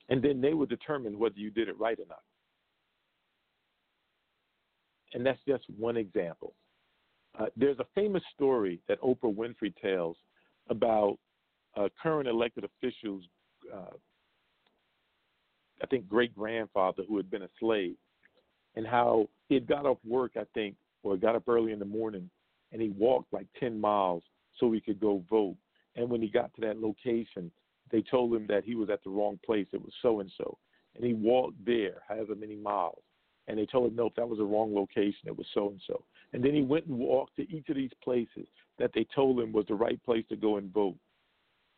And 0.10 0.22
then 0.22 0.42
they 0.42 0.54
would 0.54 0.70
determine 0.70 1.18
whether 1.20 1.38
you 1.38 1.52
did 1.52 1.68
it 1.68 1.80
right 1.80 2.00
or 2.00 2.06
not. 2.08 2.24
And 5.16 5.26
that's 5.26 5.40
just 5.48 5.64
one 5.80 5.96
example. 5.96 6.54
Uh, 7.40 7.46
there's 7.56 7.80
a 7.80 7.88
famous 7.96 8.22
story 8.34 8.82
that 8.90 9.02
Oprah 9.02 9.34
Winfrey 9.34 9.74
tells 9.82 10.18
about 10.70 11.18
uh, 11.78 11.88
current 12.02 12.28
elected 12.28 12.66
officials, 12.66 13.24
uh, 13.74 13.96
I 15.82 15.86
think 15.88 16.08
great 16.08 16.36
grandfather 16.36 17.04
who 17.08 17.16
had 17.16 17.32
been 17.32 17.44
a 17.44 17.50
slave, 17.60 17.96
and 18.76 18.86
how 18.86 19.30
he 19.48 19.56
had 19.56 19.68
got 19.68 19.86
off 19.86 19.98
work, 20.06 20.34
I 20.36 20.44
think, 20.54 20.76
or 21.02 21.16
got 21.16 21.36
up 21.36 21.48
early 21.48 21.72
in 21.72 21.80
the 21.80 21.86
morning, 21.86 22.30
and 22.74 22.82
he 22.82 22.90
walked 22.90 23.32
like 23.32 23.48
10 23.58 23.80
miles 23.80 24.24
so 24.60 24.70
he 24.72 24.82
could 24.82 25.00
go 25.00 25.24
vote. 25.30 25.56
And 25.96 26.10
when 26.10 26.22
he 26.22 26.28
got 26.28 26.54
to 26.56 26.62
that 26.62 26.82
location, 26.82 27.52
they 27.90 28.02
told 28.02 28.36
him 28.36 28.48
that 28.48 28.66
he 28.66 28.76
was 28.76 28.90
at 28.90 29.02
the 29.06 29.12
wrong 29.12 29.40
place. 29.46 29.68
It 29.72 29.82
was 29.82 29.94
so 30.02 30.20
and 30.20 30.32
so. 30.38 30.58
And 30.96 31.06
he 31.06 31.14
walked 31.14 31.64
there, 31.66 32.02
however 32.06 32.36
many 32.36 32.56
miles. 32.56 33.02
And 33.48 33.60
they 33.60 33.66
told 33.66 33.92
him, 33.92 33.96
no, 33.96 34.12
that 34.16 34.28
was 34.28 34.40
the 34.40 34.46
wrong 34.46 34.74
location. 34.74 35.28
It 35.28 35.38
was 35.38 35.48
so 35.54 35.70
and 35.70 35.82
so. 35.86 36.04
And 36.34 36.44
then 36.44 36.54
he 36.54 36.64
went 36.64 36.88
and 36.88 36.98
walked 36.98 37.36
to 37.36 37.50
each 37.56 37.70
of 37.70 37.76
these 37.76 37.92
places 38.04 38.48
that 38.80 38.92
they 38.94 39.06
told 39.14 39.40
him 39.40 39.52
was 39.52 39.68
the 39.68 39.76
right 39.76 40.04
place 40.04 40.26
to 40.30 40.36
go 40.36 40.58
and 40.58 40.74
vote. 40.74 40.98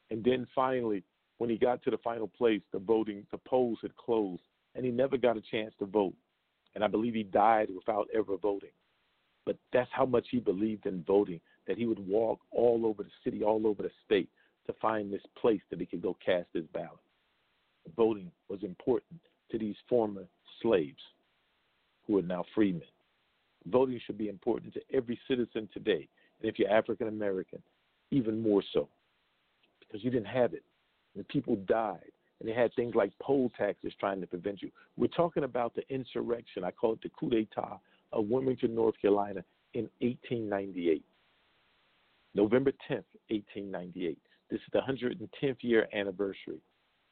And 0.09 0.24
then 0.24 0.47
finally, 0.55 1.03
when 1.38 1.49
he 1.49 1.57
got 1.57 1.84
to 1.84 1.91
the 1.91 1.97
final 1.97 2.28
place, 2.28 2.61
the 2.72 2.80
voting, 2.80 3.26
the 3.32 3.38
polls 3.38 3.80
had 3.82 3.95
closed, 3.97 4.41
and 4.76 4.86
he 4.86 4.91
never 4.91 5.18
got 5.18 5.38
a 5.38 5.41
chance 5.41 5.74
to 5.80 5.86
vote. 5.86 6.15
And 6.74 6.84
I 6.84 6.88
believe 6.88 7.13
he 7.13 7.24
died 7.24 7.70
without 7.76 8.07
ever 8.15 8.38
voting. 8.38 8.72
But 9.45 9.57
that's 9.74 9.89
how 9.91 10.05
much 10.05 10.28
he 10.32 10.39
believed 10.39 10.86
in 10.86 11.03
voting, 11.03 11.41
that 11.68 11.78
he 11.78 11.86
would 11.86 12.05
walk 12.07 12.39
all 12.51 12.86
over 12.86 13.03
the 13.03 13.09
city, 13.24 13.43
all 13.43 13.68
over 13.68 13.84
the 13.84 13.91
state 14.05 14.30
to 14.68 14.74
find 14.82 15.11
this 15.11 15.22
place 15.39 15.61
that 15.70 15.80
he 15.80 15.86
could 15.86 16.01
go 16.01 16.15
cast 16.24 16.47
his 16.53 16.65
ballot. 16.74 16.99
Voting 17.95 18.32
was 18.49 18.63
important 18.63 19.20
to 19.51 19.57
these 19.57 19.76
former 19.88 20.26
slaves 20.61 21.01
who 22.08 22.18
are 22.18 22.24
now 22.24 22.43
freemen. 22.55 22.88
Voting 23.68 23.99
should 24.05 24.18
be 24.18 24.30
important 24.30 24.74
to 24.74 24.82
every 24.93 25.20
citizen 25.28 25.68
today. 25.74 26.08
And 26.41 26.49
if 26.49 26.58
you're 26.58 26.72
African 26.72 27.10
American, 27.10 27.62
even 28.12 28.41
more 28.41 28.64
so 28.74 28.88
because 29.88 30.03
you 30.03 30.12
didn't 30.12 30.28
have 30.28 30.53
it. 30.53 30.64
And 31.16 31.28
people 31.28 31.55
died. 31.68 32.12
And 32.39 32.47
they 32.47 32.53
had 32.53 32.74
things 32.76 32.93
like 32.93 33.12
poll 33.20 33.51
taxes 33.58 33.93
trying 33.99 34.22
to 34.22 34.28
prevent 34.28 34.62
you. 34.62 34.70
We're 34.95 35.08
talking 35.08 35.43
about 35.43 35.74
the 35.74 35.82
insurrection. 35.89 36.64
I 36.64 36.72
call 36.72 36.93
it 36.93 37.01
the 37.01 37.10
coup 37.10 37.30
d'etat 37.30 37.80
of 38.12 38.26
Wilmington, 38.28 38.76
North 38.76 38.95
Carolina 39.01 39.43
in 39.74 39.89
1898. 39.99 41.03
November 42.36 42.72
10th, 42.89 43.05
1898. 43.30 44.20
This 44.51 44.60
is 44.60 44.68
the 44.72 44.80
110th 44.80 45.58
year 45.62 45.88
anniversary 45.93 46.62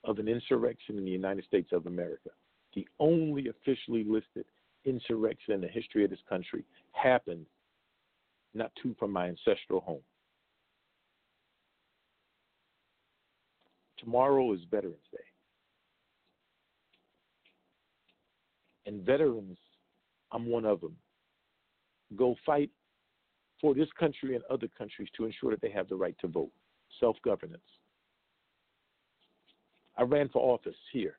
of 0.03 0.19
an 0.19 0.27
insurrection 0.27 0.97
in 0.97 1.05
the 1.05 1.11
United 1.11 1.43
States 1.45 1.69
of 1.71 1.87
America. 1.87 2.29
The 2.75 2.87
only 2.99 3.47
officially 3.47 4.03
listed 4.03 4.45
insurrection 4.85 5.53
in 5.53 5.61
the 5.61 5.67
history 5.67 6.03
of 6.03 6.09
this 6.09 6.19
country 6.29 6.63
happened 6.93 7.45
not 8.53 8.71
too 8.81 8.95
from 8.97 9.11
my 9.11 9.27
ancestral 9.27 9.81
home. 9.81 10.01
Tomorrow 13.97 14.53
is 14.53 14.59
Veterans 14.69 14.97
Day. 15.11 15.17
And 18.85 19.01
veterans, 19.03 19.57
I'm 20.31 20.47
one 20.47 20.65
of 20.65 20.79
them, 20.79 20.95
go 22.15 22.35
fight 22.45 22.69
for 23.59 23.73
this 23.73 23.89
country 23.99 24.35
and 24.35 24.43
other 24.49 24.67
countries 24.77 25.09
to 25.17 25.25
ensure 25.25 25.51
that 25.51 25.61
they 25.61 25.71
have 25.71 25.89
the 25.89 25.95
right 25.95 26.15
to 26.21 26.27
vote, 26.27 26.51
self 26.99 27.17
governance. 27.23 27.63
I 29.97 30.03
ran 30.03 30.29
for 30.29 30.53
office 30.53 30.75
here 30.91 31.17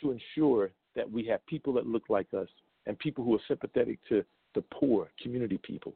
to 0.00 0.10
ensure 0.10 0.70
that 0.96 1.10
we 1.10 1.24
have 1.26 1.44
people 1.46 1.72
that 1.74 1.86
look 1.86 2.04
like 2.08 2.26
us 2.34 2.48
and 2.86 2.98
people 2.98 3.24
who 3.24 3.34
are 3.34 3.40
sympathetic 3.48 3.98
to 4.08 4.24
the 4.54 4.62
poor 4.62 5.08
community 5.22 5.58
people 5.62 5.94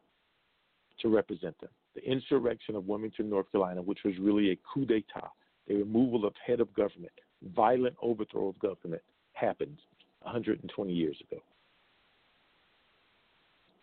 to 1.01 1.09
represent 1.09 1.59
them. 1.61 1.71
The 1.95 2.05
insurrection 2.05 2.77
of 2.77 2.87
Wilmington, 2.87 3.29
North 3.29 3.51
Carolina, 3.51 3.83
which 3.83 4.01
was 4.05 4.15
really 4.21 4.51
a 4.51 4.59
coup 4.73 4.85
d'etat, 4.85 5.31
the 5.67 5.77
removal 5.77 6.25
of 6.25 6.35
head 6.45 6.61
of 6.61 6.73
government, 6.75 7.13
violent 7.55 7.97
overthrow 8.03 8.49
of 8.49 8.59
government 8.59 9.03
happened 9.33 9.79
120 10.23 10.93
years 10.93 11.17
ago. 11.31 11.41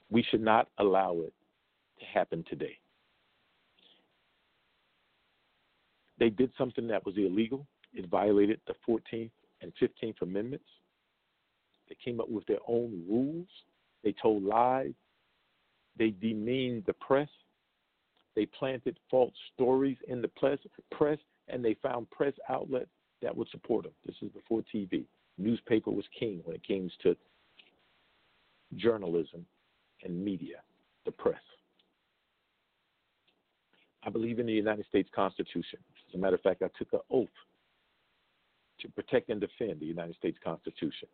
We 0.09 0.24
should 0.30 0.41
not 0.41 0.68
allow 0.78 1.18
it 1.20 1.34
to 1.99 2.05
happen 2.05 2.43
today. 2.49 2.78
They 6.20 6.30
did 6.30 6.51
something 6.57 6.88
that 6.88 7.05
was 7.05 7.18
illegal. 7.18 7.66
It 7.93 8.07
violated 8.09 8.59
the 8.68 8.76
14th 8.88 9.32
and 9.62 9.72
15th 9.82 10.22
Amendments. 10.22 10.66
They 11.92 11.98
came 12.10 12.22
up 12.22 12.30
with 12.30 12.46
their 12.46 12.60
own 12.70 13.04
rules. 13.06 13.50
They 14.02 14.14
told 14.14 14.44
lies. 14.44 14.94
They 15.98 16.12
demeaned 16.12 16.86
the 16.88 16.94
press. 16.94 17.28
They 18.34 18.46
planted 18.46 18.98
false 19.10 19.34
stories 19.54 19.98
in 20.08 20.22
the 20.22 20.30
press, 20.89 21.20
and 21.50 21.66
they 21.66 21.74
found 21.84 22.10
press 22.10 22.32
outlets 22.48 22.92
that 23.22 23.36
would 23.36 23.50
support 23.50 23.84
them. 23.84 23.92
This 24.06 24.16
is 24.22 24.30
before 24.30 24.64
TV. 24.74 25.04
Newspaper 25.38 25.92
was 25.92 26.06
king 26.18 26.39
when 26.46 26.56
it 26.56 26.66
came 26.66 26.89
to 27.04 27.14
journalism 28.78 29.46
and 30.06 30.24
media, 30.24 30.62
the 31.06 31.12
press. 31.12 31.42
I 34.04 34.10
believe 34.10 34.39
in 34.39 34.46
the 34.46 34.54
United 34.54 34.86
States 34.86 35.10
Constitution. 35.14 35.80
As 36.08 36.16
a 36.16 36.18
matter 36.18 36.36
of 36.36 36.42
fact, 36.42 36.62
I 36.62 36.70
took 36.78 36.94
an 36.94 37.02
oath 37.12 37.28
to 38.80 38.88
protect 38.89 39.30
and 39.30 39.42
defend 39.42 39.82
the 39.82 39.86
United 39.86 40.16
States 40.16 40.38
Constitution. 40.42 41.10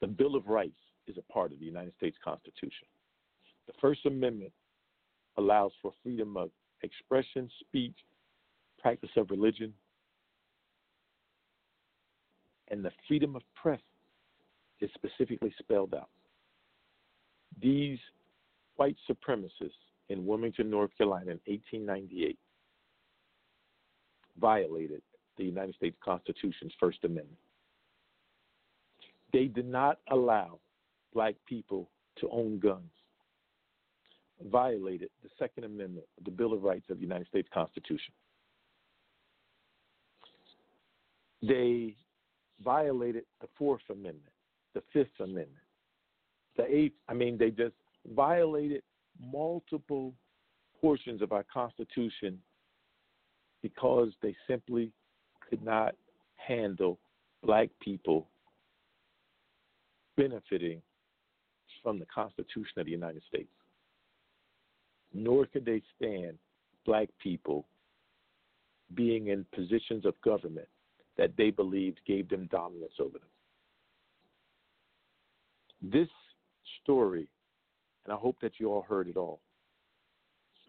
The 0.00 0.06
Bill 0.06 0.36
of 0.36 0.46
Rights 0.46 0.78
is 1.06 1.16
a 1.16 1.32
part 1.32 1.52
of 1.52 1.58
the 1.58 1.64
United 1.64 1.94
States 1.96 2.16
Constitution. 2.22 2.86
The 3.66 3.72
First 3.80 4.06
Amendment 4.06 4.52
allows 5.36 5.72
for 5.82 5.92
freedom 6.02 6.36
of 6.36 6.50
expression, 6.82 7.50
speech, 7.60 7.96
practice 8.78 9.10
of 9.16 9.30
religion, 9.30 9.72
and 12.68 12.84
the 12.84 12.90
freedom 13.06 13.36
of 13.36 13.42
press 13.60 13.80
is 14.80 14.90
specifically 14.94 15.54
spelled 15.58 15.94
out. 15.94 16.10
These 17.60 17.98
white 18.76 18.96
supremacists 19.08 19.70
in 20.08 20.26
Wilmington, 20.26 20.70
North 20.70 20.90
Carolina 20.96 21.32
in 21.32 21.40
1898 21.46 22.38
violated 24.38 25.02
the 25.38 25.44
United 25.44 25.74
States 25.74 25.96
Constitution's 26.04 26.72
First 26.78 26.98
Amendment. 27.04 27.38
They 29.32 29.46
did 29.46 29.66
not 29.66 29.98
allow 30.10 30.58
black 31.12 31.34
people 31.46 31.90
to 32.20 32.28
own 32.30 32.58
guns, 32.58 32.90
violated 34.50 35.10
the 35.22 35.30
Second 35.38 35.64
Amendment 35.64 36.06
the 36.24 36.30
Bill 36.30 36.52
of 36.52 36.62
Rights 36.62 36.86
of 36.90 36.96
the 36.98 37.02
United 37.02 37.26
States 37.28 37.48
Constitution 37.52 38.12
they 41.42 41.94
violated 42.64 43.24
the 43.40 43.48
Fourth 43.58 43.82
Amendment, 43.90 44.32
the 44.74 44.82
Fifth 44.92 45.20
Amendment, 45.20 45.50
the 46.56 46.64
Eighth. 46.64 46.96
I 47.08 47.14
mean, 47.14 47.36
they 47.38 47.50
just 47.50 47.74
violated 48.14 48.82
multiple 49.20 50.14
portions 50.80 51.22
of 51.22 51.32
our 51.32 51.44
Constitution 51.52 52.38
because 53.62 54.12
they 54.22 54.34
simply 54.46 54.92
could 55.48 55.62
not 55.62 55.94
handle 56.36 56.98
black 57.44 57.68
people 57.80 58.26
benefiting 60.16 60.80
from 61.82 61.98
the 61.98 62.06
Constitution 62.06 62.78
of 62.78 62.86
the 62.86 62.92
United 62.92 63.22
States. 63.28 63.48
Nor 65.12 65.46
could 65.46 65.64
they 65.64 65.82
stand 65.96 66.38
black 66.84 67.08
people 67.22 67.64
being 68.94 69.28
in 69.28 69.44
positions 69.54 70.04
of 70.04 70.14
government 70.22 70.68
that 71.16 71.30
they 71.36 71.50
believed 71.50 72.00
gave 72.06 72.28
them 72.28 72.48
dominance 72.50 72.92
over 73.00 73.18
them. 73.18 73.28
This 75.82 76.08
story, 76.82 77.26
and 78.04 78.12
I 78.12 78.16
hope 78.16 78.36
that 78.42 78.52
you 78.58 78.72
all 78.72 78.82
heard 78.82 79.08
it 79.08 79.16
all, 79.16 79.40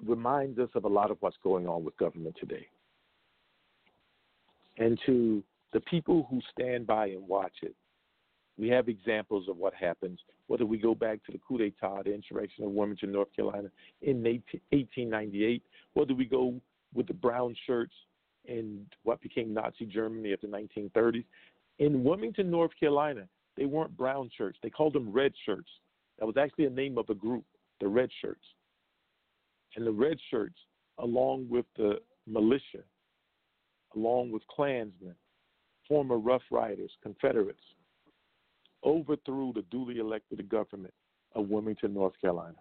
reminds 0.06 0.60
us 0.60 0.70
of 0.76 0.86
a 0.86 0.90
lot 0.90 1.12
of 1.12 1.18
what's 1.22 1.38
going 1.44 1.68
on 1.68 1.84
with 1.84 1.98
government 1.98 2.36
today. 2.40 2.68
And 4.78 5.00
to 5.06 5.44
the 5.74 5.80
people 5.82 6.28
who 6.30 6.40
stand 6.52 6.86
by 6.86 7.08
and 7.08 7.28
watch 7.28 7.54
it, 7.62 7.76
we 8.58 8.70
have 8.70 8.90
examples 8.90 9.48
of 9.48 9.58
what 9.58 9.74
happens, 9.74 10.20
whether 10.48 10.66
we 10.66 10.78
go 10.78 10.96
back 10.96 11.24
to 11.26 11.32
the 11.32 11.40
coup 11.48 11.58
d'etat, 11.58 12.04
the 12.04 12.14
insurrection 12.14 12.64
of 12.64 12.72
Wilmington, 12.72 13.12
North 13.12 13.34
Carolina 13.36 13.70
in 14.02 14.24
1898, 14.24 15.64
whether 15.94 16.14
we 16.14 16.26
go 16.26 16.60
with 16.94 17.08
the 17.08 17.14
brown 17.14 17.56
shirts 17.66 17.94
in 18.46 18.86
what 19.04 19.22
became 19.22 19.54
Nazi 19.54 19.86
Germany 19.86 20.32
of 20.34 20.42
the 20.42 20.48
1930s. 20.48 21.26
In 21.80 22.04
Wilmington, 22.04 22.50
North 22.50 22.72
Carolina, 22.80 23.28
they 23.56 23.66
weren't 23.66 23.96
brown 23.96 24.30
shirts. 24.36 24.58
They 24.64 24.70
called 24.70 24.94
them 24.94 25.12
red 25.12 25.34
shirts. 25.46 25.70
That 26.18 26.26
was 26.26 26.38
actually 26.38 26.66
a 26.66 26.72
name 26.72 26.98
of 26.98 27.10
a 27.10 27.16
group, 27.16 27.46
the 27.80 27.88
red 27.88 28.10
shirts. 28.22 28.46
And 29.76 29.86
the 29.86 29.92
red 29.92 30.18
shirts, 30.32 30.58
along 30.98 31.48
with 31.50 31.66
the 31.76 32.00
militia, 32.26 32.84
along 33.96 34.32
with 34.32 34.42
Klansmen, 34.48 35.16
former 35.88 36.18
Rough 36.18 36.42
Riders, 36.50 36.92
Confederates, 37.04 37.62
overthrew 38.84 39.54
the 39.54 39.64
duly 39.72 39.98
elected 39.98 40.48
government 40.50 40.94
of 41.36 41.50
Wilmington, 41.50 41.94
North 41.94 42.14
Carolina, 42.22 42.58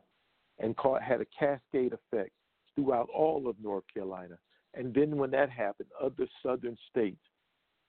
and 0.59 0.77
caught, 0.77 1.03
had 1.03 1.21
a 1.21 1.27
cascade 1.39 1.93
effect 1.93 2.33
throughout 2.75 3.09
all 3.15 3.49
of 3.49 3.57
North 3.63 3.85
Carolina 3.93 4.37
And 4.77 4.93
then 4.95 5.17
when 5.17 5.31
that 5.31 5.51
happened, 5.51 5.89
other 6.01 6.29
southern 6.45 6.77
states 6.91 7.21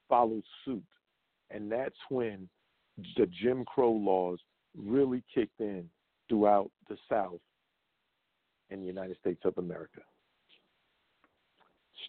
followed 0.08 0.44
suit. 0.64 0.84
And 1.52 1.72
that's 1.72 1.98
when 2.10 2.48
the 3.18 3.28
Jim 3.28 3.66
Crow 3.66 3.92
laws 3.92 4.40
really 4.76 5.24
kicked 5.34 5.60
in 5.60 5.90
throughout 6.30 6.72
the 6.90 6.98
South 7.10 7.40
in 8.70 8.80
the 8.80 8.86
United 8.86 9.18
States 9.20 9.42
of 9.44 9.58
America. 9.58 10.02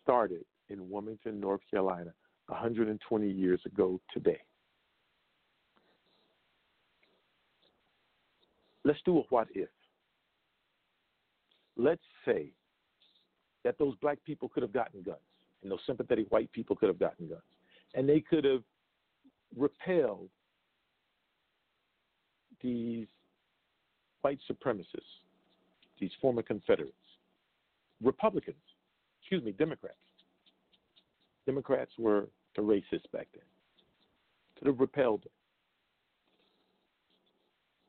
Started 0.03 0.45
in 0.69 0.89
Wilmington, 0.89 1.41
North 1.41 1.61
Carolina, 1.71 2.12
120 2.47 3.29
years 3.29 3.61
ago 3.66 4.01
today. 4.12 4.41
Let's 8.89 9.03
do 9.05 9.18
a 9.18 9.22
what 9.28 9.49
if. 9.55 9.68
Let's 11.76 12.01
say 12.24 12.53
that 13.62 13.76
those 13.78 13.95
black 13.97 14.16
people 14.24 14.49
could 14.49 14.62
have 14.62 14.72
gotten 14.72 15.03
guns, 15.03 15.18
and 15.62 15.70
those 15.70 15.80
sympathetic 15.86 16.32
white 16.32 16.51
people 16.53 16.74
could 16.74 16.89
have 16.89 16.99
gotten 16.99 17.28
guns, 17.28 17.43
and 17.95 18.09
they 18.09 18.20
could 18.20 18.45
have 18.45 18.62
repelled 19.55 20.30
these 22.62 23.07
white 24.22 24.39
supremacists, 24.51 25.20
these 26.01 26.12
former 26.18 26.41
Confederates, 26.41 26.95
Republicans, 28.03 28.57
excuse 29.20 29.45
me, 29.45 29.53
Democrats. 29.53 29.97
Democrats 31.45 31.93
were 31.99 32.28
the 32.57 32.62
racists 32.62 33.12
back 33.12 33.28
then. 33.34 33.45
Could 34.59 34.68
have 34.68 34.80
repelled 34.80 35.24
them. 35.24 35.32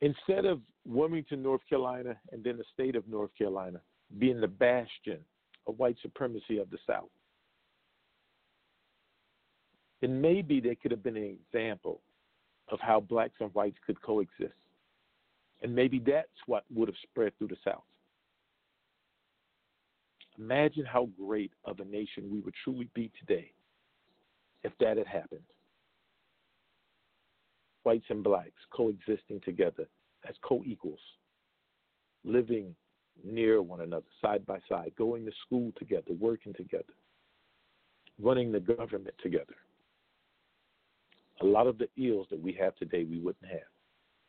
Instead 0.01 0.45
of 0.45 0.61
Wilmington, 0.85 1.43
North 1.43 1.61
Carolina, 1.67 2.15
and 2.31 2.43
then 2.43 2.57
the 2.57 2.63
state 2.73 2.95
of 2.95 3.07
North 3.07 3.31
Carolina 3.37 3.81
being 4.17 4.39
the 4.39 4.47
bastion 4.47 5.19
of 5.67 5.77
white 5.77 5.97
supremacy 6.01 6.57
of 6.57 6.69
the 6.69 6.77
South, 6.87 7.09
then 10.01 10.21
maybe 10.21 10.59
there 10.61 10.75
could 10.75 10.91
have 10.91 11.03
been 11.03 11.17
an 11.17 11.37
example 11.53 11.99
of 12.71 12.79
how 12.79 12.99
blacks 12.99 13.35
and 13.39 13.53
whites 13.53 13.77
could 13.85 14.01
coexist. 14.01 14.53
And 15.61 15.75
maybe 15.75 15.99
that's 15.99 16.27
what 16.45 16.63
would 16.73 16.87
have 16.87 16.95
spread 17.03 17.37
through 17.37 17.49
the 17.49 17.57
South. 17.65 17.83
Imagine 20.37 20.85
how 20.85 21.09
great 21.21 21.51
of 21.65 21.81
a 21.81 21.85
nation 21.85 22.29
we 22.31 22.39
would 22.39 22.53
truly 22.63 22.87
be 22.93 23.11
today 23.19 23.51
if 24.63 24.71
that 24.79 24.95
had 24.95 25.07
happened. 25.07 25.41
Whites 27.89 28.05
and 28.09 28.23
blacks 28.23 28.61
coexisting 28.71 29.41
together 29.43 29.87
as 30.29 30.35
co 30.43 30.61
equals, 30.63 30.99
living 32.23 32.75
near 33.23 33.63
one 33.63 33.81
another, 33.81 34.05
side 34.21 34.45
by 34.45 34.59
side, 34.69 34.91
going 34.95 35.25
to 35.25 35.31
school 35.43 35.71
together, 35.75 36.13
working 36.19 36.53
together, 36.53 36.93
running 38.21 38.51
the 38.51 38.59
government 38.59 39.15
together. 39.23 39.55
A 41.41 41.45
lot 41.47 41.65
of 41.65 41.79
the 41.79 41.87
ills 41.97 42.27
that 42.29 42.39
we 42.39 42.53
have 42.61 42.75
today, 42.75 43.05
we 43.05 43.17
wouldn't 43.17 43.51
have. 43.51 43.71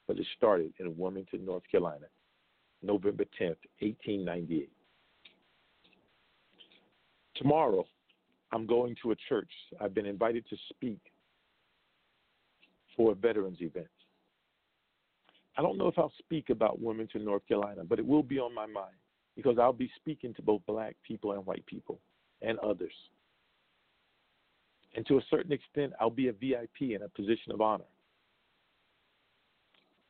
But 0.09 0.19
it 0.19 0.27
started 0.39 0.73
in 0.81 0.97
Wilmington, 0.97 1.45
North 1.45 1.65
Carolina, 1.71 2.07
November 2.83 3.25
10th, 3.39 3.61
1898. 3.81 4.71
Tomorrow, 7.35 7.85
I'm 8.53 8.67
going 8.67 8.97
to 9.03 9.11
a 9.11 9.17
church. 9.29 9.53
I've 9.79 9.93
been 9.93 10.07
invited 10.07 10.47
to 10.49 10.57
speak 10.71 11.01
for 13.01 13.15
veterans 13.15 13.57
event. 13.63 13.87
I 15.57 15.63
don't 15.63 15.79
know 15.79 15.89
if 15.89 15.99
I'll 15.99 16.13
speak 16.19 16.51
about 16.51 16.83
Wilmington, 16.83 17.25
North 17.25 17.41
Carolina, 17.49 17.83
but 17.83 17.99
it 17.99 18.07
will 18.07 18.23
be 18.23 18.39
on 18.39 18.55
my 18.55 18.67
mind 18.67 18.95
because 19.37 19.57
I'll 19.59 19.73
be 19.73 19.91
speaking 19.97 20.35
to 20.35 20.43
both 20.43 20.61
black 20.67 20.97
people 21.03 21.33
and 21.33 21.47
white 21.47 21.65
people 21.65 21.99
and 22.43 22.59
others. 22.59 22.93
And 24.95 25.07
to 25.07 25.17
a 25.17 25.23
certain 25.31 25.51
extent, 25.51 25.95
I'll 25.99 26.11
be 26.11 26.29
a 26.29 26.33
VIP 26.33 26.91
in 26.95 26.99
a 27.03 27.09
position 27.09 27.53
of 27.53 27.63
honor. 27.63 27.85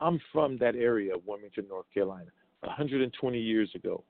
I'm 0.00 0.20
from 0.32 0.58
that 0.58 0.74
area 0.74 1.14
of 1.14 1.20
Wilmington, 1.24 1.66
North 1.68 1.86
Carolina. 1.94 2.30
120 2.62 3.38
years 3.38 3.70
ago, 3.76 4.02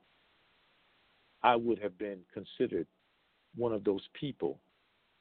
I 1.43 1.55
would 1.55 1.78
have 1.81 1.99
been 1.99 2.20
considered 2.33 2.87
one 3.57 3.74
of 3.74 3.85
those 3.85 4.09
people 4.18 4.59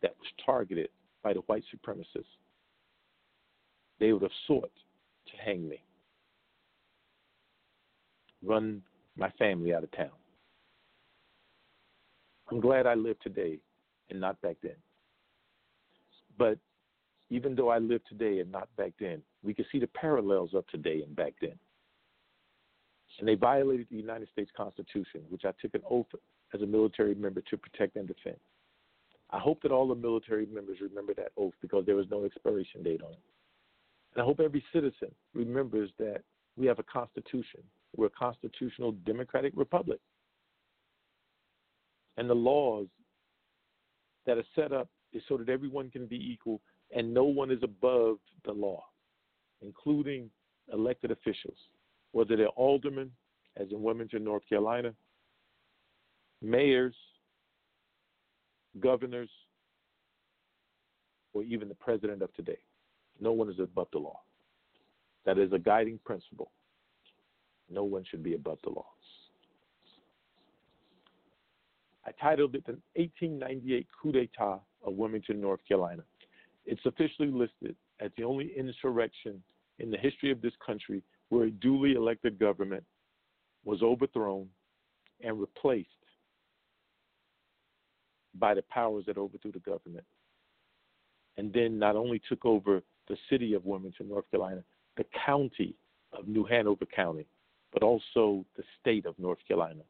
that 0.01 0.15
was 0.17 0.27
targeted 0.45 0.87
by 1.23 1.33
the 1.33 1.41
white 1.41 1.63
supremacists. 1.75 2.23
They 3.99 4.13
would 4.13 4.21
have 4.21 4.31
sought 4.47 4.71
to 5.27 5.37
hang 5.43 5.67
me, 5.67 5.81
run 8.43 8.81
my 9.17 9.29
family 9.31 9.73
out 9.73 9.83
of 9.83 9.91
town. 9.91 10.11
I'm 12.49 12.59
glad 12.59 12.87
I 12.87 12.95
live 12.95 13.19
today 13.19 13.59
and 14.09 14.19
not 14.19 14.41
back 14.41 14.55
then. 14.63 14.75
But 16.37 16.57
even 17.29 17.55
though 17.55 17.69
I 17.69 17.77
live 17.77 18.01
today 18.05 18.39
and 18.39 18.51
not 18.51 18.69
back 18.75 18.93
then, 18.99 19.21
we 19.43 19.53
can 19.53 19.65
see 19.71 19.79
the 19.79 19.87
parallels 19.87 20.51
of 20.53 20.65
today 20.67 21.03
and 21.05 21.15
back 21.15 21.33
then. 21.41 21.57
And 23.19 23.27
they 23.27 23.35
violated 23.35 23.87
the 23.91 23.97
United 23.97 24.29
States 24.31 24.49
Constitution, 24.55 25.21
which 25.29 25.43
I 25.45 25.51
took 25.61 25.75
an 25.75 25.81
oath 25.89 26.07
as 26.53 26.61
a 26.61 26.65
military 26.65 27.15
member 27.15 27.41
to 27.49 27.57
protect 27.57 27.97
and 27.97 28.07
defend. 28.07 28.37
I 29.31 29.39
hope 29.39 29.61
that 29.61 29.71
all 29.71 29.87
the 29.87 29.95
military 29.95 30.47
members 30.47 30.77
remember 30.81 31.13
that 31.15 31.31
oath 31.37 31.53
because 31.61 31.85
there 31.85 31.95
was 31.95 32.07
no 32.09 32.23
expiration 32.23 32.81
date 32.81 33.01
on 33.03 33.11
it. 33.11 33.19
And 34.13 34.21
I 34.21 34.25
hope 34.25 34.39
every 34.39 34.63
citizen 34.73 35.11
remembers 35.33 35.91
that 35.99 36.21
we 36.55 36.65
have 36.65 36.79
a 36.79 36.83
constitution. 36.83 37.61
We're 37.95 38.07
a 38.07 38.11
constitutional 38.11 38.91
democratic 39.05 39.53
republic. 39.55 39.99
And 42.17 42.29
the 42.29 42.35
laws 42.35 42.87
that 44.25 44.37
are 44.37 44.43
set 44.55 44.71
up 44.71 44.89
is 45.13 45.23
so 45.27 45.37
that 45.37 45.49
everyone 45.49 45.89
can 45.89 46.05
be 46.05 46.17
equal 46.17 46.61
and 46.95 47.13
no 47.13 47.23
one 47.23 47.51
is 47.51 47.59
above 47.63 48.17
the 48.45 48.51
law, 48.51 48.83
including 49.61 50.29
elected 50.73 51.11
officials, 51.11 51.57
whether 52.11 52.35
they're 52.35 52.47
aldermen, 52.49 53.11
as 53.57 53.67
in 53.71 53.81
Wilmington, 53.81 54.23
North 54.23 54.43
Carolina, 54.47 54.93
mayors, 56.41 56.95
governors, 58.79 59.29
or 61.33 61.43
even 61.43 61.69
the 61.69 61.75
president 61.75 62.21
of 62.21 62.33
today. 62.33 62.57
No 63.19 63.31
one 63.31 63.49
is 63.49 63.59
above 63.59 63.87
the 63.91 63.99
law. 63.99 64.19
That 65.25 65.37
is 65.37 65.51
a 65.53 65.59
guiding 65.59 65.99
principle. 66.05 66.51
No 67.69 67.83
one 67.83 68.03
should 68.09 68.23
be 68.23 68.33
above 68.33 68.59
the 68.63 68.69
law. 68.69 68.87
I 72.05 72.11
titled 72.19 72.55
it 72.55 72.65
the 72.65 72.77
1898 72.95 73.87
coup 74.01 74.11
d'etat 74.11 74.59
of 74.83 74.93
Wilmington, 74.93 75.39
North 75.39 75.59
Carolina. 75.67 76.03
It's 76.65 76.85
officially 76.85 77.29
listed 77.29 77.75
as 77.99 78.11
the 78.17 78.23
only 78.23 78.51
insurrection 78.57 79.43
in 79.79 79.91
the 79.91 79.97
history 79.97 80.31
of 80.31 80.41
this 80.41 80.53
country 80.65 81.03
where 81.29 81.45
a 81.45 81.51
duly 81.51 81.93
elected 81.93 82.39
government 82.39 82.83
was 83.63 83.81
overthrown 83.81 84.47
and 85.21 85.39
replaced 85.39 85.87
by 88.35 88.53
the 88.53 88.63
powers 88.63 89.05
that 89.05 89.17
overthrew 89.17 89.51
the 89.51 89.59
government. 89.59 90.05
And 91.37 91.53
then 91.53 91.77
not 91.77 91.95
only 91.95 92.21
took 92.27 92.45
over 92.45 92.81
the 93.09 93.17
city 93.29 93.53
of 93.53 93.65
Wilmington, 93.65 94.07
North 94.07 94.29
Carolina, 94.31 94.63
the 94.97 95.05
county 95.25 95.75
of 96.13 96.27
New 96.27 96.45
Hanover 96.45 96.85
County, 96.85 97.25
but 97.73 97.83
also 97.83 98.45
the 98.55 98.63
state 98.79 99.05
of 99.05 99.17
North 99.19 99.39
Carolina, 99.47 99.81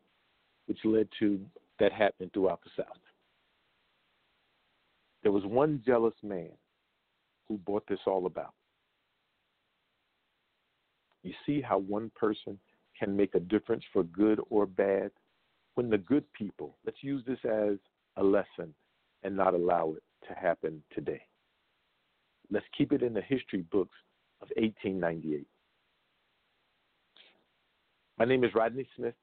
which 0.66 0.80
led 0.84 1.08
to 1.20 1.40
that 1.80 1.92
happening 1.92 2.30
throughout 2.34 2.62
the 2.64 2.70
South. 2.76 2.98
There 5.24 5.32
was 5.32 5.46
one 5.46 5.82
jealous 5.86 6.14
man 6.24 6.52
who 7.48 7.58
brought 7.58 7.88
this 7.88 8.00
all 8.06 8.26
about. 8.26 8.54
You 11.24 11.34
see 11.46 11.62
how 11.62 11.80
one 11.80 12.12
person 12.16 12.58
can 12.98 13.16
make 13.16 13.36
a 13.36 13.40
difference 13.40 13.84
for 13.92 14.04
good 14.04 14.40
or 14.50 14.66
bad? 14.66 15.12
When 15.76 15.90
the 15.90 15.98
good 15.98 16.32
people, 16.34 16.78
let's 16.86 17.02
use 17.02 17.24
this 17.26 17.40
as 17.46 17.78
a 18.18 18.24
lesson 18.24 18.74
and 19.24 19.36
not 19.36 19.54
allow 19.54 19.94
it 19.96 20.04
to 20.28 20.34
happen 20.34 20.82
today. 20.94 21.22
Let's 22.52 22.66
keep 22.76 22.92
it 22.92 23.04
in 23.04 23.14
the 23.14 23.22
history 23.22 23.64
books 23.72 23.96
of 24.42 24.50
1898. 24.56 25.46
My 28.18 28.26
name 28.26 28.44
is 28.44 28.54
Rodney 28.56 28.88
Smith, 28.96 29.14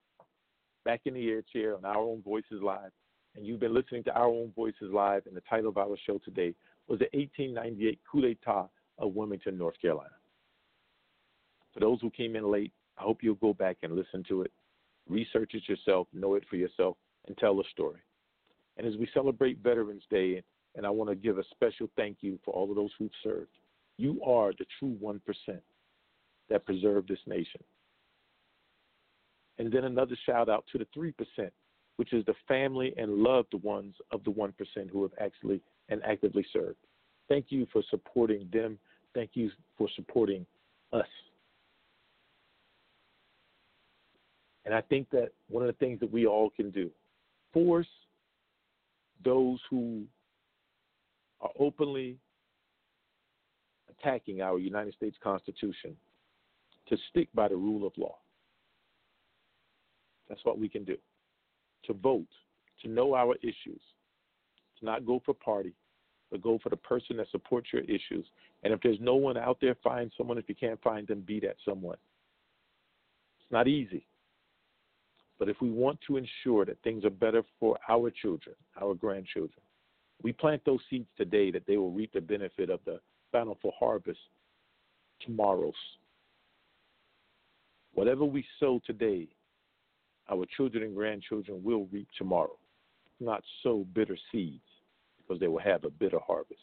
back 0.85 1.01
in 1.05 1.15
the 1.15 1.29
air 1.29 1.43
chair 1.53 1.77
on 1.77 1.85
Our 1.85 1.99
Own 1.99 2.23
Voices 2.23 2.63
Live, 2.63 2.93
and 3.35 3.45
you've 3.45 3.61
been 3.61 3.75
listening 3.75 4.05
to 4.05 4.15
Our 4.15 4.29
Own 4.29 4.53
Voices 4.55 4.93
Live, 4.93 5.27
and 5.27 5.37
the 5.37 5.43
title 5.51 5.69
of 5.69 5.77
our 5.77 5.97
show 6.07 6.19
today 6.25 6.55
was 6.87 7.01
the 7.01 7.09
1898 7.13 7.99
coup 8.11 8.23
d'etat 8.23 8.69
of 8.99 9.15
Wilmington, 9.15 9.59
North 9.59 9.79
Carolina. 9.83 10.15
For 11.75 11.81
those 11.81 12.01
who 12.01 12.11
came 12.11 12.37
in 12.37 12.51
late, 12.51 12.73
I 12.97 13.03
hope 13.03 13.19
you'll 13.23 13.35
go 13.35 13.53
back 13.53 13.79
and 13.83 13.97
listen 13.97 14.25
to 14.29 14.43
it, 14.43 14.53
research 15.09 15.53
it 15.55 15.69
yourself, 15.69 16.07
know 16.13 16.35
it 16.35 16.45
for 16.49 16.57
yourself, 16.57 16.97
and 17.27 17.37
tell 17.37 17.57
the 17.57 17.65
story. 17.73 18.01
And 18.77 18.87
as 18.87 18.97
we 18.97 19.09
celebrate 19.13 19.59
Veterans 19.59 20.05
Day, 20.11 20.43
and 20.77 20.87
I 20.87 20.91
want 20.91 21.11
to 21.11 21.17
give 21.17 21.39
a 21.39 21.45
special 21.51 21.89
thank 21.97 22.19
you 22.21 22.39
for 22.45 22.53
all 22.55 22.71
of 22.71 22.77
those 22.77 22.91
who've 22.99 23.11
served, 23.23 23.51
you 23.97 24.21
are 24.23 24.53
the 24.53 24.67
true 24.79 24.97
1% 25.03 25.21
that 26.49 26.65
preserve 26.65 27.07
this 27.07 27.19
nation. 27.27 27.63
And 29.59 29.73
then 29.73 29.85
another 29.85 30.17
shout 30.27 30.49
out 30.49 30.65
to 30.73 30.79
the 30.79 30.87
3% 30.97 31.15
which 31.97 32.13
is 32.13 32.25
the 32.27 32.35
family 32.47 32.95
and 32.97 33.11
loved 33.11 33.55
ones 33.63 33.95
of 34.11 34.23
the 34.25 34.31
1% 34.31 34.53
who 34.91 35.03
have 35.03 35.13
actually 35.21 35.61
and 35.89 36.03
actively 36.05 36.47
served. 36.53 36.77
Thank 37.29 37.47
you 37.49 37.67
for 37.73 37.83
supporting 37.91 38.49
them. 38.53 38.79
Thank 39.15 39.31
you 39.35 39.51
for 39.77 39.89
supporting 39.97 40.47
us. 40.93 41.07
And 44.65 44.75
I 44.75 44.81
think 44.81 45.09
that 45.11 45.31
one 45.49 45.63
of 45.63 45.69
the 45.69 45.85
things 45.85 46.01
that 46.01 46.11
we 46.11 46.27
all 46.27 46.51
can 46.51 46.71
do, 46.71 46.91
force 47.53 47.87
those 49.25 49.59
who 49.71 50.03
are 51.41 51.51
openly 51.59 52.19
attacking 53.91 54.41
our 54.41 54.59
United 54.59 54.95
States 54.95 55.17
Constitution 55.23 55.97
to 56.89 56.97
stick 57.11 57.29
by 57.35 57.49
the 57.49 57.57
rule 57.57 57.87
of 57.87 57.93
law. 57.97 58.17
That's 60.29 60.45
what 60.45 60.59
we 60.59 60.69
can 60.69 60.85
do. 60.85 60.97
To 61.87 61.93
vote, 61.93 62.27
to 62.83 62.89
know 62.89 63.15
our 63.15 63.37
issues, 63.43 63.81
to 64.79 64.85
not 64.85 65.07
go 65.07 65.23
for 65.25 65.35
party, 65.35 65.75
but 66.31 66.43
go 66.43 66.59
for 66.63 66.71
the 66.71 66.77
person 66.77 67.17
that 67.19 67.31
supports 67.31 67.69
your 67.73 67.83
issues. 67.83 68.27
And 68.63 68.73
if 68.73 68.81
there's 68.81 68.99
no 69.01 69.15
one 69.15 69.37
out 69.37 69.59
there, 69.61 69.77
find 69.83 70.11
someone. 70.17 70.39
If 70.39 70.49
you 70.49 70.55
can't 70.55 70.83
find 70.83 71.07
them, 71.07 71.21
be 71.21 71.39
that 71.41 71.57
someone. 71.65 71.99
It's 73.41 73.53
not 73.53 73.69
easy. 73.69 74.07
But 75.39 75.49
if 75.49 75.61
we 75.61 75.71
want 75.71 76.01
to 76.07 76.17
ensure 76.17 76.65
that 76.65 76.83
things 76.83 77.05
are 77.05 77.11
better 77.11 77.43
for 77.61 77.79
our 77.89 78.11
children, 78.11 78.57
our 78.81 78.95
grandchildren, 78.95 79.61
we 80.23 80.33
plant 80.33 80.63
those 80.65 80.81
seeds 80.89 81.09
today 81.17 81.51
that 81.51 81.67
they 81.67 81.77
will 81.77 81.91
reap 81.91 82.13
the 82.13 82.21
benefit 82.21 82.71
of 82.71 82.81
the 82.85 83.01
bountiful 83.33 83.73
harvest 83.79 84.19
tomorrow's. 85.21 85.75
Whatever 87.95 88.25
we 88.25 88.45
sow 88.61 88.81
today, 88.87 89.29
our 90.31 90.45
children 90.57 90.85
and 90.85 90.95
grandchildren 90.95 91.63
will 91.63 91.87
reap 91.93 92.09
tomorrow. 92.19 92.57
Not 93.21 93.43
sow 93.63 93.87
bitter 93.95 94.17
seeds 94.33 94.61
because 95.19 95.41
they 95.41 95.49
will 95.49 95.61
have 95.61 95.85
a 95.85 95.91
bitter 95.91 96.19
harvest. 96.27 96.61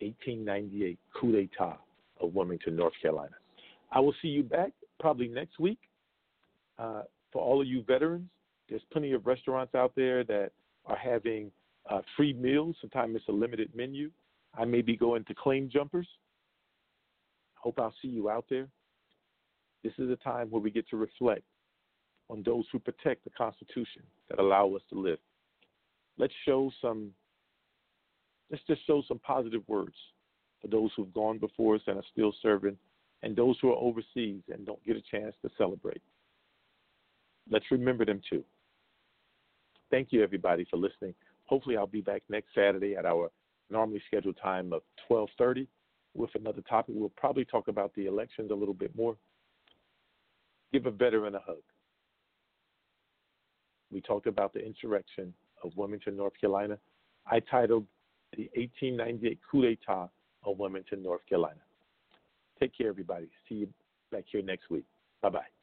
1898 0.00 0.98
coup 1.14 1.32
d'etat 1.32 1.78
of 2.20 2.34
Wilmington, 2.34 2.76
North 2.76 2.92
Carolina. 3.00 3.34
I 3.90 4.00
will 4.00 4.14
see 4.22 4.28
you 4.28 4.42
back 4.42 4.72
probably 5.00 5.28
next 5.28 5.58
week. 5.58 5.78
Uh, 6.78 7.02
for 7.32 7.42
all 7.42 7.60
of 7.60 7.66
you 7.66 7.82
veterans, 7.82 8.28
there's 8.68 8.82
plenty 8.92 9.12
of 9.12 9.26
restaurants 9.26 9.74
out 9.74 9.92
there 9.96 10.24
that 10.24 10.52
are 10.86 10.96
having 10.96 11.50
uh, 11.88 12.00
free 12.16 12.32
meals. 12.32 12.76
Sometimes 12.80 13.16
it's 13.16 13.28
a 13.28 13.32
limited 13.32 13.70
menu. 13.74 14.10
I 14.56 14.64
may 14.64 14.82
be 14.82 14.96
going 14.96 15.24
to 15.24 15.34
Claim 15.34 15.68
Jumpers. 15.68 16.08
Hope 17.54 17.78
I'll 17.78 17.94
see 18.00 18.08
you 18.08 18.30
out 18.30 18.46
there. 18.48 18.68
This 19.82 19.92
is 19.98 20.10
a 20.10 20.16
time 20.16 20.48
where 20.50 20.62
we 20.62 20.70
get 20.70 20.88
to 20.90 20.96
reflect 20.96 21.42
on 22.30 22.42
those 22.44 22.64
who 22.72 22.78
protect 22.78 23.24
the 23.24 23.30
Constitution 23.30 24.02
that 24.28 24.38
allow 24.38 24.74
us 24.74 24.82
to 24.90 24.98
live. 24.98 25.18
Let's 26.18 26.32
show 26.44 26.70
some. 26.82 27.12
Let's 28.50 28.64
just 28.66 28.86
show 28.86 29.02
some 29.06 29.18
positive 29.18 29.62
words 29.68 29.94
for 30.60 30.68
those 30.68 30.90
who've 30.96 31.12
gone 31.12 31.38
before 31.38 31.76
us 31.76 31.82
and 31.86 31.98
are 31.98 32.04
still 32.12 32.32
serving, 32.42 32.76
and 33.22 33.36
those 33.36 33.56
who 33.60 33.70
are 33.70 33.76
overseas 33.76 34.42
and 34.52 34.66
don't 34.66 34.84
get 34.84 34.96
a 34.96 35.02
chance 35.02 35.34
to 35.42 35.50
celebrate. 35.56 36.02
Let's 37.50 37.70
remember 37.70 38.04
them 38.04 38.20
too. 38.28 38.44
Thank 39.90 40.12
you, 40.12 40.22
everybody, 40.22 40.66
for 40.70 40.76
listening. 40.76 41.14
Hopefully, 41.44 41.76
I'll 41.76 41.86
be 41.86 42.00
back 42.00 42.22
next 42.28 42.48
Saturday 42.54 42.96
at 42.96 43.06
our 43.06 43.30
normally 43.70 44.02
scheduled 44.06 44.36
time 44.42 44.72
of 44.72 44.82
12:30 45.08 45.66
with 46.14 46.34
another 46.34 46.62
topic. 46.62 46.94
We'll 46.96 47.10
probably 47.10 47.44
talk 47.44 47.68
about 47.68 47.94
the 47.94 48.06
elections 48.06 48.50
a 48.50 48.54
little 48.54 48.74
bit 48.74 48.94
more. 48.94 49.16
Give 50.72 50.86
a 50.86 50.90
veteran 50.90 51.34
a 51.34 51.40
hug. 51.40 51.62
We 53.90 54.00
talked 54.00 54.26
about 54.26 54.52
the 54.52 54.64
insurrection 54.64 55.32
of 55.62 55.74
Wilmington, 55.76 56.16
North 56.16 56.34
Carolina. 56.38 56.78
I 57.26 57.40
titled 57.40 57.86
the 58.36 58.50
1898 58.54 59.38
coup 59.50 59.62
d'etat 59.62 60.08
of 60.44 60.58
Wilmington, 60.58 61.02
North 61.02 61.24
Carolina. 61.26 61.60
Take 62.60 62.76
care, 62.76 62.88
everybody. 62.88 63.28
See 63.48 63.56
you 63.56 63.68
back 64.10 64.24
here 64.30 64.42
next 64.42 64.68
week. 64.70 64.84
Bye 65.22 65.30
bye. 65.30 65.57